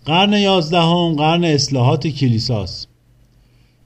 قرن 0.06 0.34
یازدهم 0.34 1.16
قرن 1.16 1.44
اصلاحات 1.44 2.08
کلیساست. 2.08 2.88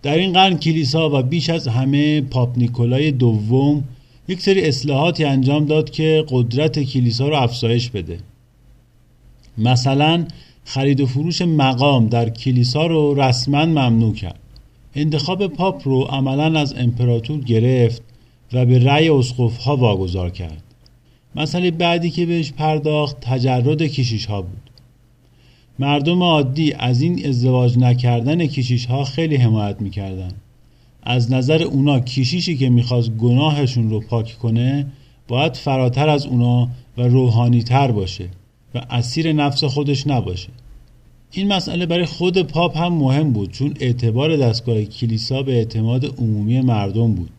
در 0.02 0.18
این 0.18 0.34
قرن 0.34 0.58
کلیسا 0.58 1.10
و 1.10 1.24
بیش 1.24 1.50
از 1.50 1.68
همه 1.68 2.22
پاپ 2.22 2.58
نیکولای 2.58 3.12
دوم 3.12 3.84
یک 4.28 4.42
سری 4.42 4.62
اصلاحاتی 4.62 5.24
انجام 5.24 5.66
داد 5.66 5.90
که 5.90 6.26
قدرت 6.30 6.80
کلیسا 6.80 7.30
رو 7.30 7.36
افزایش 7.36 7.90
بده. 7.90 8.20
مثلا 9.58 10.26
خرید 10.64 11.02
و 11.02 11.06
فروش 11.06 11.42
مقام 11.42 12.08
در 12.08 12.30
کلیسا 12.30 12.86
رو 12.86 13.22
رسما 13.22 13.66
ممنوع 13.66 14.14
کرد. 14.14 14.40
انتخاب 14.96 15.48
پاپ 15.48 15.88
رو 15.88 16.02
عملا 16.02 16.60
از 16.60 16.74
امپراتور 16.78 17.40
گرفت 17.40 18.02
و 18.54 18.66
به 18.66 18.80
رأی 18.80 19.08
ها 19.66 19.76
واگذار 19.76 20.30
کرد. 20.30 20.64
مسئله 21.36 21.72
بعدی 21.72 22.10
که 22.10 22.26
بهش 22.26 22.52
پرداخت 22.52 23.20
تجرد 23.22 23.82
کشیش 23.82 24.26
ها 24.26 24.42
بود. 24.42 24.71
مردم 25.82 26.24
عادی 26.24 26.74
از 26.74 27.02
این 27.02 27.28
ازدواج 27.28 27.78
نکردن 27.78 28.46
کشیش 28.46 28.86
ها 28.86 29.04
خیلی 29.04 29.36
حمایت 29.36 29.82
می‌کردن. 29.82 30.32
از 31.04 31.32
نظر 31.32 31.64
اونا 31.64 32.00
کشیشی 32.00 32.58
که 32.58 32.70
می‌خواست 32.70 33.10
گناهشون 33.10 33.90
رو 33.90 34.00
پاک 34.00 34.38
کنه 34.42 34.86
باید 35.28 35.56
فراتر 35.56 36.10
از 36.10 36.26
اونا 36.26 36.70
و 36.98 37.02
روحانی 37.02 37.64
تر 37.64 37.92
باشه 37.92 38.30
و 38.76 38.82
اسیر 38.90 39.34
نفس 39.34 39.64
خودش 39.64 40.08
نباشه. 40.08 40.50
این 41.32 41.54
مسئله 41.54 41.86
برای 41.86 42.06
خود 42.06 42.42
پاپ 42.42 42.78
هم 42.78 42.94
مهم 42.94 43.34
بود 43.34 43.52
چون 43.52 43.74
اعتبار 43.80 44.38
دستگاه 44.38 44.84
کلیسا 44.84 45.44
به 45.44 45.54
اعتماد 45.54 46.06
عمومی 46.06 46.62
مردم 46.62 47.14
بود. 47.14 47.30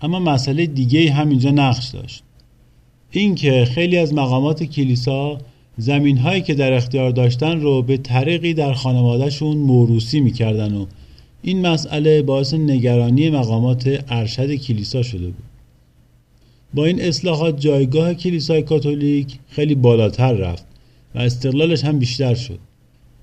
اما 0.00 0.18
مسئله 0.18 0.66
دیگه 0.66 1.12
هم 1.12 1.28
اینجا 1.28 1.50
نقش 1.50 1.88
داشت. 1.88 2.22
اینکه 3.10 3.64
خیلی 3.64 3.98
از 3.98 4.14
مقامات 4.14 4.64
کلیسا 4.64 5.38
زمین 5.78 6.18
هایی 6.18 6.42
که 6.42 6.54
در 6.54 6.72
اختیار 6.72 7.10
داشتن 7.10 7.60
رو 7.60 7.82
به 7.82 7.96
طریقی 7.96 8.54
در 8.54 8.72
خانوادهشون 8.72 9.56
موروسی 9.56 10.20
می‌کردن 10.20 10.74
و 10.74 10.86
این 11.42 11.66
مسئله 11.66 12.22
باعث 12.22 12.54
نگرانی 12.54 13.30
مقامات 13.30 14.04
ارشد 14.08 14.54
کلیسا 14.54 15.02
شده 15.02 15.26
بود. 15.26 15.44
با 16.74 16.84
این 16.84 17.02
اصلاحات 17.02 17.60
جایگاه 17.60 18.14
کلیسای 18.14 18.62
کاتولیک 18.62 19.38
خیلی 19.48 19.74
بالاتر 19.74 20.32
رفت 20.32 20.66
و 21.14 21.18
استقلالش 21.18 21.84
هم 21.84 21.98
بیشتر 21.98 22.34
شد. 22.34 22.58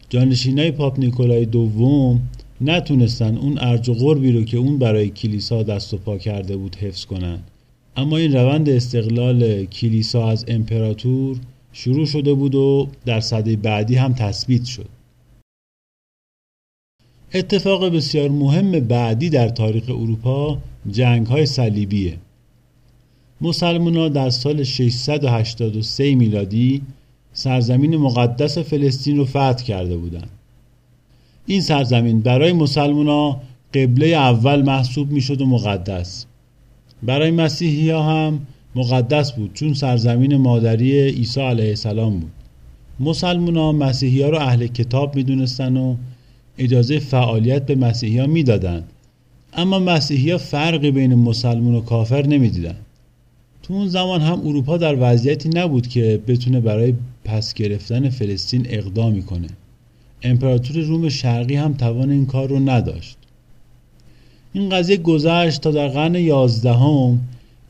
جانشینای 0.09 0.71
پاپ 0.71 0.99
نیکولای 0.99 1.45
دوم 1.45 2.21
نتونستن 2.61 3.37
اون 3.37 3.57
ارج 3.57 3.89
و 3.89 3.93
غربی 3.93 4.31
رو 4.31 4.43
که 4.43 4.57
اون 4.57 4.77
برای 4.77 5.09
کلیسا 5.09 5.63
دست 5.63 5.93
و 5.93 5.97
پا 5.97 6.17
کرده 6.17 6.57
بود 6.57 6.75
حفظ 6.75 7.05
کنن. 7.05 7.39
اما 7.97 8.17
این 8.17 8.33
روند 8.35 8.69
استقلال 8.69 9.65
کلیسا 9.65 10.29
از 10.29 10.45
امپراتور 10.47 11.37
شروع 11.73 12.05
شده 12.05 12.33
بود 12.33 12.55
و 12.55 12.87
در 13.05 13.19
صده 13.19 13.55
بعدی 13.55 13.95
هم 13.95 14.13
تثبیت 14.13 14.65
شد. 14.65 14.89
اتفاق 17.33 17.85
بسیار 17.89 18.29
مهم 18.29 18.71
بعدی 18.71 19.29
در 19.29 19.49
تاریخ 19.49 19.83
اروپا 19.87 20.57
جنگ 20.91 21.27
های 21.27 21.45
صلیبیه. 21.45 22.17
مسلمان 23.41 24.09
در 24.09 24.29
سال 24.29 24.63
683 24.63 26.15
میلادی 26.15 26.81
سرزمین 27.33 27.97
مقدس 27.97 28.57
فلسطین 28.57 29.17
رو 29.17 29.25
فتح 29.25 29.63
کرده 29.63 29.97
بودند. 29.97 30.29
این 31.45 31.61
سرزمین 31.61 32.21
برای 32.21 32.53
مسلمان 32.53 33.37
قبله 33.73 34.07
اول 34.07 34.61
محسوب 34.61 35.11
می‌شد 35.11 35.41
و 35.41 35.45
مقدس. 35.45 36.25
برای 37.03 37.31
مسیحی 37.31 37.89
ها 37.89 38.03
هم 38.03 38.47
مقدس 38.75 39.31
بود 39.31 39.53
چون 39.53 39.73
سرزمین 39.73 40.37
مادری 40.37 41.09
عیسی 41.09 41.41
علیه 41.41 41.69
السلام 41.69 42.19
بود. 42.19 42.31
مسلمان 42.99 43.57
ها 43.57 43.71
مسیحی 43.71 44.21
ها 44.21 44.29
رو 44.29 44.37
اهل 44.37 44.67
کتاب 44.67 45.15
می‌دونستن 45.15 45.77
و 45.77 45.95
اجازه 46.57 46.99
فعالیت 46.99 47.65
به 47.65 47.75
مسیحی 47.75 48.17
ها 48.17 48.27
می‌دادن. 48.27 48.83
اما 49.53 49.79
مسیحی 49.79 50.31
ها 50.31 50.37
فرقی 50.37 50.91
بین 50.91 51.15
مسلمون 51.15 51.75
و 51.75 51.81
کافر 51.81 52.27
نمی‌دیدن. 52.27 52.75
تو 53.63 53.73
اون 53.73 53.87
زمان 53.87 54.21
هم 54.21 54.47
اروپا 54.47 54.77
در 54.77 54.97
وضعیتی 54.99 55.49
نبود 55.49 55.87
که 55.87 56.21
بتونه 56.27 56.59
برای 56.59 56.93
پس 57.25 57.53
گرفتن 57.53 58.09
فلسطین 58.09 58.65
اقدامی 58.69 59.23
کنه 59.23 59.47
امپراتور 60.23 60.81
روم 60.81 61.09
شرقی 61.09 61.55
هم 61.55 61.73
توان 61.73 62.09
این 62.09 62.25
کار 62.25 62.49
رو 62.49 62.59
نداشت. 62.59 63.17
این 64.53 64.69
قضیه 64.69 64.97
گذشت 64.97 65.61
تا 65.61 65.71
در 65.71 65.87
قرن 65.87 66.15
یازدهم 66.15 67.19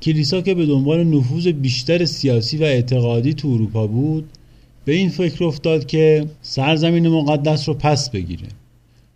کلیسا 0.03 0.41
که 0.41 0.53
به 0.53 0.65
دنبال 0.65 1.03
نفوذ 1.03 1.47
بیشتر 1.47 2.05
سیاسی 2.05 2.57
و 2.57 2.63
اعتقادی 2.63 3.33
تو 3.33 3.47
اروپا 3.47 3.87
بود 3.87 4.29
به 4.85 4.93
این 4.93 5.09
فکر 5.09 5.43
افتاد 5.43 5.85
که 5.85 6.25
سرزمین 6.41 7.07
مقدس 7.07 7.69
رو 7.69 7.73
پس 7.73 8.09
بگیره. 8.09 8.47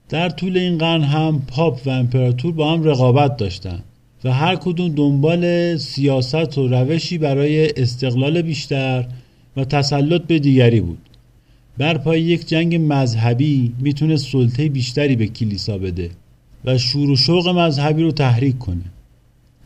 در 0.10 0.30
طول 0.30 0.58
این 0.58 0.78
قرن 0.78 1.04
هم 1.04 1.42
پاپ 1.48 1.82
و 1.86 1.90
امپراتور 1.90 2.52
با 2.52 2.74
هم 2.74 2.84
رقابت 2.84 3.38
داشتند 3.38 3.84
و 4.24 4.34
هر 4.34 4.56
کدوم 4.56 4.96
دنبال 4.96 5.78
سیاست 5.78 6.58
و 6.58 6.68
روشی 6.68 7.18
برای 7.18 7.70
استقلال 7.70 8.42
بیشتر 8.42 9.06
و 9.58 9.66
تسلط 9.66 10.22
به 10.22 10.40
دیگری 10.40 10.82
بود. 10.82 10.98
بر 11.78 11.98
پای 11.98 12.22
یک 12.22 12.48
جنگ 12.48 12.76
مذهبی 12.76 13.74
می‌تونه 13.82 14.18
سلطه 14.18 14.70
بیشتری 14.70 15.16
به 15.16 15.28
کلیسا 15.28 15.78
بده 15.78 16.10
و 16.66 16.78
شور 16.78 17.10
و 17.10 17.16
شوق 17.16 17.48
مذهبی 17.48 18.04
رو 18.04 18.12
تحریک 18.12 18.60
کنه. 18.60 18.84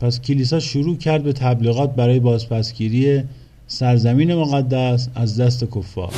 پس 0.02 0.20
کلیسا 0.20 0.60
شروع 0.60 0.96
کرد 0.96 1.22
به 1.22 1.32
تبلیغات 1.32 1.94
برای 1.94 2.20
بازپسگیری 2.20 3.22
سرزمین 3.66 4.34
مقدس 4.34 5.08
از 5.14 5.40
دست 5.40 5.64
کفار 5.64 6.12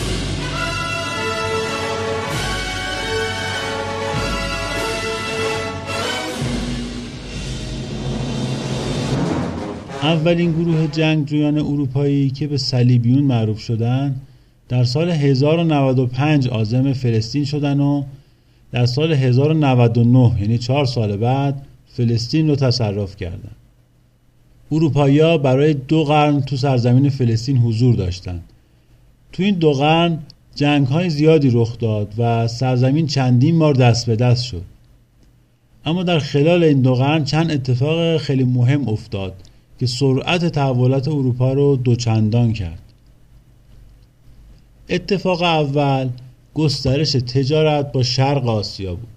اولین 10.02 10.52
گروه 10.52 10.86
جنگجویان 10.86 11.58
اروپایی 11.58 12.30
که 12.30 12.46
به 12.46 12.58
صلیبیون 12.58 13.24
معروف 13.24 13.58
شدند 13.58 14.20
در 14.68 14.84
سال 14.84 15.10
1095 15.10 16.48
آزم 16.48 16.92
فلسطین 16.92 17.44
شدن 17.44 17.80
و 17.80 18.02
در 18.72 18.86
سال 18.86 19.12
1099 19.12 20.36
یعنی 20.40 20.58
چهار 20.58 20.84
سال 20.84 21.16
بعد 21.16 21.66
فلسطین 21.86 22.48
رو 22.48 22.56
تصرف 22.56 23.16
کردند. 23.16 23.63
اروپایی 24.74 25.38
برای 25.38 25.74
دو 25.74 26.04
قرن 26.04 26.42
تو 26.42 26.56
سرزمین 26.56 27.08
فلسطین 27.08 27.58
حضور 27.58 27.94
داشتند. 27.94 28.42
تو 29.32 29.42
این 29.42 29.54
دو 29.54 29.72
قرن 29.72 30.18
جنگ 30.54 30.86
های 30.86 31.10
زیادی 31.10 31.50
رخ 31.52 31.78
داد 31.78 32.14
و 32.18 32.48
سرزمین 32.48 33.06
چندین 33.06 33.58
بار 33.58 33.74
دست 33.74 34.06
به 34.06 34.16
دست 34.16 34.44
شد. 34.44 34.62
اما 35.86 36.02
در 36.02 36.18
خلال 36.18 36.64
این 36.64 36.82
دو 36.82 36.94
قرن 36.94 37.24
چند 37.24 37.50
اتفاق 37.50 38.16
خیلی 38.16 38.44
مهم 38.44 38.88
افتاد 38.88 39.34
که 39.80 39.86
سرعت 39.86 40.44
تحولات 40.44 41.08
اروپا 41.08 41.52
رو 41.52 41.76
دوچندان 41.76 42.52
کرد 42.52 42.78
اتفاق 44.88 45.42
اول 45.42 46.08
گسترش 46.54 47.12
تجارت 47.12 47.92
با 47.92 48.02
شرق 48.02 48.48
آسیا 48.48 48.94
بود 48.94 49.08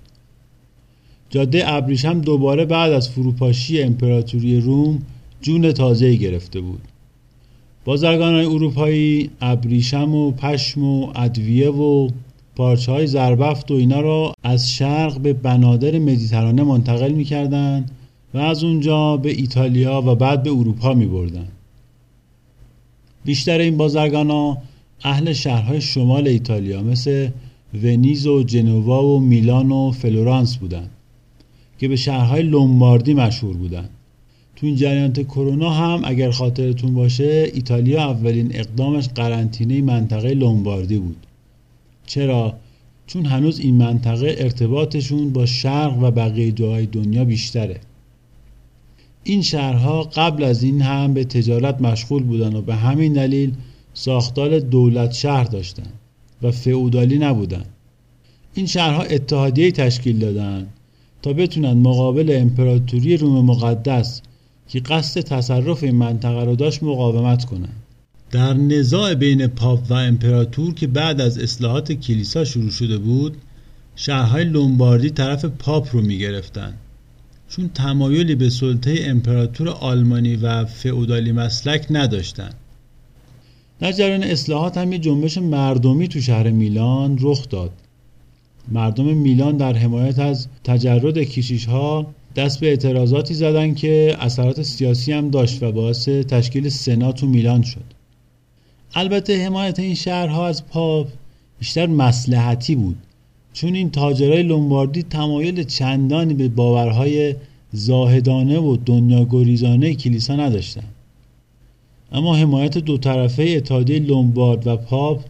جاده 1.30 1.74
ابریشم 1.74 2.22
دوباره 2.22 2.66
بعد 2.66 2.94
از 2.94 3.10
فروپاشی 3.10 3.82
امپراتوری 3.82 4.62
روم 4.62 5.02
جون 5.42 5.72
تازه 5.72 6.16
گرفته 6.16 6.62
بود 6.62 6.82
بازرگان 7.86 8.34
های 8.34 8.46
اروپایی 8.46 9.30
ابریشم 9.42 10.16
و 10.16 10.32
پشم 10.32 10.84
و 10.84 11.12
ادویه 11.16 11.70
و 11.70 12.10
پارچه 12.56 12.92
های 12.92 13.08
زربفت 13.08 13.72
و 13.72 13.74
اینا 13.74 14.02
را 14.02 14.34
از 14.44 14.72
شرق 14.72 15.20
به 15.20 15.34
بنادر 15.34 16.00
مدیترانه 16.00 16.64
منتقل 16.64 17.12
می‌کردن 17.12 17.86
و 18.34 18.38
از 18.38 18.64
اونجا 18.64 19.18
به 19.18 19.30
ایتالیا 19.30 20.02
و 20.02 20.16
بعد 20.16 20.44
به 20.44 20.50
اروپا 20.50 20.94
می 20.94 21.06
بردن. 21.06 21.48
بیشتر 23.26 23.60
این 23.60 23.78
بازرگان 23.78 24.30
ها 24.30 24.58
اهل 25.04 25.34
شهرهای 25.34 25.82
شمال 25.82 26.28
ایتالیا 26.28 26.84
مثل 26.84 27.30
ونیز 27.84 28.28
و 28.28 28.44
جنوا 28.44 29.06
و 29.06 29.20
میلان 29.20 29.72
و 29.72 29.92
فلورانس 29.92 30.58
بودند 30.58 30.90
که 31.80 31.88
به 31.88 31.96
شهرهای 31.96 32.44
لومباردی 32.44 33.14
مشهور 33.14 33.58
بودند. 33.58 33.90
تو 34.58 34.66
این 34.66 34.76
جریانات 34.76 35.22
کرونا 35.22 35.70
هم 35.70 36.02
اگر 36.06 36.32
خاطرتون 36.32 36.94
باشه 36.94 37.52
ایتالیا 37.54 38.04
اولین 38.04 38.56
اقدامش 38.56 39.08
قرنطینه 39.08 39.82
منطقه 39.82 40.34
لومباردی 40.34 40.98
بود. 40.98 41.26
چرا؟ 42.06 42.56
چون 43.08 43.26
هنوز 43.26 43.60
این 43.60 43.76
منطقه 43.76 44.36
ارتباطشون 44.38 45.34
با 45.34 45.46
شرق 45.46 45.98
و 46.04 46.12
بقیه 46.12 46.52
جاهای 46.52 46.86
دنیا 46.86 47.26
بیشتره. 47.26 47.80
این 49.24 49.42
شهرها 49.42 50.04
قبل 50.04 50.44
از 50.44 50.64
این 50.64 50.82
هم 50.82 51.14
به 51.14 51.24
تجارت 51.24 51.82
مشغول 51.82 52.24
بودن 52.24 52.56
و 52.56 52.62
به 52.62 52.76
همین 52.76 53.14
دلیل 53.14 53.54
ساختار 53.94 54.60
دولت 54.60 55.12
شهر 55.12 55.44
داشتند 55.44 55.94
و 56.42 56.52
فئودالی 56.52 57.18
نبودند. 57.18 57.70
این 58.54 58.66
شهرها 58.66 59.04
اتحادیه 59.04 59.72
تشکیل 59.72 60.20
دادند 60.20 60.68
تا 61.22 61.34
بتونن 61.34 61.74
مقابل 61.74 62.38
امپراتوری 62.42 63.18
روم 63.18 63.46
مقدس 63.46 64.22
که 64.68 64.80
قصد 64.80 65.22
تصرف 65.22 65.84
این 65.84 65.96
منطقه 65.96 66.44
رو 66.44 66.56
داشت 66.56 66.84
مقاومت 66.84 67.46
کنند. 67.46 67.84
در 68.32 68.54
نزاع 68.54 69.14
بین 69.14 69.48
پاپ 69.48 69.80
و 69.90 69.94
امپراتور 69.94 70.74
که 70.74 70.88
بعد 70.88 71.22
از 71.22 71.40
اصلاحات 71.40 71.92
کلیسا 71.92 72.46
شروع 72.46 72.70
شده 72.70 72.98
بود 72.98 73.38
شهرهای 73.96 74.44
لومباردی 74.44 75.10
طرف 75.10 75.46
پاپ 75.46 75.96
رو 75.96 76.02
می‌گرفتن 76.02 76.74
چون 77.50 77.70
تمایلی 77.74 78.36
به 78.36 78.50
سلطه 78.50 79.00
امپراتور 79.02 79.70
آلمانی 79.70 80.36
و 80.36 80.66
فئودالی 80.66 81.32
مسلک 81.32 81.88
نداشتند. 81.90 82.54
در 83.80 83.92
جریان 83.92 84.24
اصلاحات 84.24 84.78
هم 84.78 84.92
یه 84.92 85.00
جنبش 85.00 85.38
مردمی 85.38 86.08
تو 86.08 86.22
شهر 86.22 86.50
میلان 86.50 87.18
رخ 87.22 87.50
داد 87.50 87.72
مردم 88.72 89.06
میلان 89.18 89.58
در 89.58 89.74
حمایت 89.74 90.20
از 90.20 90.48
تجرد 90.64 91.18
کشیش 91.18 91.66
ها 91.66 92.14
دست 92.38 92.60
به 92.60 92.68
اعتراضاتی 92.68 93.34
زدن 93.34 93.74
که 93.74 94.16
اثرات 94.20 94.62
سیاسی 94.62 95.14
هم 95.14 95.30
داشت 95.30 95.64
و 95.64 95.72
باعث 95.72 96.10
تشکیل 96.10 96.70
سنا 96.70 97.12
تو 97.12 97.28
میلان 97.28 97.62
شد. 97.62 97.84
البته 98.94 99.46
حمایت 99.46 99.80
این 99.80 99.96
شهرها 99.96 100.48
از 100.48 100.68
پاپ 100.68 101.08
بیشتر 101.60 101.88
مسلحتی 101.88 102.76
بود 102.76 102.98
چون 103.54 103.76
این 103.76 103.90
تاجرای 103.90 104.44
لومباردی 104.44 105.04
تمایل 105.04 105.64
چندانی 105.64 106.34
به 106.34 106.48
باورهای 106.48 107.36
زاهدانه 107.72 108.60
و 108.60 108.78
دنیاگریزانه 108.86 109.96
کلیسا 109.96 110.36
نداشتند. 110.36 110.94
اما 112.12 112.36
حمایت 112.36 112.78
دو 112.78 112.98
طرفه 112.98 113.44
اتحادیه 113.44 114.00
لومبارد 114.00 114.68
و 114.68 114.78
پاپ 114.78 115.22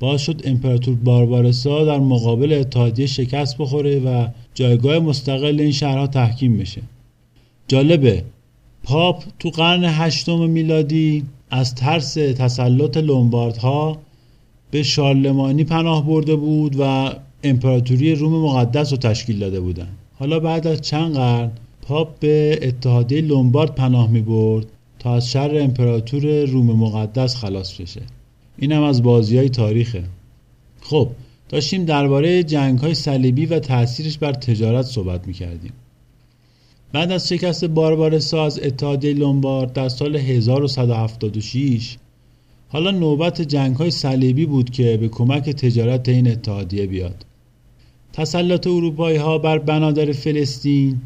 باعث 0.00 0.20
شد 0.20 0.42
امپراتور 0.44 0.94
باربارسا 0.94 1.84
در 1.84 1.98
مقابل 1.98 2.52
اتحادیه 2.52 3.06
شکست 3.06 3.58
بخوره 3.58 3.98
و 3.98 4.28
جایگاه 4.56 4.98
مستقل 4.98 5.60
این 5.60 5.72
شهرها 5.72 6.06
تحکیم 6.06 6.58
بشه. 6.58 6.82
جالبه. 7.68 8.24
پاپ 8.82 9.24
تو 9.38 9.50
قرن 9.50 9.84
هشتم 9.84 10.50
میلادی 10.50 11.24
از 11.50 11.74
ترس 11.74 12.14
تسلط 12.14 12.96
لومباردها 12.96 13.98
به 14.70 14.82
شارلمانی 14.82 15.64
پناه 15.64 16.06
برده 16.06 16.36
بود 16.36 16.76
و 16.78 17.12
امپراتوری 17.42 18.14
روم 18.14 18.32
مقدس 18.32 18.92
رو 18.92 18.98
تشکیل 18.98 19.38
داده 19.38 19.60
بودن. 19.60 19.88
حالا 20.18 20.40
بعد 20.40 20.66
از 20.66 20.80
چند 20.80 21.14
قرن 21.14 21.50
پاپ 21.82 22.18
به 22.18 22.58
اتحادیه 22.62 23.20
لومبارد 23.20 23.74
پناه 23.74 24.10
می 24.10 24.20
برد 24.20 24.66
تا 24.98 25.14
از 25.14 25.30
شر 25.30 25.58
امپراتور 25.60 26.44
روم 26.44 26.66
مقدس 26.66 27.36
خلاص 27.36 27.80
بشه. 27.80 28.02
اینم 28.58 28.82
از 28.82 29.02
بازی 29.02 29.38
های 29.38 29.48
تاریخه. 29.48 30.04
خب 30.80 31.08
داشتیم 31.48 31.84
درباره 31.84 32.42
جنگ 32.42 32.78
های 32.78 32.94
صلیبی 32.94 33.46
و 33.46 33.58
تاثیرش 33.58 34.18
بر 34.18 34.32
تجارت 34.32 34.84
صحبت 34.86 35.26
می‌کردیم. 35.26 35.72
بعد 36.92 37.12
از 37.12 37.28
شکست 37.28 37.64
باربارسا 37.64 38.44
از 38.44 38.60
اتحادیه 38.62 39.12
لومبارد 39.12 39.72
در 39.72 39.88
سال 39.88 40.16
1176 40.16 41.96
حالا 42.68 42.90
نوبت 42.90 43.42
جنگ 43.42 43.76
های 43.76 43.90
صلیبی 43.90 44.46
بود 44.46 44.70
که 44.70 44.96
به 44.96 45.08
کمک 45.08 45.50
تجارت 45.50 46.08
این 46.08 46.30
اتحادیه 46.30 46.86
بیاد. 46.86 47.26
تسلط 48.12 48.66
اروپایی 48.66 49.16
ها 49.16 49.38
بر 49.38 49.58
بنادر 49.58 50.12
فلسطین 50.12 51.00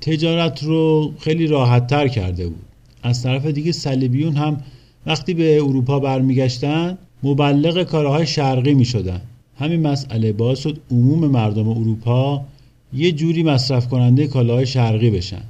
تجارت 0.00 0.62
رو 0.64 1.12
خیلی 1.18 1.46
راحت 1.46 1.86
تر 1.86 2.08
کرده 2.08 2.48
بود. 2.48 2.64
از 3.02 3.22
طرف 3.22 3.46
دیگه 3.46 3.72
صلیبیون 3.72 4.36
هم 4.36 4.62
وقتی 5.06 5.34
به 5.34 5.56
اروپا 5.56 5.98
برمیگشتن 5.98 6.98
مبلغ 7.22 7.82
کارهای 7.82 8.26
شرقی 8.26 8.74
می 8.74 8.84
شدن. 8.84 9.20
همین 9.58 9.86
مسئله 9.86 10.32
باعث 10.32 10.58
شد 10.58 10.80
عموم 10.90 11.26
مردم 11.26 11.68
اروپا 11.68 12.44
یه 12.92 13.12
جوری 13.12 13.42
مصرف 13.42 13.88
کننده 13.88 14.26
کالاهای 14.26 14.66
شرقی 14.66 15.10
بشن. 15.10 15.42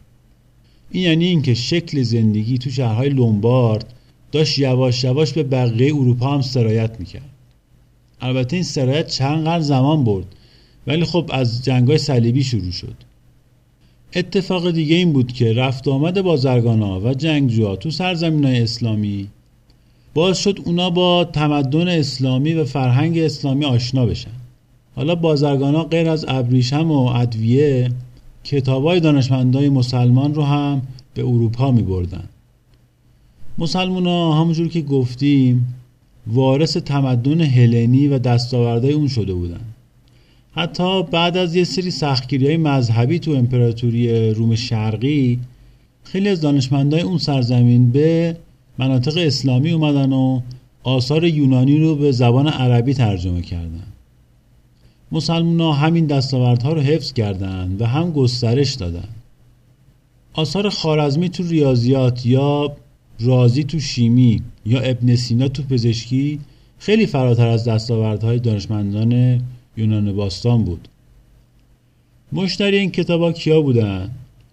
این 0.90 1.02
یعنی 1.02 1.26
اینکه 1.26 1.54
شکل 1.54 2.02
زندگی 2.02 2.58
تو 2.58 2.70
شهرهای 2.70 3.08
لومبارد 3.08 3.94
داشت 4.32 4.58
یواش 4.58 5.04
یواش 5.04 5.32
به 5.32 5.42
بقیه 5.42 5.94
اروپا 5.94 6.34
هم 6.34 6.40
سرایت 6.40 7.00
می‌کرد. 7.00 7.30
البته 8.20 8.56
این 8.56 8.62
سرایت 8.62 9.08
چند 9.08 9.44
قرن 9.44 9.60
زمان 9.60 10.04
برد 10.04 10.26
ولی 10.86 11.04
خب 11.04 11.30
از 11.32 11.64
جنگای 11.64 11.98
صلیبی 11.98 12.44
شروع 12.44 12.70
شد. 12.70 12.94
اتفاق 14.14 14.70
دیگه 14.70 14.96
این 14.96 15.12
بود 15.12 15.32
که 15.32 15.52
رفت 15.52 15.88
آمد 15.88 16.22
بازرگانا 16.22 17.00
و 17.00 17.14
جنگجوها 17.14 17.76
تو 17.76 17.90
سرزمین 17.90 18.44
های 18.44 18.62
اسلامی 18.62 19.28
باعث 20.18 20.38
شد 20.38 20.58
اونا 20.64 20.90
با 20.90 21.24
تمدن 21.24 21.88
اسلامی 21.88 22.54
و 22.54 22.64
فرهنگ 22.64 23.18
اسلامی 23.18 23.64
آشنا 23.64 24.06
بشن. 24.06 24.30
حالا 24.96 25.14
بازرگانا 25.14 25.84
غیر 25.84 26.08
از 26.08 26.24
ابریشم 26.28 26.90
و 26.90 27.06
ادویه 27.06 27.90
کتابای 28.44 29.00
دانشمندای 29.00 29.68
مسلمان 29.68 30.34
رو 30.34 30.42
هم 30.42 30.82
به 31.14 31.22
اروپا 31.22 31.70
می 31.70 31.82
بردن 31.82 32.24
مسلمان 33.58 34.06
ها 34.06 34.40
همونجور 34.40 34.68
که 34.68 34.80
گفتیم 34.80 35.74
وارث 36.26 36.76
تمدن 36.76 37.40
هلنی 37.40 38.08
و 38.08 38.18
دستاوردهای 38.18 38.92
اون 38.92 39.08
شده 39.08 39.34
بودن. 39.34 39.60
حتی 40.52 41.02
بعد 41.02 41.36
از 41.36 41.56
یه 41.56 41.64
سری 41.64 41.90
سختگیری 41.90 42.46
های 42.46 42.56
مذهبی 42.56 43.18
تو 43.18 43.30
امپراتوری 43.30 44.30
روم 44.30 44.54
شرقی 44.54 45.38
خیلی 46.04 46.28
از 46.28 46.40
دانشمندای 46.40 47.00
اون 47.00 47.18
سرزمین 47.18 47.90
به 47.90 48.36
مناطق 48.78 49.16
اسلامی 49.16 49.70
اومدن 49.70 50.12
و 50.12 50.40
آثار 50.82 51.24
یونانی 51.24 51.78
رو 51.78 51.96
به 51.96 52.12
زبان 52.12 52.48
عربی 52.48 52.94
ترجمه 52.94 53.42
کردن. 53.42 53.86
مسلمان 55.12 55.60
ها 55.60 55.72
همین 55.72 56.06
دستاوردها 56.06 56.72
رو 56.72 56.80
حفظ 56.80 57.12
کردند 57.12 57.82
و 57.82 57.86
هم 57.86 58.12
گسترش 58.12 58.74
دادن. 58.74 59.08
آثار 60.32 60.68
خارزمی 60.68 61.28
تو 61.28 61.42
ریاضیات 61.42 62.26
یا 62.26 62.76
رازی 63.20 63.64
تو 63.64 63.80
شیمی 63.80 64.42
یا 64.66 64.80
ابن 64.80 65.16
سینا 65.16 65.48
تو 65.48 65.62
پزشکی 65.62 66.40
خیلی 66.78 67.06
فراتر 67.06 67.48
از 67.48 67.68
دستاوردهای 67.68 68.38
دانشمندان 68.38 69.42
یونان 69.76 70.12
باستان 70.12 70.64
بود. 70.64 70.88
مشتری 72.32 72.78
این 72.78 72.90
کتابا 72.90 73.32
کیا 73.32 73.60
بودن؟ 73.60 74.10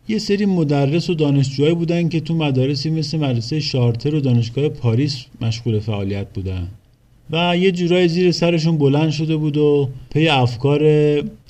یه 0.07 0.19
سری 0.19 0.45
مدرس 0.45 1.09
و 1.09 1.13
دانشجوهایی 1.13 1.75
بودن 1.75 2.09
که 2.09 2.19
تو 2.19 2.35
مدارسی 2.35 2.89
مثل 2.89 3.17
مدرسه 3.17 3.59
شارتر 3.59 4.15
و 4.15 4.19
دانشگاه 4.19 4.69
پاریس 4.69 5.25
مشغول 5.41 5.79
فعالیت 5.79 6.27
بودن. 6.33 6.67
و 7.31 7.57
یه 7.57 7.71
جورای 7.71 8.07
زیر 8.07 8.31
سرشون 8.31 8.77
بلند 8.77 9.11
شده 9.11 9.37
بود 9.37 9.57
و 9.57 9.89
پی 10.09 10.27
افکار 10.27 10.83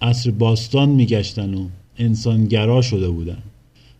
عصر 0.02 0.32
باستان 0.32 0.90
میگشتن 0.90 1.54
و 1.54 1.68
انسانگرا 1.98 2.82
شده 2.82 3.10
بودن. 3.10 3.38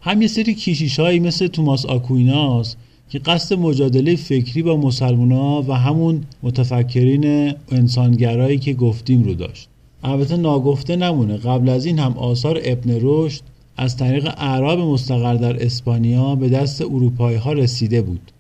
هم 0.02 0.22
یه 0.22 0.28
سری 0.28 0.54
کیشیش 0.54 1.00
مثل 1.00 1.48
توماس 1.48 1.86
آکویناس 1.86 2.76
که 3.10 3.20
قصد 3.20 3.56
مجادله 3.56 4.16
فکری 4.16 4.62
با 4.64 4.78
مسلمان 4.78 5.32
و 5.68 5.74
همون 5.74 6.24
متفکرین 6.44 7.54
انسانگرایی 7.72 8.58
که 8.58 8.74
گفتیم 8.74 9.24
رو 9.24 9.34
داشت. 9.34 9.68
البته 10.04 10.38
ناگفته 10.38 10.96
نمونه 10.96 11.38
قبل 11.38 11.70
از 11.70 11.86
این 11.86 12.00
هم 12.00 12.18
آثار 12.18 12.60
ابن 12.64 12.98
رشد 13.02 13.42
از 13.78 13.98
طریق 13.98 14.28
اعراب 14.38 14.80
مستقر 14.80 15.36
در 15.36 15.64
اسپانیا 15.64 16.36
به 16.36 16.50
دست 16.50 16.82
اروپایی 16.82 17.38
ها 17.38 17.54
رسیده 17.54 18.02
بود 18.02 18.32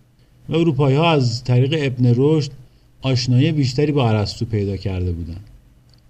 و 0.49 0.55
اروپایی 0.55 0.95
ها 0.95 1.11
از 1.11 1.43
طریق 1.43 1.75
ابن 1.77 2.13
رشد 2.15 2.51
آشنایی 3.01 3.51
بیشتری 3.51 3.91
با 3.91 4.09
ارسطو 4.09 4.45
پیدا 4.45 4.77
کرده 4.77 5.11
بودند. 5.11 5.43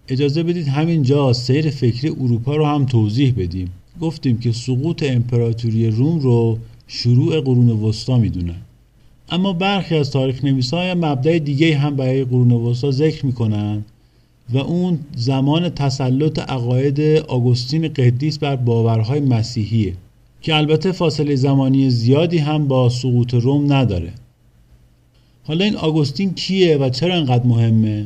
اجازه 0.07 0.43
بدید 0.43 0.67
همینجا 0.67 1.33
سیر 1.33 1.69
فکری 1.69 2.09
اروپا 2.09 2.55
رو 2.55 2.65
هم 2.65 2.85
توضیح 2.85 3.33
بدیم. 3.37 3.71
گفتیم 4.01 4.37
که 4.37 4.51
سقوط 4.51 5.03
امپراتوری 5.03 5.87
روم 5.87 6.19
رو 6.19 6.59
شروع 6.87 7.39
قرون 7.39 7.69
وسطا 7.69 8.17
می‌دونن 8.17 8.61
اما 9.29 9.53
برخی 9.53 9.95
از 9.95 10.11
تاریخ 10.11 10.43
نویسای 10.43 10.93
مبدع 10.93 11.39
دیگه 11.39 11.77
هم 11.77 11.95
برای 11.95 12.23
قرون 12.23 12.51
وسطا 12.51 12.91
ذکر 12.91 13.25
می‌کنن 13.25 13.85
و 14.53 14.57
اون 14.57 14.99
زمان 15.15 15.69
تسلط 15.69 16.39
عقاید 16.39 17.01
آگوستین 17.27 17.87
قدیس 17.87 18.37
بر 18.37 18.55
باورهای 18.55 19.19
مسیحیه 19.19 19.93
که 20.41 20.55
البته 20.55 20.91
فاصله 20.91 21.35
زمانی 21.35 21.89
زیادی 21.89 22.37
هم 22.37 22.67
با 22.67 22.89
سقوط 22.89 23.33
روم 23.33 23.73
نداره. 23.73 24.11
حالا 25.43 25.65
این 25.65 25.75
آگوستین 25.75 26.33
کیه 26.33 26.77
و 26.77 26.89
چرا 26.89 27.15
انقدر 27.15 27.45
مهمه؟ 27.45 28.05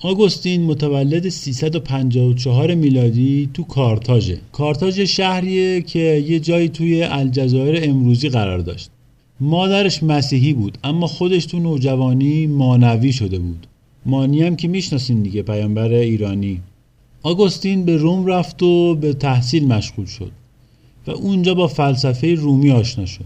آگوستین 0.00 0.62
متولد 0.62 1.28
354 1.28 2.74
میلادی 2.74 3.50
تو 3.54 3.62
کارتاژه. 3.62 4.38
کارتاژ 4.52 5.00
شهریه 5.00 5.80
که 5.80 6.24
یه 6.28 6.40
جایی 6.40 6.68
توی 6.68 7.02
الجزایر 7.02 7.90
امروزی 7.90 8.28
قرار 8.28 8.58
داشت. 8.58 8.90
مادرش 9.40 10.02
مسیحی 10.02 10.52
بود 10.52 10.78
اما 10.84 11.06
خودش 11.06 11.46
تو 11.46 11.58
نوجوانی 11.58 12.46
مانوی 12.46 13.12
شده 13.12 13.38
بود. 13.38 13.66
مانی 14.06 14.42
هم 14.42 14.56
که 14.56 14.68
می‌شناسین 14.68 15.22
دیگه 15.22 15.42
پیامبر 15.42 15.92
ایرانی. 15.92 16.60
آگوستین 17.22 17.84
به 17.84 17.96
روم 17.96 18.26
رفت 18.26 18.62
و 18.62 18.94
به 18.94 19.12
تحصیل 19.12 19.68
مشغول 19.68 20.06
شد 20.06 20.32
و 21.06 21.10
اونجا 21.10 21.54
با 21.54 21.66
فلسفه 21.66 22.34
رومی 22.34 22.70
آشنا 22.70 23.06
شد. 23.06 23.24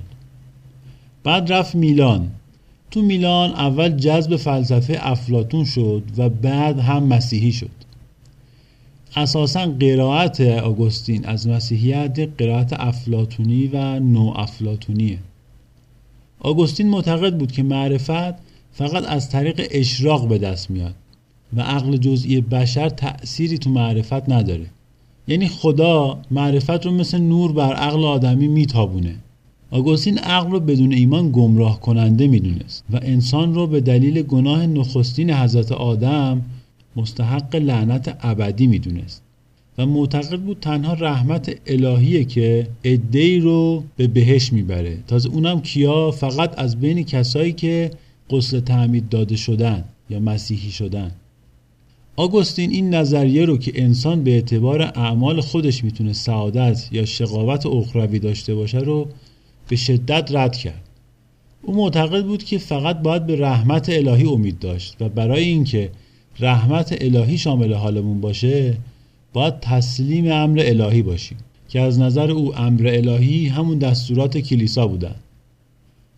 بعد 1.24 1.53
رفت 1.53 1.74
میلان. 1.74 2.31
تو 2.91 3.03
میلان 3.03 3.51
اول 3.51 3.89
جذب 3.97 4.37
فلسفه 4.37 4.99
افلاتون 5.01 5.64
شد 5.64 6.03
و 6.16 6.29
بعد 6.29 6.79
هم 6.79 7.03
مسیحی 7.03 7.53
شد. 7.53 7.70
اساسا 9.16 9.66
قرائت 9.81 10.41
آگوستین 10.41 11.24
از 11.24 11.49
مسیحیت 11.49 12.29
قرائت 12.39 12.72
افلاتونی 12.72 13.70
و 13.72 14.01
نو 14.01 14.33
افلاتونیه 14.37 15.18
آگوستین 16.41 16.89
معتقد 16.89 17.39
بود 17.39 17.53
که 17.53 17.62
معرفت 17.62 18.45
فقط 18.77 19.05
از 19.09 19.31
طریق 19.31 19.66
اشراق 19.70 20.29
به 20.29 20.39
دست 20.39 20.70
میاد 20.70 20.95
و 21.57 21.61
عقل 21.61 21.97
جزئی 21.97 22.41
بشر 22.41 22.89
تأثیری 22.89 23.59
تو 23.59 23.70
معرفت 23.70 24.29
نداره. 24.29 24.66
یعنی 25.29 25.49
خدا 25.49 26.18
معرفت 26.31 26.87
رو 26.87 26.93
مثل 26.93 27.18
نور 27.18 27.53
بر 27.53 27.72
عقل 27.72 28.05
آدمی 28.05 28.49
میتابونه. 28.49 29.14
آگوستین 29.70 30.18
عقل 30.18 30.51
رو 30.51 30.61
بدون 30.61 30.93
ایمان 30.93 31.31
گمراه 31.33 31.81
کننده 31.81 32.27
می‌دونست 32.27 32.85
و 32.93 33.01
انسان 33.03 33.55
رو 33.55 33.66
به 33.66 33.81
دلیل 33.81 34.22
گناه 34.22 34.66
نخستین 34.66 35.31
حضرت 35.31 35.72
آدم 35.72 36.43
مستحق 36.97 37.57
لعنت 37.57 38.18
ابدی 38.20 38.66
می‌دونست 38.66 39.22
و 39.79 39.87
معتقد 39.87 40.41
بود 40.41 40.59
تنها 40.61 40.93
رحمت 40.93 41.57
الهیه 41.66 42.24
که 42.24 42.66
ادهی 42.85 43.41
رو 43.41 43.85
به 43.97 44.07
بهش 44.07 44.53
می‌بره. 44.53 44.99
تازه 45.07 45.29
اونم 45.29 45.61
کیا؟ 45.61 46.11
فقط 46.11 46.59
از 46.59 46.81
بین 46.81 47.05
کسایی 47.05 47.53
که 47.53 47.91
قسل 48.31 48.61
تعمید 48.61 49.09
داده 49.09 49.37
شدن 49.37 49.85
یا 50.11 50.20
مسیحی 50.20 50.70
شدن. 50.70 51.11
آگوستین 52.16 52.70
این 52.70 52.95
نظریه 52.95 53.45
رو 53.45 53.59
که 53.59 53.83
انسان 53.83 54.24
به 54.24 54.31
اعتبار 54.31 54.83
اعمال 54.83 55.41
خودش 55.41 55.85
می‌تونه 55.85 56.12
سعادت 56.12 56.89
یا 56.93 57.05
شقاوت 57.05 57.66
اخروی 57.66 58.18
داشته 58.18 58.55
باشه 58.55 58.79
رو 58.79 59.09
به 59.68 59.77
شدت 59.77 60.29
رد 60.33 60.57
کرد. 60.57 60.83
او 61.62 61.74
معتقد 61.74 62.24
بود 62.24 62.45
که 62.45 62.59
فقط 62.59 63.03
باید 63.03 63.27
به 63.27 63.37
رحمت 63.37 63.91
الهی 63.91 64.24
امید 64.24 64.59
داشت 64.59 64.97
و 65.01 65.09
برای 65.09 65.45
اینکه 65.45 65.91
رحمت 66.41 66.97
الهی 67.01 67.39
شامل 67.39 67.74
حالمون 67.74 68.20
باشه 68.20 68.77
باید 69.33 69.61
تسلیم 69.61 70.33
امر 70.33 70.62
الهی 70.64 71.03
باشیم 71.03 71.39
که 71.68 71.81
از 71.81 71.99
نظر 71.99 72.31
او 72.31 72.59
امر 72.59 72.91
الهی 72.95 73.47
همون 73.47 73.79
دستورات 73.79 74.39
کلیسا 74.39 74.87
بودن. 74.87 75.14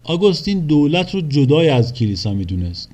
آگوستین 0.08 0.60
دولت 0.60 1.14
رو 1.14 1.20
جدای 1.20 1.68
از 1.68 1.94
کلیسا 1.94 2.34
می‌دونست. 2.34 2.90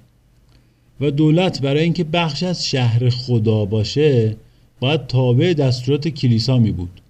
و 1.01 1.11
دولت 1.11 1.61
برای 1.61 1.83
اینکه 1.83 2.05
بخش 2.05 2.43
از 2.43 2.67
شهر 2.67 3.11
خدا 3.11 3.65
باشه 3.65 4.37
باید 4.81 5.07
تابع 5.07 5.53
دستورات 5.53 6.09
کلیسا 6.09 6.59
می 6.59 6.73
بود 6.73 7.01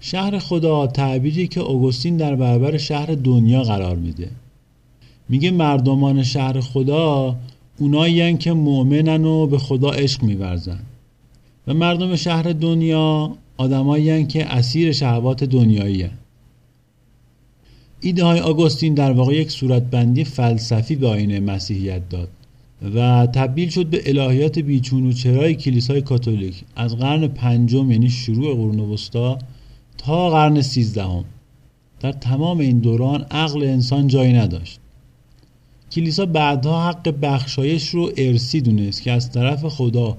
شهر 0.00 0.38
خدا 0.38 0.86
تعبیری 0.86 1.48
که 1.48 1.60
آگوستین 1.60 2.16
در 2.16 2.36
برابر 2.36 2.76
شهر 2.76 3.06
دنیا 3.06 3.62
قرار 3.62 3.96
میده. 3.96 4.30
میگه 5.28 5.50
مردمان 5.50 6.22
شهر 6.22 6.60
خدا 6.60 7.36
اونایی 7.78 8.36
که 8.36 8.52
مؤمنن 8.52 9.24
و 9.24 9.46
به 9.46 9.58
خدا 9.58 9.90
عشق 9.90 10.22
میورزن. 10.22 10.80
و 11.66 11.74
مردم 11.74 12.16
شهر 12.16 12.42
دنیا 12.42 13.36
آدمایی 13.56 14.26
که 14.26 14.46
اسیر 14.46 14.92
شهوات 14.92 15.44
دنیایی 15.44 16.02
هن. 16.02 16.10
ایده 18.00 18.24
های 18.24 18.40
آگوستین 18.40 18.94
در 18.94 19.12
واقع 19.12 19.34
یک 19.34 19.50
صورتبندی 19.50 20.24
فلسفی 20.24 20.96
به 20.96 21.08
آینه 21.08 21.40
مسیحیت 21.40 22.08
داد 22.08 22.28
و 22.94 23.26
تبدیل 23.26 23.68
شد 23.68 23.86
به 23.86 24.02
الهیات 24.06 24.58
بیچون 24.58 25.06
و 25.06 25.12
چرای 25.12 25.54
کلیسای 25.54 26.02
کاتولیک. 26.02 26.64
از 26.76 26.96
قرن 26.96 27.28
پنجم 27.28 27.90
یعنی 27.90 28.10
شروع 28.10 28.54
قرون 28.54 28.80
وسطا 28.80 29.38
تا 29.98 30.30
قرن 30.30 30.62
سیزدهم. 30.62 31.24
در 32.00 32.12
تمام 32.12 32.58
این 32.58 32.78
دوران 32.78 33.26
عقل 33.30 33.62
انسان 33.62 34.06
جایی 34.06 34.32
نداشت. 34.32 34.80
کلیسا 35.92 36.26
بعدها 36.26 36.88
حق 36.88 37.14
بخشایش 37.22 37.88
رو 37.88 38.10
ارسی 38.16 38.60
دونست 38.60 39.02
که 39.02 39.12
از 39.12 39.32
طرف 39.32 39.64
خدا 39.64 40.16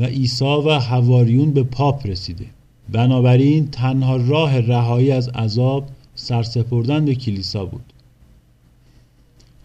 و 0.00 0.04
عیسی 0.04 0.44
و 0.44 0.78
حواریون 0.78 1.50
به 1.50 1.62
پاپ 1.62 2.06
رسیده. 2.06 2.46
بنابراین 2.92 3.68
تنها 3.70 4.16
راه 4.16 4.58
رهایی 4.58 5.10
از 5.10 5.28
عذاب 5.28 5.88
سرسپردن 6.16 7.04
به 7.04 7.14
کلیسا 7.14 7.66
بود. 7.66 7.92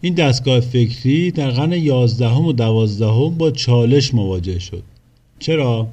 این 0.00 0.14
دستگاه 0.14 0.60
فکری 0.60 1.30
در 1.30 1.50
قرن 1.50 1.72
یازدهم 1.72 2.46
و 2.46 2.52
دوازدهم 2.52 3.38
با 3.38 3.50
چالش 3.50 4.14
مواجه 4.14 4.58
شد. 4.58 4.82
چرا؟ 5.38 5.88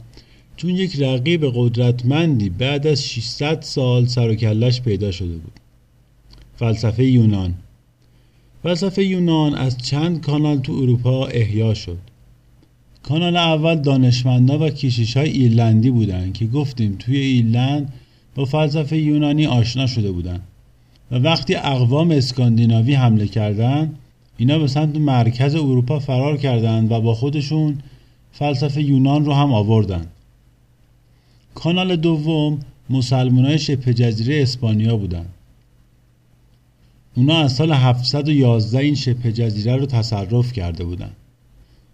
چون 0.57 0.69
یک 0.69 0.99
رقیب 0.99 1.51
قدرتمندی 1.55 2.49
بعد 2.49 2.87
از 2.87 3.03
600 3.05 3.61
سال 3.61 4.05
سر 4.05 4.29
و 4.29 4.35
کلش 4.35 4.81
پیدا 4.81 5.11
شده 5.11 5.33
بود. 5.33 5.59
فلسفه 6.55 7.05
یونان. 7.05 7.53
فلسفه 8.63 9.05
یونان 9.05 9.55
از 9.55 9.77
چند 9.77 10.21
کانال 10.21 10.57
تو 10.57 10.73
اروپا 10.73 11.25
احیا 11.25 11.73
شد. 11.73 11.97
کانال 13.03 13.35
اول 13.35 13.75
دانشمندا 13.75 14.59
و 14.59 14.69
کشیش 14.69 15.17
های 15.17 15.29
ایرلندی 15.29 15.91
بودن 15.91 16.31
که 16.31 16.45
گفتیم 16.45 16.95
توی 16.99 17.17
ایرلند 17.17 17.93
با 18.35 18.45
فلسفه 18.45 18.97
یونانی 18.97 19.45
آشنا 19.45 19.87
شده 19.87 20.11
بودن 20.11 20.41
و 21.11 21.15
وقتی 21.15 21.55
اقوام 21.55 22.11
اسکاندیناوی 22.11 22.93
حمله 22.93 23.27
کردند 23.27 23.95
اینا 24.37 24.59
به 24.59 24.67
سمت 24.67 24.95
مرکز 24.95 25.55
اروپا 25.55 25.99
فرار 25.99 26.37
کردند 26.37 26.91
و 26.91 27.01
با 27.01 27.13
خودشون 27.13 27.77
فلسفه 28.31 28.81
یونان 28.81 29.25
رو 29.25 29.33
هم 29.33 29.53
آوردن. 29.53 30.05
کانال 31.55 31.95
دوم 31.95 32.59
مسلمانای 32.89 33.59
شبه 33.59 33.93
جزیره 33.93 34.41
اسپانیا 34.41 34.97
بودن. 34.97 35.25
اونا 37.15 37.37
از 37.37 37.53
سال 37.53 37.71
711 37.71 38.77
این 38.79 38.95
شبه 38.95 39.31
جزیره 39.31 39.75
رو 39.75 39.85
تصرف 39.85 40.53
کرده 40.53 40.83
بودن. 40.83 41.11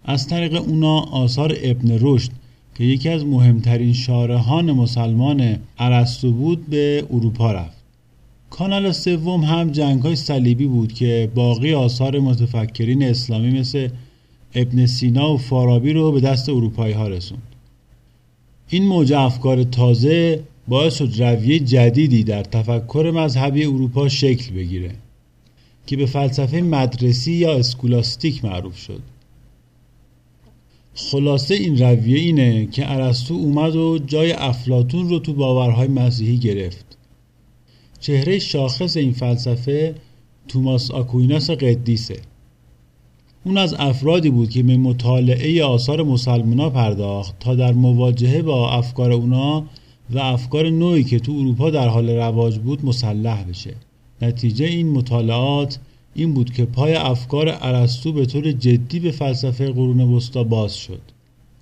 از 0.05 0.27
طریق 0.27 0.53
اونا 0.55 0.99
آثار 0.99 1.55
ابن 1.63 1.97
رشد 2.01 2.31
که 2.75 2.83
یکی 2.83 3.09
از 3.09 3.25
مهمترین 3.25 3.93
شارحان 3.93 4.71
مسلمان 4.71 5.57
ارسطو 5.79 6.31
بود 6.31 6.69
به 6.69 7.05
اروپا 7.09 7.51
رفت. 7.51 7.74
کانال 8.57 8.91
سوم 8.91 9.43
هم 9.43 9.71
جنگ 9.71 10.01
های 10.01 10.15
صلیبی 10.15 10.67
بود 10.67 10.93
که 10.93 11.31
باقی 11.35 11.73
آثار 11.73 12.19
متفکرین 12.19 13.03
اسلامی 13.03 13.59
مثل 13.59 13.89
ابن 14.55 14.85
سینا 14.85 15.33
و 15.33 15.37
فارابی 15.37 15.93
رو 15.93 16.11
به 16.11 16.19
دست 16.19 16.49
اروپایی 16.49 16.93
ها 16.93 17.07
رسوند. 17.07 17.41
این 18.69 18.83
موج 18.83 19.13
افکار 19.13 19.63
تازه 19.63 20.43
باعث 20.67 20.97
شد 20.97 21.21
رویه 21.21 21.59
جدیدی 21.59 22.23
در 22.23 22.43
تفکر 22.43 23.11
مذهبی 23.15 23.65
اروپا 23.65 24.09
شکل 24.09 24.53
بگیره 24.53 24.91
که 25.87 25.97
به 25.97 26.05
فلسفه 26.05 26.61
مدرسی 26.61 27.33
یا 27.33 27.53
اسکولاستیک 27.57 28.45
معروف 28.45 28.77
شد. 28.77 29.01
خلاصه 30.93 31.55
این 31.55 31.77
رویه 31.77 32.19
اینه 32.19 32.65
که 32.65 32.91
ارسطو 32.91 33.33
اومد 33.33 33.75
و 33.75 33.99
جای 33.99 34.31
افلاتون 34.31 35.09
رو 35.09 35.19
تو 35.19 35.33
باورهای 35.33 35.87
مسیحی 35.87 36.37
گرفت. 36.37 36.84
چهره 38.05 38.39
شاخص 38.39 38.97
این 38.97 39.11
فلسفه 39.11 39.95
توماس 40.47 40.91
آکویناس 40.91 41.49
قدیسه. 41.49 42.19
اون 43.45 43.57
از 43.57 43.73
افرادی 43.73 44.29
بود 44.29 44.49
که 44.49 44.63
به 44.63 44.77
مطالعه 44.77 45.63
آثار 45.63 46.03
مسلمونا 46.03 46.69
پرداخت 46.69 47.39
تا 47.39 47.55
در 47.55 47.73
مواجهه 47.73 48.41
با 48.41 48.71
افکار 48.71 49.11
اونا 49.11 49.65
و 50.09 50.19
افکار 50.19 50.69
نوعی 50.69 51.03
که 51.03 51.19
تو 51.19 51.31
اروپا 51.31 51.69
در 51.69 51.87
حال 51.87 52.09
رواج 52.09 52.59
بود 52.59 52.85
مسلح 52.85 53.43
بشه. 53.43 53.75
نتیجه 54.21 54.65
این 54.65 54.91
مطالعات 54.91 55.79
این 56.15 56.33
بود 56.33 56.53
که 56.53 56.65
پای 56.65 56.93
افکار 56.93 57.57
ارسطو 57.61 58.11
به 58.11 58.25
طور 58.25 58.51
جدی 58.51 58.99
به 58.99 59.11
فلسفه 59.11 59.71
قرون 59.71 60.01
وسطا 60.01 60.43
باز 60.43 60.77
شد. 60.77 61.01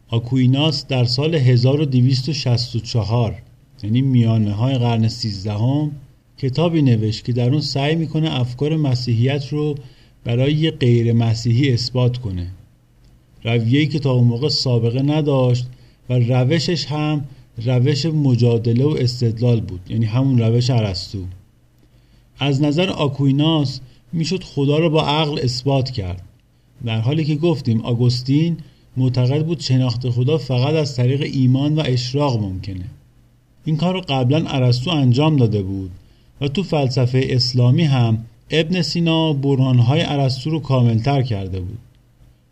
آکویناس 0.10 0.88
در 0.88 1.06
سال 1.06 1.36
1264 1.36 3.42
یعنی 3.84 4.02
میانه 4.02 4.52
های 4.52 4.78
قرن 4.78 5.08
13 5.08 5.54
هم 5.54 5.92
کتابی 6.44 6.82
نوشت 6.82 7.26
که 7.26 7.34
در 7.34 7.50
اون 7.50 7.62
سعی 7.62 7.96
می‌کنه 7.96 8.40
افکار 8.40 8.76
مسیحیت 8.76 9.48
رو 9.48 9.76
برای 10.24 10.54
یه 10.54 10.72
غیر 10.72 11.14
مسیحی 11.14 11.74
اثبات 11.74 12.18
کنه. 12.18 12.48
رویه‌ای 13.44 13.88
که 13.88 14.00
تا 14.00 14.12
اون 14.12 14.28
موقع 14.28 14.50
سابقه 14.50 15.02
نداشت 15.02 15.66
و 16.10 16.14
روشش 16.14 16.86
هم 16.86 17.26
روش 17.66 18.06
مجادله 18.06 18.86
و 18.86 18.96
استدلال 19.00 19.62
بود 19.62 19.80
یعنی 19.90 20.06
همون 20.06 20.40
روش 20.40 20.70
ارسطو. 20.70 21.24
از 22.40 22.62
نظر 22.62 22.90
آکویناس 22.90 23.80
می‌شد 24.14 24.44
خدا 24.44 24.78
رو 24.78 24.90
با 24.90 25.04
عقل 25.04 25.40
اثبات 25.40 25.92
کرد. 25.92 26.22
در 26.86 27.00
حالی 27.00 27.26
که 27.26 27.36
گفتیم 27.36 27.82
آگوستین 27.82 28.58
معتقد 28.98 29.46
بود 29.46 29.60
شناخت 29.60 30.10
خدا 30.10 30.38
فقط 30.38 30.74
از 30.74 30.96
طریق 30.96 31.22
ایمان 31.22 31.76
و 31.76 31.84
اشراق 31.86 32.40
ممکنه. 32.42 32.86
این 33.66 33.78
کار 33.78 33.94
رو 33.94 34.02
قبلا 34.02 34.48
ارسطو 34.48 34.92
انجام 34.92 35.36
داده 35.36 35.64
بود. 35.64 35.92
و 36.44 36.48
تو 36.48 36.64
فلسفه 36.64 37.28
اسلامی 37.30 37.84
هم 37.84 38.26
ابن 38.50 38.82
سینا 38.82 39.34
برهانهای 39.34 40.02
ارسطو 40.02 40.50
رو 40.50 40.60
کاملتر 40.60 41.22
کرده 41.22 41.60
بود. 41.60 41.78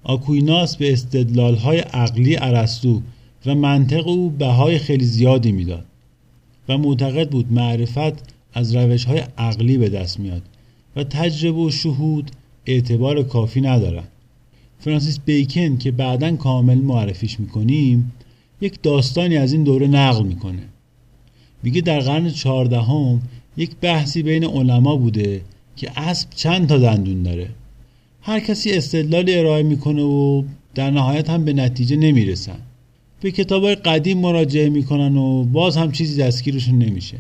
آکویناس 0.04 0.78
به 0.78 0.94
استدلالهای 0.94 1.80
عقلی 1.80 2.38
ارسطو 2.38 3.02
و 3.46 3.56
منطق 3.56 4.08
او 4.08 4.30
بهای 4.30 4.78
خیلی 4.78 5.06
زیادی 5.06 5.52
می‌داد 5.52 5.86
و 6.70 6.78
معتقد 6.78 7.30
بود 7.30 7.54
معرفت 7.54 8.34
از 8.54 8.76
روش 8.76 9.06
های 9.06 9.24
عقلی 9.38 9.78
به 9.78 9.90
دست 9.90 10.20
میاد 10.20 10.42
و 10.96 11.04
تجربه 11.04 11.62
و 11.62 11.70
شهود 11.70 12.32
اعتبار 12.66 13.24
کافی 13.24 13.62
ندارن. 13.62 14.04
فرانسیس 14.80 15.20
بیکن 15.26 15.78
که 15.78 15.92
بعدا 15.92 16.36
کامل 16.36 16.78
معرفیش 16.78 17.40
می‌کنیم 17.40 18.12
یک 18.62 18.82
داستانی 18.82 19.38
از 19.38 19.54
این 19.54 19.64
دوره 19.64 19.88
نقل 19.88 20.24
می‌کنه. 20.24 20.64
میگه 21.64 21.82
در 21.82 22.00
قرن 22.00 22.30
چهاردهم 22.30 23.22
یک 23.58 23.76
بحثی 23.82 24.24
بین 24.24 24.44
علما 24.44 24.96
بوده 24.96 25.42
که 25.76 25.92
اسب 25.96 26.30
چند 26.36 26.70
تا 26.70 26.78
دندون 26.78 27.24
داره. 27.24 27.50
هر 28.22 28.40
کسی 28.40 28.72
استدلالی 28.72 29.34
ارائه 29.34 29.64
می‌کنه 29.64 30.02
و 30.02 30.44
در 30.76 30.92
نهایت 30.92 31.30
هم 31.30 31.46
به 31.46 31.54
نتیجه 31.54 31.96
نمی‌رسن. 31.96 32.60
به 33.22 33.32
کتاب 33.32 33.64
های 33.64 33.76
قدیم 33.76 34.18
مراجعه 34.18 34.70
می‌کنن 34.70 35.18
و 35.18 35.44
باز 35.44 35.78
هم 35.78 35.92
چیزی 35.92 36.22
دستگیرشون 36.22 36.78
نمیشه. 36.80 37.18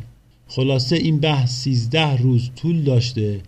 خلاصه 0.48 0.96
این 0.96 1.20
بحث 1.20 1.64
13 1.64 2.18
روز 2.18 2.50
طول 2.56 2.82
داشته 2.82 3.40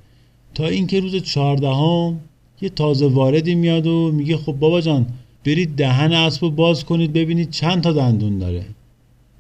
تا 0.54 0.68
اینکه 0.68 1.00
روز 1.00 1.16
چهاردهم 1.16 2.20
یه 2.62 2.70
تازه 2.70 3.08
واردی 3.08 3.56
میاد 3.56 3.88
و 3.88 4.12
میگه 4.12 4.38
خب 4.38 4.52
بابا 4.52 4.82
جان 4.82 5.06
برید 5.46 5.76
دهن 5.76 6.12
اسب 6.12 6.44
رو 6.44 6.52
باز 6.52 6.86
کنید 6.86 7.14
ببینید 7.14 7.50
چند 7.50 7.84
تا 7.84 7.94
دندون 7.94 8.40
داره. 8.40 8.66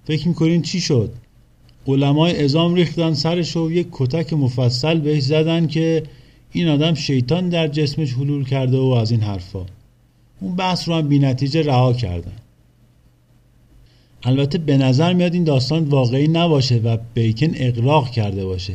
فکر 0.05 0.27
می‌کنین 0.27 0.61
چی 0.61 0.81
شد؟ 0.81 1.13
علمای 1.87 2.43
ازام 2.43 2.73
ریختن 2.73 3.13
سرش 3.13 3.57
و 3.57 3.71
یک 3.71 3.87
کتک 3.91 4.33
مفصل 4.33 4.99
بهش 4.99 5.23
زدن 5.23 5.67
که 5.67 6.03
این 6.51 6.67
آدم 6.67 6.93
شیطان 6.93 7.49
در 7.49 7.67
جسمش 7.67 8.13
حلول 8.13 8.45
کرده 8.45 8.77
و 8.77 8.87
از 8.87 9.11
این 9.11 9.21
حرفا. 9.21 9.65
اون 10.39 10.55
بحث 10.55 10.87
رو 10.87 10.95
هم 10.95 11.07
بی 11.07 11.19
نتیجه 11.19 11.61
رها 11.61 11.93
کردن. 11.93 12.33
البته 14.23 14.57
به 14.57 14.77
نظر 14.77 15.13
میاد 15.13 15.33
این 15.33 15.43
داستان 15.43 15.83
واقعی 15.83 16.27
نباشه 16.27 16.75
و 16.77 16.97
بیکن 17.13 17.51
اقراق 17.55 18.09
کرده 18.11 18.45
باشه. 18.45 18.73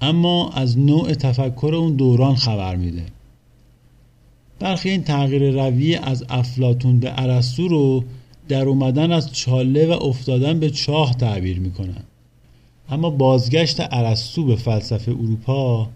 اما 0.00 0.50
از 0.50 0.78
نوع 0.78 1.14
تفکر 1.14 1.74
اون 1.74 1.96
دوران 1.96 2.34
خبر 2.34 2.76
میده. 2.76 3.02
برخی 4.58 4.90
این 4.90 5.02
تغییر 5.02 5.64
روی 5.64 5.94
از 5.94 6.24
افلاتون 6.28 7.00
به 7.00 7.22
ارسطو 7.22 7.68
رو 7.68 8.04
در 8.48 8.64
اومدن 8.64 9.12
از 9.12 9.32
چاله 9.32 9.86
و 9.86 9.90
افتادن 9.90 10.60
به 10.60 10.70
چاه 10.70 11.14
تعبیر 11.14 11.58
می‌کنن. 11.60 12.04
اما 12.88 13.10
بازگشت 13.10 13.76
ارسطو 13.80 14.44
به 14.44 14.56
فلسفه 14.56 15.12
اروپا 15.12 15.88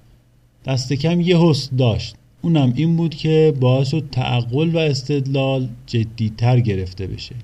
دست 0.66 0.92
کم 0.92 1.20
یه 1.20 1.38
حسن 1.38 1.76
داشت. 1.76 2.16
اونم 2.42 2.72
این 2.76 2.96
بود 2.96 3.14
که 3.14 3.54
باعث 3.60 3.88
شد 3.88 4.08
تعقل 4.12 4.70
و 4.74 4.78
استدلال 4.78 5.68
جدیتر 5.86 6.60
گرفته 6.60 7.06
بشه. 7.06 7.34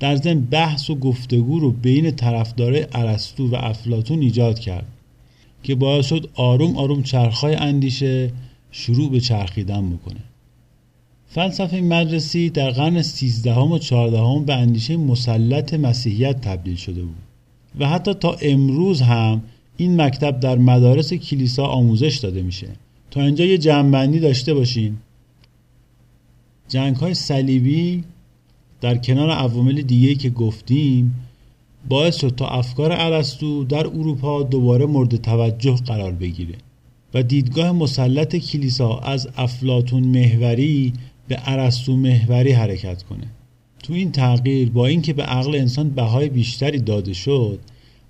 در 0.00 0.16
ضمن 0.16 0.40
بحث 0.40 0.90
و 0.90 0.94
گفتگو 0.94 1.58
رو 1.58 1.70
بین 1.70 2.10
طرفدارای 2.10 2.86
ارسطو 2.92 3.48
و 3.48 3.54
افلاتون 3.54 4.20
ایجاد 4.20 4.58
کرد 4.58 4.86
که 5.62 5.74
باعث 5.74 6.06
شد 6.06 6.30
آروم 6.34 6.76
آروم 6.76 7.02
چرخهای 7.02 7.54
اندیشه 7.54 8.32
شروع 8.70 9.10
به 9.10 9.20
چرخیدن 9.20 9.90
بکنه. 9.90 10.20
فلسفه 11.26 11.80
مدرسی 11.80 12.50
در 12.50 12.70
قرن 12.70 13.02
سیزدهم 13.02 13.72
و 13.72 13.78
چهاردهم 13.78 14.44
به 14.44 14.54
اندیشه 14.54 14.96
مسلط 14.96 15.74
مسیحیت 15.74 16.40
تبدیل 16.40 16.76
شده 16.76 17.02
بود. 17.02 17.27
و 17.78 17.88
حتی 17.88 18.14
تا 18.14 18.36
امروز 18.42 19.00
هم 19.00 19.42
این 19.76 20.00
مکتب 20.00 20.40
در 20.40 20.58
مدارس 20.58 21.12
کلیسا 21.12 21.66
آموزش 21.66 22.16
داده 22.16 22.42
میشه. 22.42 22.68
تا 23.10 23.22
اینجا 23.22 23.44
یه 23.44 23.58
جنبندی 23.58 24.20
داشته 24.20 24.54
باشین. 24.54 24.96
جنگ 26.68 26.96
های 26.96 27.14
صلیبی 27.14 28.04
در 28.80 28.96
کنار 28.96 29.30
عوامل 29.30 29.82
دیگه 29.82 30.14
که 30.14 30.30
گفتیم 30.30 31.14
باعث 31.88 32.20
شد 32.20 32.34
تا 32.36 32.48
افکار 32.48 32.92
ارسطو 32.92 33.64
در 33.64 33.86
اروپا 33.86 34.42
دوباره 34.42 34.86
مورد 34.86 35.16
توجه 35.16 35.74
قرار 35.74 36.12
بگیره 36.12 36.54
و 37.14 37.22
دیدگاه 37.22 37.72
مسلط 37.72 38.36
کلیسا 38.36 38.98
از 38.98 39.28
افلاتون 39.36 40.04
محوری 40.04 40.92
به 41.28 41.38
ارسطو 41.44 41.96
محوری 41.96 42.52
حرکت 42.52 43.02
کنه. 43.02 43.26
تو 43.82 43.92
این 43.92 44.12
تغییر 44.12 44.70
با 44.70 44.86
اینکه 44.86 45.12
به 45.12 45.22
عقل 45.22 45.54
انسان 45.54 45.90
بهای 45.90 46.28
بیشتری 46.28 46.78
داده 46.78 47.12
شد 47.12 47.58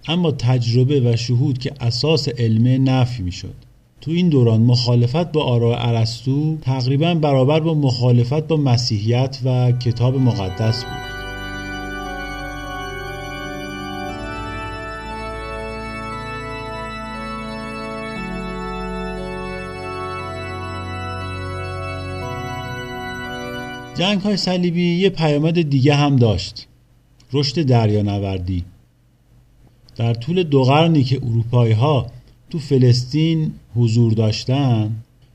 اما 0.09 0.31
تجربه 0.31 1.01
و 1.01 1.17
شهود 1.17 1.59
که 1.59 1.73
اساس 1.81 2.29
علمه 2.29 2.79
نفی 2.79 3.23
می‌شد. 3.23 3.55
تو 4.01 4.11
این 4.11 4.29
دوران 4.29 4.61
مخالفت 4.61 5.33
با 5.33 5.45
آراء 5.45 5.89
ارسطو 5.89 6.57
تقریبا 6.63 7.15
برابر 7.15 7.61
با 7.61 7.75
مخالفت 7.75 8.47
با 8.47 8.57
مسیحیت 8.57 9.39
و 9.45 9.73
کتاب 9.73 10.17
مقدس 10.17 10.85
بود. 10.85 11.18
جنگ 23.99 24.21
های 24.21 24.37
صلیبی 24.37 24.95
یه 24.95 25.11
پیامد 25.11 25.63
دیگه 25.71 25.95
هم 25.95 26.17
داشت. 26.17 26.67
رشد 27.33 27.63
دریانوردی. 27.63 28.65
در 29.97 30.15
طول 30.15 30.43
دو 30.43 30.65
قرنی 30.65 31.05
که 31.05 31.17
اروپایی 31.17 31.73
ها 31.73 32.07
تو 32.51 32.59
فلسطین 32.59 33.53
حضور 33.77 34.13
داشتن 34.13 34.91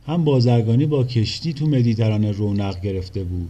هم 0.08 0.24
بازرگانی 0.24 0.86
با 0.86 1.04
کشتی 1.04 1.54
تو 1.54 1.68
مدیترانه 1.68 2.32
رونق 2.32 2.82
گرفته 2.82 3.24
بود 3.24 3.50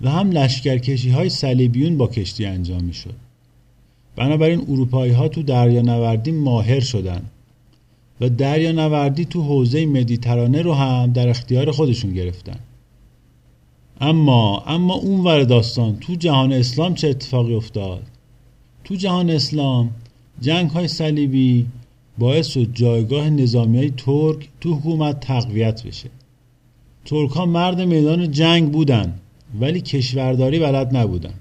و 0.00 0.10
هم 0.10 0.30
لشکرکشی 0.30 1.10
های 1.10 1.28
صلیبیون 1.28 1.96
با 1.96 2.06
کشتی 2.06 2.46
انجام 2.46 2.84
می 2.84 2.94
شد 2.94 3.14
بنابراین 4.16 4.60
اروپایی 4.60 5.12
ها 5.12 5.28
تو 5.28 5.42
دریانوردی 5.42 6.30
ماهر 6.30 6.80
شدن 6.80 7.22
و 8.20 8.28
دریانوردی 8.28 9.24
تو 9.24 9.42
حوزه 9.42 9.86
مدیترانه 9.86 10.62
رو 10.62 10.74
هم 10.74 11.12
در 11.12 11.28
اختیار 11.28 11.70
خودشون 11.70 12.12
گرفتن. 12.12 12.58
اما 14.00 14.62
اما 14.66 14.94
اون 14.94 15.20
ور 15.20 15.44
داستان 15.44 15.96
تو 15.96 16.14
جهان 16.14 16.52
اسلام 16.52 16.94
چه 16.94 17.08
اتفاقی 17.08 17.54
افتاد؟ 17.54 18.02
تو 18.84 18.94
جهان 18.94 19.30
اسلام 19.30 19.90
جنگ 20.40 20.70
های 20.70 20.88
صلیبی 20.88 21.66
باعث 22.18 22.46
شد 22.46 22.68
جایگاه 22.74 23.30
نظامی 23.30 23.78
های 23.78 23.90
ترک 23.96 24.48
تو 24.60 24.74
حکومت 24.74 25.20
تقویت 25.20 25.86
بشه. 25.86 26.10
ترک 27.04 27.30
ها 27.30 27.46
مرد 27.46 27.80
میدان 27.80 28.30
جنگ 28.30 28.72
بودن 28.72 29.14
ولی 29.60 29.80
کشورداری 29.80 30.58
بلد 30.58 30.96
نبودن. 30.96 31.34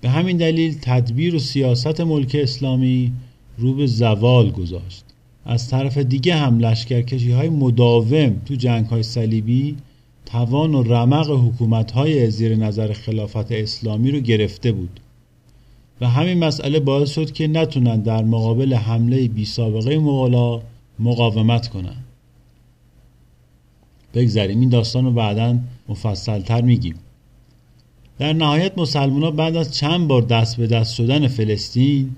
به 0.00 0.10
همین 0.10 0.36
دلیل 0.36 0.78
تدبیر 0.82 1.34
و 1.34 1.38
سیاست 1.38 2.00
ملک 2.00 2.36
اسلامی 2.40 3.12
رو 3.58 3.74
به 3.74 3.86
زوال 3.86 4.50
گذاشت. 4.50 5.04
از 5.44 5.68
طرف 5.68 5.98
دیگه 5.98 6.34
هم 6.34 6.58
لشکرکشی 6.58 7.30
های 7.32 7.48
مداوم 7.48 8.36
تو 8.46 8.54
جنگ 8.54 8.86
های 8.86 9.02
صلیبی 9.02 9.76
توان 10.26 10.74
و 10.74 10.82
رمق 10.82 11.30
حکومت 11.30 11.92
های 11.92 12.30
زیر 12.30 12.56
نظر 12.56 12.92
خلافت 12.92 13.52
اسلامی 13.52 14.10
رو 14.10 14.20
گرفته 14.20 14.72
بود. 14.72 15.00
و 16.00 16.08
همین 16.08 16.38
مسئله 16.38 16.80
باعث 16.80 17.10
شد 17.10 17.32
که 17.32 17.46
نتونن 17.46 18.00
در 18.00 18.24
مقابل 18.24 18.74
حمله 18.74 19.28
بی 19.28 19.44
سابقه 19.44 19.98
مغلا 19.98 20.62
مقاومت 20.98 21.68
کنن. 21.68 21.96
بگذاریم 24.14 24.60
این 24.60 24.68
داستان 24.68 25.04
رو 25.04 25.12
بعدا 25.12 25.58
مفصلتر 25.88 26.60
میگیم. 26.60 26.94
در 28.18 28.32
نهایت 28.32 28.78
مسلمان 28.78 29.22
ها 29.22 29.30
بعد 29.30 29.56
از 29.56 29.74
چند 29.74 30.08
بار 30.08 30.22
دست 30.22 30.56
به 30.56 30.66
دست 30.66 30.94
شدن 30.94 31.28
فلسطین 31.28 32.10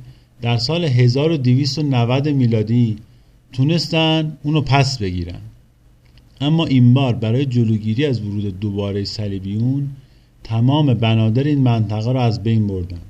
در 0.42 0.56
سال 0.56 0.84
1290 0.84 2.28
میلادی 2.28 2.96
تونستن 3.52 4.38
اونو 4.42 4.60
پس 4.60 4.98
بگیرن. 4.98 5.40
اما 6.40 6.66
این 6.66 6.94
بار 6.94 7.14
برای 7.14 7.46
جلوگیری 7.46 8.06
از 8.06 8.20
ورود 8.20 8.60
دوباره 8.60 9.04
صلیبیون 9.04 9.88
تمام 10.44 10.94
بنادر 10.94 11.44
این 11.44 11.60
منطقه 11.60 12.12
را 12.12 12.22
از 12.22 12.42
بین 12.42 12.66
بردن 12.66 13.00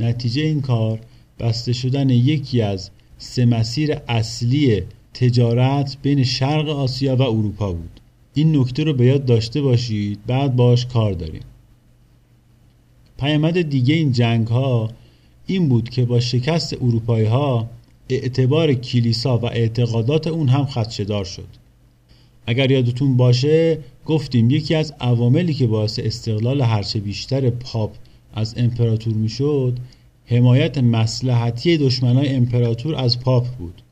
نتیجه 0.00 0.42
این 0.42 0.60
کار 0.60 1.00
بسته 1.38 1.72
شدن 1.72 2.10
یکی 2.10 2.62
از 2.62 2.90
سه 3.18 3.44
مسیر 3.44 3.96
اصلی 4.08 4.82
تجارت 5.14 5.96
بین 6.02 6.24
شرق 6.24 6.68
آسیا 6.68 7.16
و 7.16 7.22
اروپا 7.22 7.72
بود. 7.72 8.00
این 8.34 8.56
نکته 8.56 8.84
رو 8.84 8.92
به 8.92 9.06
یاد 9.06 9.24
داشته 9.24 9.62
باشید 9.62 10.18
بعد 10.26 10.56
باش 10.56 10.86
کار 10.86 11.12
داریم. 11.12 11.42
پیامد 13.18 13.62
دیگه 13.62 13.94
این 13.94 14.12
جنگ 14.12 14.46
ها 14.46 14.90
این 15.46 15.68
بود 15.68 15.88
که 15.88 16.04
با 16.04 16.20
شکست 16.20 16.74
اروپایی 16.82 17.26
ها 17.26 17.70
اعتبار 18.08 18.74
کلیسا 18.74 19.38
و 19.38 19.46
اعتقادات 19.46 20.26
اون 20.26 20.48
هم 20.48 20.64
خدشدار 20.64 21.24
شد. 21.24 21.59
اگر 22.46 22.70
یادتون 22.70 23.16
باشه 23.16 23.78
گفتیم 24.06 24.50
یکی 24.50 24.74
از 24.74 24.94
عواملی 25.00 25.54
که 25.54 25.66
باعث 25.66 26.00
استقلال 26.02 26.60
هرچه 26.60 27.00
بیشتر 27.00 27.50
پاپ 27.50 27.94
از 28.34 28.54
امپراتور 28.56 29.14
می‌شد 29.14 29.78
حمایت 30.26 30.78
مسلحتی 30.78 31.76
دشمنای 31.76 32.28
امپراتور 32.28 32.94
از 32.94 33.20
پاپ 33.20 33.46
بود. 33.46 33.82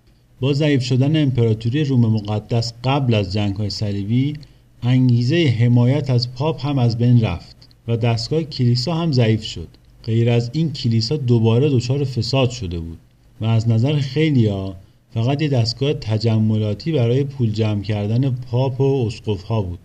با 0.41 0.53
ضعیف 0.53 0.85
شدن 0.85 1.23
امپراتوری 1.23 1.85
روم 1.85 2.01
مقدس 2.01 2.73
قبل 2.85 3.15
از 3.15 3.33
جنگ 3.33 3.57
های 3.57 3.71
صلیبی 3.71 4.35
انگیزه 4.83 5.57
حمایت 5.61 6.11
از 6.11 6.35
پاپ 6.35 6.67
هم 6.67 6.79
از 6.79 6.99
بین 6.99 7.21
رفت 7.21 7.57
و 7.89 7.97
دستگاه 7.97 8.43
کلیسا 8.43 8.95
هم 8.95 9.13
ضعیف 9.13 9.45
شد. 9.45 9.69
غیر 10.05 10.31
از 10.31 10.51
این 10.53 10.73
کلیسا 10.73 11.17
دوباره 11.17 11.69
دچار 11.69 12.05
فساد 12.05 12.51
شده 12.51 12.79
بود 12.79 12.99
و 13.41 13.45
از 13.45 13.69
نظر 13.69 13.97
خیلیا 13.97 14.77
فقط 15.15 15.43
یه 15.43 15.49
دستگاه 15.49 15.93
تجملاتی 15.93 16.93
برای 16.93 17.25
پول 17.25 17.53
جمع 17.53 17.83
کردن 17.83 18.31
پاپ 18.31 18.81
و 18.81 19.07
اسقف 19.07 19.43
ها 19.43 19.63
بود. 19.63 19.79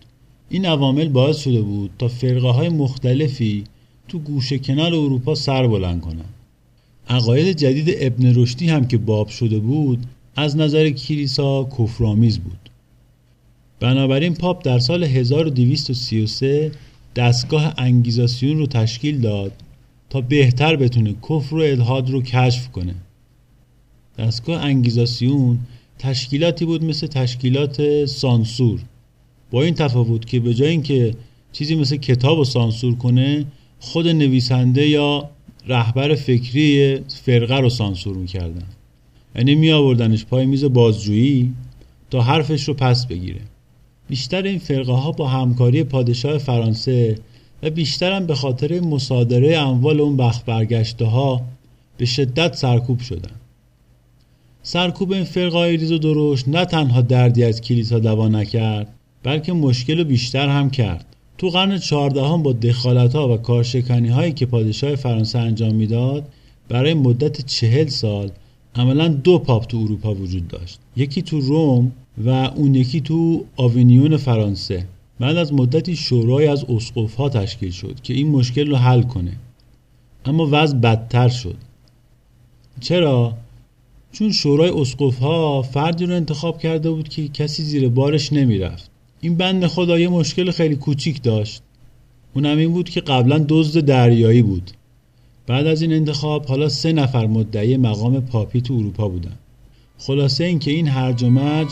این 0.48 0.66
عوامل 0.66 1.08
باعث 1.08 1.38
شده 1.38 1.62
بود 1.62 1.90
تا 1.98 2.08
فرقه 2.08 2.48
های 2.48 2.68
مختلفی 2.68 3.64
تو 4.08 4.18
گوشه 4.18 4.58
کنار 4.58 4.94
اروپا 4.94 5.34
سر 5.34 5.66
بلند 5.66 6.00
کنند. 6.00 6.34
عقاید 7.08 7.56
جدید 7.56 7.96
ابن 8.00 8.34
رشدی 8.34 8.66
هم 8.66 8.86
که 8.86 8.98
باب 8.98 9.28
شده 9.28 9.58
بود 9.58 10.06
از 10.36 10.56
نظر 10.56 10.90
کلیسا 10.90 11.64
کفرآمیز 11.78 12.38
بود. 12.38 12.70
بنابراین 13.80 14.34
پاپ 14.34 14.64
در 14.64 14.78
سال 14.78 15.04
1233 15.04 16.72
دستگاه 17.16 17.74
انگیزاسیون 17.78 18.58
رو 18.58 18.66
تشکیل 18.66 19.20
داد 19.20 19.52
تا 20.10 20.20
بهتر 20.20 20.76
بتونه 20.76 21.14
کفر 21.28 21.54
و 21.54 21.58
الهاد 21.58 22.10
رو 22.10 22.22
کشف 22.22 22.68
کنه. 22.68 22.94
دستگاه 24.18 24.64
انگیزاسیون 24.64 25.58
تشکیلاتی 25.98 26.64
بود 26.64 26.84
مثل 26.84 27.06
تشکیلات 27.06 28.04
سانسور. 28.04 28.80
با 29.50 29.62
این 29.62 29.74
تفاوت 29.74 30.26
که 30.26 30.40
به 30.40 30.54
جای 30.54 30.68
اینکه 30.68 31.14
چیزی 31.52 31.74
مثل 31.74 31.96
کتاب 31.96 32.38
رو 32.38 32.44
سانسور 32.44 32.94
کنه 32.94 33.46
خود 33.80 34.08
نویسنده 34.08 34.88
یا 34.88 35.30
رهبر 35.68 36.14
فکری 36.14 36.98
فرقه 37.08 37.56
رو 37.56 37.70
سانسور 37.70 38.16
می‌کردن. 38.16 38.66
یعنی 39.36 39.54
می 39.54 39.72
آوردنش 39.72 40.24
پای 40.24 40.46
میز 40.46 40.64
بازجویی 40.64 41.54
تا 42.10 42.22
حرفش 42.22 42.68
رو 42.68 42.74
پس 42.74 43.06
بگیره. 43.06 43.40
بیشتر 44.08 44.42
این 44.42 44.58
فرقه 44.58 44.92
ها 44.92 45.12
با 45.12 45.28
همکاری 45.28 45.84
پادشاه 45.84 46.38
فرانسه 46.38 47.18
و 47.62 47.70
بیشترم 47.70 48.26
به 48.26 48.34
خاطر 48.34 48.80
مصادره 48.80 49.58
اموال 49.58 50.00
اون 50.00 50.16
بخت 50.16 50.44
برگشته 50.44 51.04
ها 51.04 51.42
به 51.96 52.04
شدت 52.04 52.54
سرکوب 52.54 53.00
شدن. 53.00 53.30
سرکوب 54.66 55.12
این 55.12 55.24
فرقه 55.24 55.58
های 55.58 55.76
ریز 55.76 55.92
و 55.92 55.98
درشت 55.98 56.48
نه 56.48 56.64
تنها 56.64 57.00
دردی 57.00 57.44
از 57.44 57.60
کلیسا 57.60 57.98
دوا 57.98 58.28
نکرد 58.28 58.94
بلکه 59.22 59.52
مشکل 59.52 60.04
بیشتر 60.04 60.48
هم 60.48 60.70
کرد. 60.70 61.06
تو 61.38 61.48
قرن 61.48 61.78
چهاردهم 61.78 62.42
با 62.42 62.52
دخالت 62.52 63.16
ها 63.16 63.28
و 63.28 63.36
کارشکنی 63.36 64.08
هایی 64.08 64.32
که 64.32 64.46
پادشاه 64.46 64.96
فرانسه 64.96 65.38
انجام 65.38 65.74
می‌داد 65.74 66.28
برای 66.68 66.94
مدت 66.94 67.46
چهل 67.46 67.86
سال 67.86 68.30
عملا 68.74 69.08
دو 69.08 69.38
پاپ 69.38 69.66
تو 69.66 69.76
اروپا 69.76 70.14
وجود 70.14 70.48
داشت. 70.48 70.78
یکی 70.96 71.22
تو 71.22 71.40
روم 71.40 71.92
و 72.24 72.30
اون 72.30 72.74
یکی 72.74 73.00
تو 73.00 73.44
آوینیون 73.56 74.16
فرانسه. 74.16 74.86
بعد 75.20 75.36
از 75.36 75.52
مدتی 75.52 75.96
شورای 75.96 76.46
از 76.46 76.64
اسقف 76.64 77.14
ها 77.14 77.28
تشکیل 77.28 77.70
شد 77.70 78.00
که 78.02 78.14
این 78.14 78.28
مشکل 78.28 78.70
رو 78.70 78.76
حل 78.76 79.02
کنه. 79.02 79.32
اما 80.24 80.48
وضع 80.52 80.76
بدتر 80.76 81.28
شد. 81.28 81.56
چرا؟ 82.80 83.34
چون 84.14 84.32
شورای 84.32 84.70
اسقف 84.70 85.18
ها 85.18 85.62
فردی 85.62 86.06
رو 86.06 86.14
انتخاب 86.14 86.58
کرده 86.58 86.90
بود 86.90 87.08
که 87.08 87.28
کسی 87.28 87.62
زیر 87.62 87.88
بارش 87.88 88.32
نمی‌رفت. 88.32 88.90
این 89.20 89.36
بند 89.36 89.66
خدا 89.66 89.98
یه 89.98 90.08
مشکل 90.08 90.50
خیلی 90.50 90.76
کوچیک 90.76 91.22
داشت. 91.22 91.62
اونم 92.34 92.58
این 92.58 92.72
بود 92.72 92.88
که 92.88 93.00
قبلا 93.00 93.44
دزد 93.48 93.80
دریایی 93.80 94.42
بود. 94.42 94.70
بعد 95.46 95.66
از 95.66 95.82
این 95.82 95.92
انتخاب 95.92 96.46
حالا 96.46 96.68
سه 96.68 96.92
نفر 96.92 97.26
مدعی 97.26 97.76
مقام 97.76 98.20
پاپی 98.20 98.60
تو 98.60 98.74
اروپا 98.74 99.08
بودن. 99.08 99.36
خلاصه 99.98 100.44
اینکه 100.44 100.70
این 100.70 100.88
هرج 100.88 101.22
و 101.22 101.30
مرج 101.30 101.68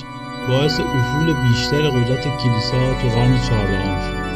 باعث 0.49 0.80
افول 0.80 1.34
بیشتر 1.49 1.88
قدرت 1.88 2.22
کلیسا 2.22 3.03
تو 3.03 3.09
قرن 3.09 3.40
چهاردهم 3.49 4.26
شد. 4.26 4.32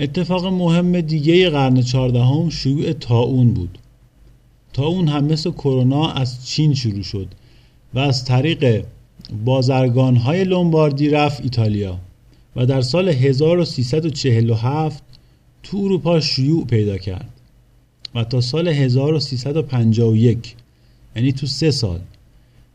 اتفاق 0.00 0.46
مهم 0.46 1.00
دیگه 1.00 1.50
قرن 1.50 1.82
چهاردهم 1.82 2.50
شیوع 2.50 2.92
تاون 2.92 3.54
بود. 3.54 3.78
تاون 4.72 5.08
هم 5.08 5.24
مثل 5.24 5.50
کرونا 5.50 6.10
از 6.10 6.46
چین 6.46 6.74
شروع 6.74 7.02
شد 7.02 7.28
و 7.94 7.98
از 7.98 8.24
طریق 8.24 8.84
بازرگان 9.44 10.16
های 10.16 10.44
لومباردی 10.44 11.08
رفت 11.08 11.40
ایتالیا 11.40 11.98
و 12.56 12.66
در 12.66 12.80
سال 12.80 13.08
1347 13.08 15.02
تو 15.62 15.76
اروپا 15.76 16.20
شیوع 16.20 16.66
پیدا 16.66 16.98
کرد 16.98 17.30
و 18.14 18.24
تا 18.24 18.40
سال 18.40 18.68
1351 18.68 20.54
یعنی 21.16 21.32
تو 21.32 21.46
سه 21.46 21.70
سال 21.70 22.00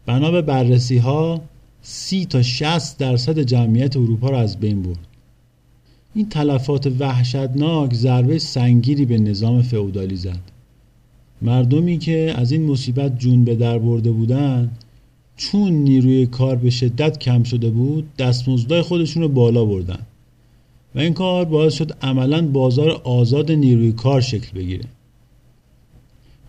بنا 0.05 0.31
به 0.31 0.41
بررسی 0.41 0.97
ها 0.97 1.41
سی 1.81 2.25
تا 2.25 2.41
60 2.41 2.97
درصد 2.97 3.39
جمعیت 3.39 3.97
اروپا 3.97 4.29
را 4.29 4.39
از 4.39 4.59
بین 4.59 4.81
برد. 4.81 5.10
این 6.15 6.29
تلفات 6.29 6.87
وحشتناک 6.99 7.93
ضربه 7.93 8.39
سنگیری 8.39 9.05
به 9.05 9.17
نظام 9.17 9.61
فئودالی 9.61 10.15
زد. 10.15 10.39
مردمی 11.41 11.97
که 11.97 12.33
از 12.35 12.51
این 12.51 12.65
مصیبت 12.65 13.19
جون 13.19 13.43
به 13.43 13.55
در 13.55 13.79
برده 13.79 14.11
بودند 14.11 14.77
چون 15.37 15.73
نیروی 15.73 16.25
کار 16.25 16.55
به 16.55 16.69
شدت 16.69 17.19
کم 17.19 17.43
شده 17.43 17.69
بود 17.69 18.15
دستمزدای 18.15 18.81
خودشون 18.81 19.23
رو 19.23 19.29
بالا 19.29 19.65
بردن 19.65 19.99
و 20.95 20.99
این 20.99 21.13
کار 21.13 21.45
باعث 21.45 21.73
شد 21.73 21.97
عملا 22.01 22.47
بازار 22.47 22.91
آزاد 22.91 23.51
نیروی 23.51 23.91
کار 23.91 24.21
شکل 24.21 24.59
بگیره. 24.59 24.85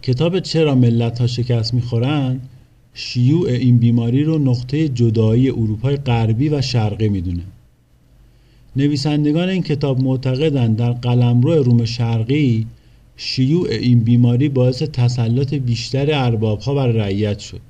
کتاب 0.03 0.41
چرا 0.41 0.75
ملت 0.75 1.21
ها 1.21 1.27
شکست 1.27 1.75
می‌خورن 1.75 2.41
شیوع 2.95 3.49
این 3.49 3.79
بیماری 3.79 4.25
رو 4.25 4.39
نقطه 4.39 4.89
جدایی 4.89 5.51
اروپای 5.51 5.97
غربی 5.97 6.49
و 6.49 6.63
شرقی 6.63 7.09
می‌دونه. 7.09 7.43
نویسندگان 8.77 9.49
این 9.49 9.63
کتاب 9.63 10.03
معتقدند 10.03 10.77
در 10.77 10.93
قلمرو 10.93 11.63
روم 11.63 11.85
شرقی 11.85 12.67
شیوع 13.17 13.69
این 13.71 14.01
بیماری 14.01 14.49
باعث 14.49 14.83
تسلط 14.83 15.55
بیشتر 15.55 16.09
ارباب 16.13 16.61
ها 16.61 16.75
بر 16.75 16.87
رعیت 16.87 17.39
شد 17.39 17.61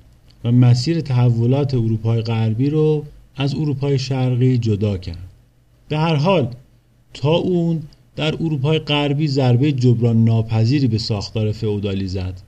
و 0.44 0.52
مسیر 0.52 1.00
تحولات 1.00 1.74
اروپای 1.74 2.20
غربی 2.20 2.70
رو 2.70 3.04
از 3.36 3.54
اروپای 3.54 3.98
شرقی 3.98 4.58
جدا 4.58 4.98
کرد. 4.98 5.28
به 5.88 5.98
هر 5.98 6.14
حال 6.14 6.54
تا 7.14 7.34
اون 7.34 7.82
در 8.16 8.34
اروپای 8.34 8.78
غربی 8.78 9.28
ضربه 9.28 9.72
جبران 9.72 10.24
ناپذیری 10.24 10.86
به 10.86 10.98
ساختار 10.98 11.52
فئودالی 11.52 12.08
زد. 12.08 12.40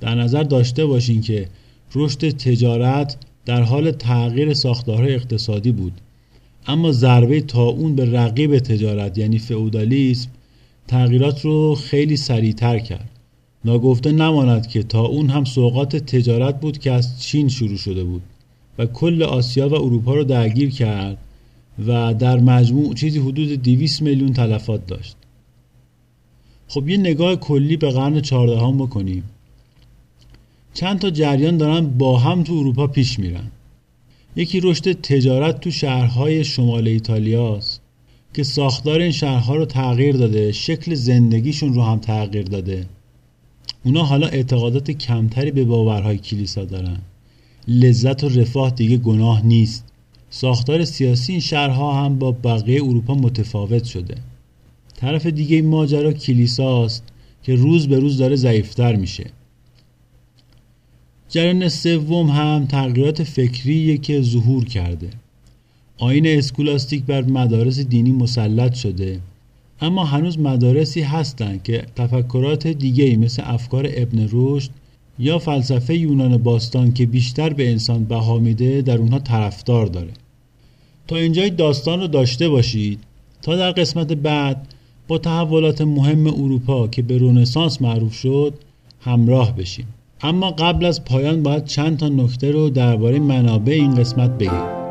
در 0.00 0.14
نظر 0.14 0.42
داشته 0.42 0.86
باشین 0.86 1.20
که 1.20 1.48
رشد 1.94 2.30
تجارت 2.30 3.16
در 3.46 3.62
حال 3.62 3.90
تغییر 3.90 4.54
ساختارهای 4.54 5.14
اقتصادی 5.14 5.72
بود. 5.72 5.92
اما 6.66 6.92
ضربه 6.92 7.40
تا 7.40 7.62
اون 7.62 7.94
به 7.94 8.12
رقیب 8.12 8.58
تجارت 8.58 9.18
یعنی 9.18 9.38
فئودالیسم 9.38 10.30
تغییرات 10.88 11.44
رو 11.44 11.74
خیلی 11.74 12.16
سریعتر 12.16 12.78
کرد. 12.78 13.08
ناگفته 13.64 14.12
نماند 14.12 14.66
که 14.66 14.82
تا 14.82 15.00
اون 15.00 15.30
هم 15.30 15.44
سوقات 15.44 15.96
تجارت 15.96 16.60
بود 16.60 16.78
که 16.78 16.92
از 16.92 17.22
چین 17.22 17.48
شروع 17.48 17.76
شده 17.76 18.04
بود 18.04 18.22
و 18.78 18.86
کل 18.86 19.22
آسیا 19.22 19.68
و 19.68 19.74
اروپا 19.74 20.14
رو 20.14 20.24
درگیر 20.24 20.70
کرد 20.70 21.18
و 21.86 22.14
در 22.14 22.40
مجموع 22.40 22.94
چیزی 22.94 23.18
حدود 23.18 23.62
200 23.62 24.02
میلیون 24.02 24.32
تلفات 24.32 24.86
داشت. 24.86 25.16
خب 26.68 26.88
یه 26.88 26.96
نگاه 26.96 27.36
کلی 27.36 27.76
به 27.76 27.90
قرن 27.90 28.20
چهاردهم 28.20 28.78
بکنیم. 28.78 29.24
چند 30.74 30.98
تا 30.98 31.10
جریان 31.10 31.56
دارن 31.56 31.86
با 31.86 32.18
هم 32.18 32.42
تو 32.42 32.52
اروپا 32.52 32.86
پیش 32.86 33.18
میرن. 33.18 33.50
یکی 34.36 34.60
رشد 34.60 34.92
تجارت 34.92 35.60
تو 35.60 35.70
شهرهای 35.70 36.44
شمال 36.44 36.88
ایتالیاست 36.88 37.80
که 38.34 38.42
ساختار 38.42 39.00
این 39.00 39.10
شهرها 39.10 39.56
رو 39.56 39.64
تغییر 39.64 40.16
داده 40.16 40.52
شکل 40.52 40.94
زندگیشون 40.94 41.74
رو 41.74 41.82
هم 41.82 41.98
تغییر 41.98 42.44
داده. 42.44 42.86
اونا 43.84 44.04
حالا 44.04 44.26
اعتقادات 44.26 44.90
کمتری 44.90 45.50
به 45.50 45.64
باورهای 45.64 46.18
کلیسا 46.18 46.64
دارن. 46.64 46.98
لذت 47.68 48.24
و 48.24 48.28
رفاه 48.28 48.70
دیگه 48.70 48.96
گناه 48.96 49.46
نیست. 49.46 49.84
ساختار 50.30 50.84
سیاسی 50.84 51.32
این 51.32 51.40
شهرها 51.40 52.04
هم 52.04 52.18
با 52.18 52.32
بقیه 52.32 52.84
اروپا 52.84 53.14
متفاوت 53.14 53.84
شده. 53.84 54.14
طرف 54.96 55.26
دیگه 55.26 55.56
این 55.56 55.66
ماجرا 55.66 56.12
کلیساست 56.12 57.02
که 57.42 57.54
روز 57.54 57.88
به 57.88 57.98
روز 57.98 58.18
داره 58.18 58.36
ضعیفتر 58.36 58.96
میشه. 58.96 59.24
جریان 61.34 61.68
سوم 61.68 62.30
هم 62.30 62.66
تغییرات 62.66 63.22
فکریه 63.22 63.96
که 63.98 64.22
ظهور 64.22 64.64
کرده. 64.64 65.10
آین 65.98 66.26
اسکولاستیک 66.26 67.04
بر 67.04 67.22
مدارس 67.22 67.78
دینی 67.78 68.12
مسلط 68.12 68.74
شده. 68.74 69.20
اما 69.80 70.04
هنوز 70.04 70.38
مدارسی 70.38 71.00
هستند 71.00 71.62
که 71.62 71.86
تفکرات 71.96 72.66
دیگه 72.66 73.16
مثل 73.16 73.42
افکار 73.46 73.88
ابن 73.94 74.28
رشد 74.32 74.70
یا 75.18 75.38
فلسفه 75.38 75.96
یونان 75.96 76.36
باستان 76.36 76.92
که 76.92 77.06
بیشتر 77.06 77.52
به 77.52 77.70
انسان 77.70 78.04
بها 78.04 78.38
میده 78.38 78.82
در 78.82 78.98
اونها 78.98 79.18
طرفدار 79.18 79.86
داره. 79.86 80.12
تا 81.08 81.16
اینجای 81.16 81.50
داستان 81.50 82.00
رو 82.00 82.06
داشته 82.06 82.48
باشید 82.48 82.98
تا 83.42 83.56
در 83.56 83.70
قسمت 83.70 84.12
بعد 84.12 84.68
با 85.08 85.18
تحولات 85.18 85.82
مهم 85.82 86.26
اروپا 86.26 86.88
که 86.88 87.02
به 87.02 87.18
رونسانس 87.18 87.82
معروف 87.82 88.14
شد 88.14 88.54
همراه 89.00 89.56
بشیم. 89.56 89.86
اما 90.24 90.50
قبل 90.50 90.84
از 90.84 91.04
پایان 91.04 91.42
باید 91.42 91.64
چند 91.64 91.96
تا 91.96 92.08
نکته 92.08 92.50
رو 92.50 92.70
درباره 92.70 93.18
منابع 93.18 93.72
این 93.72 93.94
قسمت 93.94 94.30
بگیم. 94.30 94.82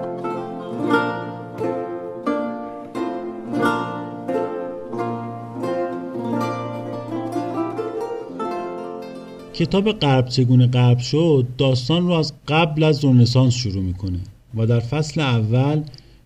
کتاب 9.53 9.91
غرب 9.91 10.27
چگونه 10.27 10.67
غرب 10.67 10.97
شد 10.97 11.47
داستان 11.57 12.07
رو 12.07 12.13
از 12.13 12.33
قبل 12.47 12.83
از 12.83 13.05
رنسانس 13.05 13.53
شروع 13.53 13.83
می‌کنه 13.83 14.19
و 14.57 14.65
در 14.65 14.79
فصل 14.79 15.21
اول 15.21 15.81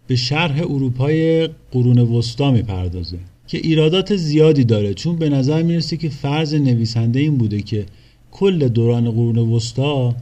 به 0.07 0.15
شرح 0.15 0.61
اروپای 0.61 1.49
قرون 1.71 1.99
وسطا 1.99 2.51
می‌پردازه 2.51 3.17
که 3.47 3.57
ایرادات 3.57 4.15
زیادی 4.15 4.63
داره 4.63 4.93
چون 4.93 5.15
به 5.15 5.29
نظر 5.29 5.61
می‌رسه 5.63 5.97
که 5.97 6.09
فرض 6.09 6.53
نویسنده 6.53 7.19
این 7.19 7.37
بوده 7.37 7.61
که 7.61 7.85
کل 8.37 8.67
دوران 8.67 9.11
قرون 9.11 9.37
وسطا 9.37 10.15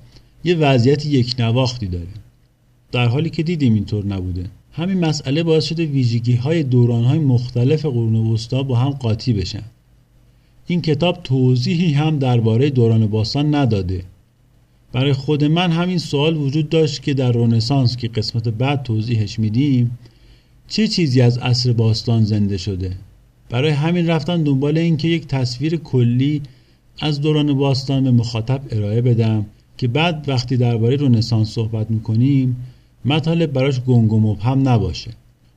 یه 0.44 0.56
وضعیت 0.56 1.06
یک 1.06 1.36
نواختی 1.40 1.88
داره. 1.88 2.14
در 2.92 3.08
حالی 3.08 3.30
که 3.30 3.44
دیدیم 3.44 3.74
اینطور 3.74 4.06
نبوده. 4.06 4.46
همین 4.74 5.00
مسئله 5.00 5.44
باعث 5.44 5.66
شده 5.66 5.86
ویژگی 5.86 6.36
های 6.36 6.64
دوران 6.64 7.04
های 7.04 7.20
مختلف 7.20 7.86
قرون 7.86 8.16
وسطا 8.16 8.64
با 8.64 8.76
هم 8.76 8.90
قاطی 8.90 9.34
بشن. 9.34 9.64
این 10.68 10.82
کتاب 10.82 11.24
توضیحی 11.24 11.94
هم 11.94 12.20
درباره 12.20 12.70
دوران 12.70 13.08
باستان 13.08 13.56
نداده. 13.56 14.04
برای 14.92 15.14
خود 15.14 15.44
من 15.44 15.72
همین 15.72 15.98
سوال 15.98 16.38
وجود 16.38 16.70
داشت 16.70 17.04
که 17.04 17.14
در 17.14 17.32
رونسانس 17.32 17.98
که 17.98 18.08
قسمت 18.08 18.48
بعد 18.48 18.84
توضیحش 18.84 19.40
میدیم 19.40 19.98
چه 20.68 20.88
چیزی 20.88 21.22
از 21.22 21.38
عصر 21.38 21.74
باستان 21.74 22.24
زنده 22.24 22.58
شده؟ 22.58 22.92
برای 23.50 23.72
همین 23.72 24.08
رفتن 24.08 24.44
دنبال 24.44 24.78
این 24.78 24.98
که 24.98 25.08
یک 25.08 25.28
تصویر 25.28 25.78
کلی 25.78 26.42
از 27.00 27.22
دوران 27.22 27.54
باستان 27.54 28.04
به 28.04 28.12
مخاطب 28.12 28.62
ارائه 28.72 29.02
بدم 29.02 29.46
که 29.78 29.88
بعد 29.88 30.26
وقتی 30.28 30.58
درباره 30.58 30.96
رونسانس 30.96 31.50
صحبت 31.50 31.92
می‌کنیم 31.92 32.56
مطالب 33.06 33.52
براش 33.52 33.80
گنگ 33.80 34.14
و 34.14 34.20
مبهم 34.20 34.70
نباشه. 34.70 35.12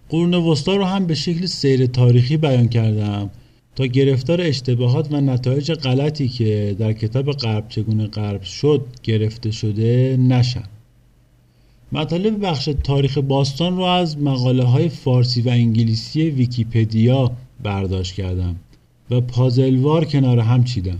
قرون 0.09 0.34
وسطا 0.34 0.76
رو 0.76 0.84
هم 0.84 1.07
به 1.07 1.14
شکل 1.14 1.47
سیر 1.47 1.87
تاریخی 1.87 2.37
بیان 2.37 2.68
کردم 2.68 3.30
تا 3.76 3.87
گرفتار 3.87 4.41
اشتباهات 4.41 5.12
و 5.12 5.20
نتایج 5.20 5.72
غلطی 5.72 6.28
که 6.28 6.76
در 6.78 6.93
کتاب 6.93 7.32
غرب 7.32 7.68
چگونه 7.68 8.07
غرب 8.07 8.43
شد 8.43 8.87
گرفته 9.03 9.51
شده 9.51 10.16
نشن 10.20 10.62
مطالب 11.93 12.47
بخش 12.47 12.68
تاریخ 12.84 13.18
باستان 13.18 13.76
رو 13.76 13.82
از 13.82 14.18
مقاله 14.18 14.64
های 14.64 14.89
فارسی 14.89 15.43
و 15.43 15.49
انگلیسی 15.49 16.30
ویکیپدیا 16.30 17.32
برداشت 17.62 18.14
کردم 18.14 18.57
و 19.11 19.20
پازلوار 19.20 20.05
کنار 20.05 20.39
هم 20.39 20.64
چیدم. 20.64 20.99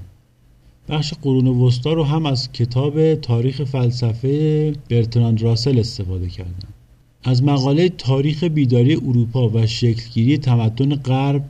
بخش 0.89 1.15
قرون 1.23 1.47
وسطا 1.47 1.93
رو 1.93 2.05
هم 2.05 2.27
از 2.27 2.53
کتاب 2.53 3.15
تاریخ 3.15 3.65
فلسفه 3.65 4.73
برتراند 4.91 5.43
راسل 5.43 5.79
استفاده 5.79 6.29
کردم 6.29 6.69
از 7.25 7.43
مقاله 7.43 7.89
تاریخ 7.89 8.45
بیداری 8.45 8.95
اروپا 8.95 9.49
و 9.49 9.67
شکلگیری 9.67 10.39
تمدن 10.39 10.95
غرب 10.95 11.45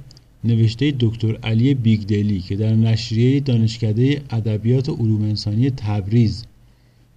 نوشته 0.44 0.94
دکتر 1.00 1.36
علی 1.36 1.74
بیگدلی 1.74 2.40
که 2.40 2.56
در 2.56 2.72
نشریه 2.72 3.40
دانشکده 3.40 4.22
ادبیات 4.30 4.88
علوم 4.88 5.22
انسانی 5.22 5.70
تبریز 5.70 6.44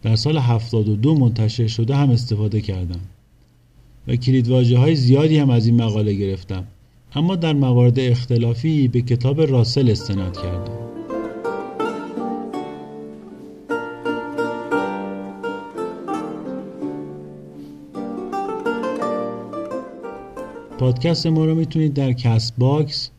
در 0.03 0.15
سال 0.15 0.37
72 0.37 1.15
منتشر 1.15 1.67
شده 1.67 1.95
هم 1.95 2.09
استفاده 2.09 2.61
کردم 2.61 2.99
و 4.07 4.15
کلیدواژه 4.15 4.77
های 4.77 4.95
زیادی 4.95 5.37
هم 5.37 5.49
از 5.49 5.65
این 5.65 5.81
مقاله 5.81 6.13
گرفتم. 6.13 6.63
اما 7.15 7.35
در 7.35 7.53
موارد 7.53 7.99
اختلافی 7.99 8.87
به 8.87 9.01
کتاب 9.01 9.41
راسل 9.41 9.89
استناد 9.89 10.41
کردم. 10.41 10.78
پادکست 20.79 21.27
ما 21.27 21.45
رو 21.45 21.55
می‌تونید 21.55 21.93
در 21.93 22.13
کست 22.13 22.53
باکس، 22.57 23.09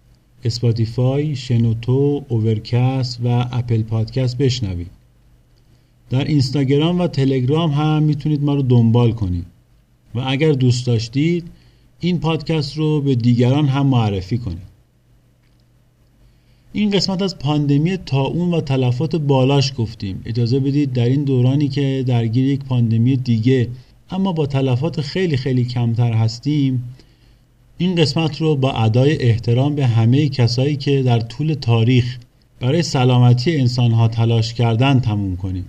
اسپاتیفای، 0.44 1.36
شنوتو، 1.36 2.24
اوورکست 2.28 3.20
و 3.24 3.48
اپل 3.52 3.82
پادکست 3.82 4.38
بشنوید. 4.38 4.90
در 6.10 6.24
اینستاگرام 6.24 7.00
و 7.00 7.06
تلگرام 7.06 7.70
هم 7.70 8.02
می‌تونید 8.02 8.42
ما 8.42 8.54
رو 8.54 8.62
دنبال 8.62 9.12
کنید 9.12 9.46
و 10.14 10.20
اگر 10.26 10.52
دوست 10.52 10.86
داشتید 10.86 11.44
این 12.00 12.18
پادکست 12.18 12.76
رو 12.76 13.00
به 13.00 13.14
دیگران 13.14 13.66
هم 13.66 13.86
معرفی 13.86 14.38
کنید. 14.38 14.70
این 16.72 16.90
قسمت 16.90 17.22
از 17.22 17.38
پاندمی 17.38 17.96
طاعون 17.96 18.54
و 18.54 18.60
تلفات 18.60 19.16
بالاش 19.16 19.72
گفتیم 19.76 20.22
اجازه 20.24 20.60
بدید 20.60 20.92
در 20.92 21.08
این 21.08 21.24
دورانی 21.24 21.68
که 21.68 22.04
درگیر 22.06 22.46
یک 22.46 22.64
پاندمی 22.64 23.16
دیگه 23.16 23.68
اما 24.10 24.32
با 24.32 24.46
تلفات 24.46 25.00
خیلی 25.00 25.36
خیلی 25.36 25.64
کمتر 25.64 26.12
هستیم 26.12 26.84
این 27.80 27.94
قسمت 27.94 28.40
رو 28.40 28.56
با 28.56 28.72
ادای 28.72 29.22
احترام 29.22 29.74
به 29.74 29.86
همه 29.86 30.28
کسایی 30.28 30.76
که 30.76 31.02
در 31.02 31.20
طول 31.20 31.54
تاریخ 31.54 32.18
برای 32.60 32.82
سلامتی 32.82 33.56
انسانها 33.56 34.08
تلاش 34.08 34.54
کردن 34.54 35.00
تموم 35.00 35.36
کنیم 35.36 35.64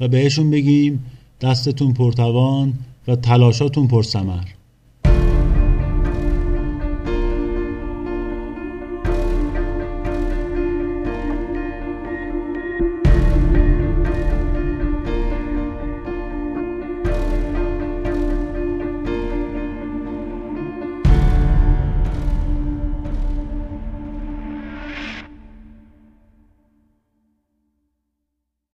و 0.00 0.08
بهشون 0.08 0.50
بگیم 0.50 1.04
دستتون 1.40 1.92
پرتوان 1.92 2.72
و 3.08 3.16
تلاشاتون 3.16 3.88
پرسمر 3.88 4.44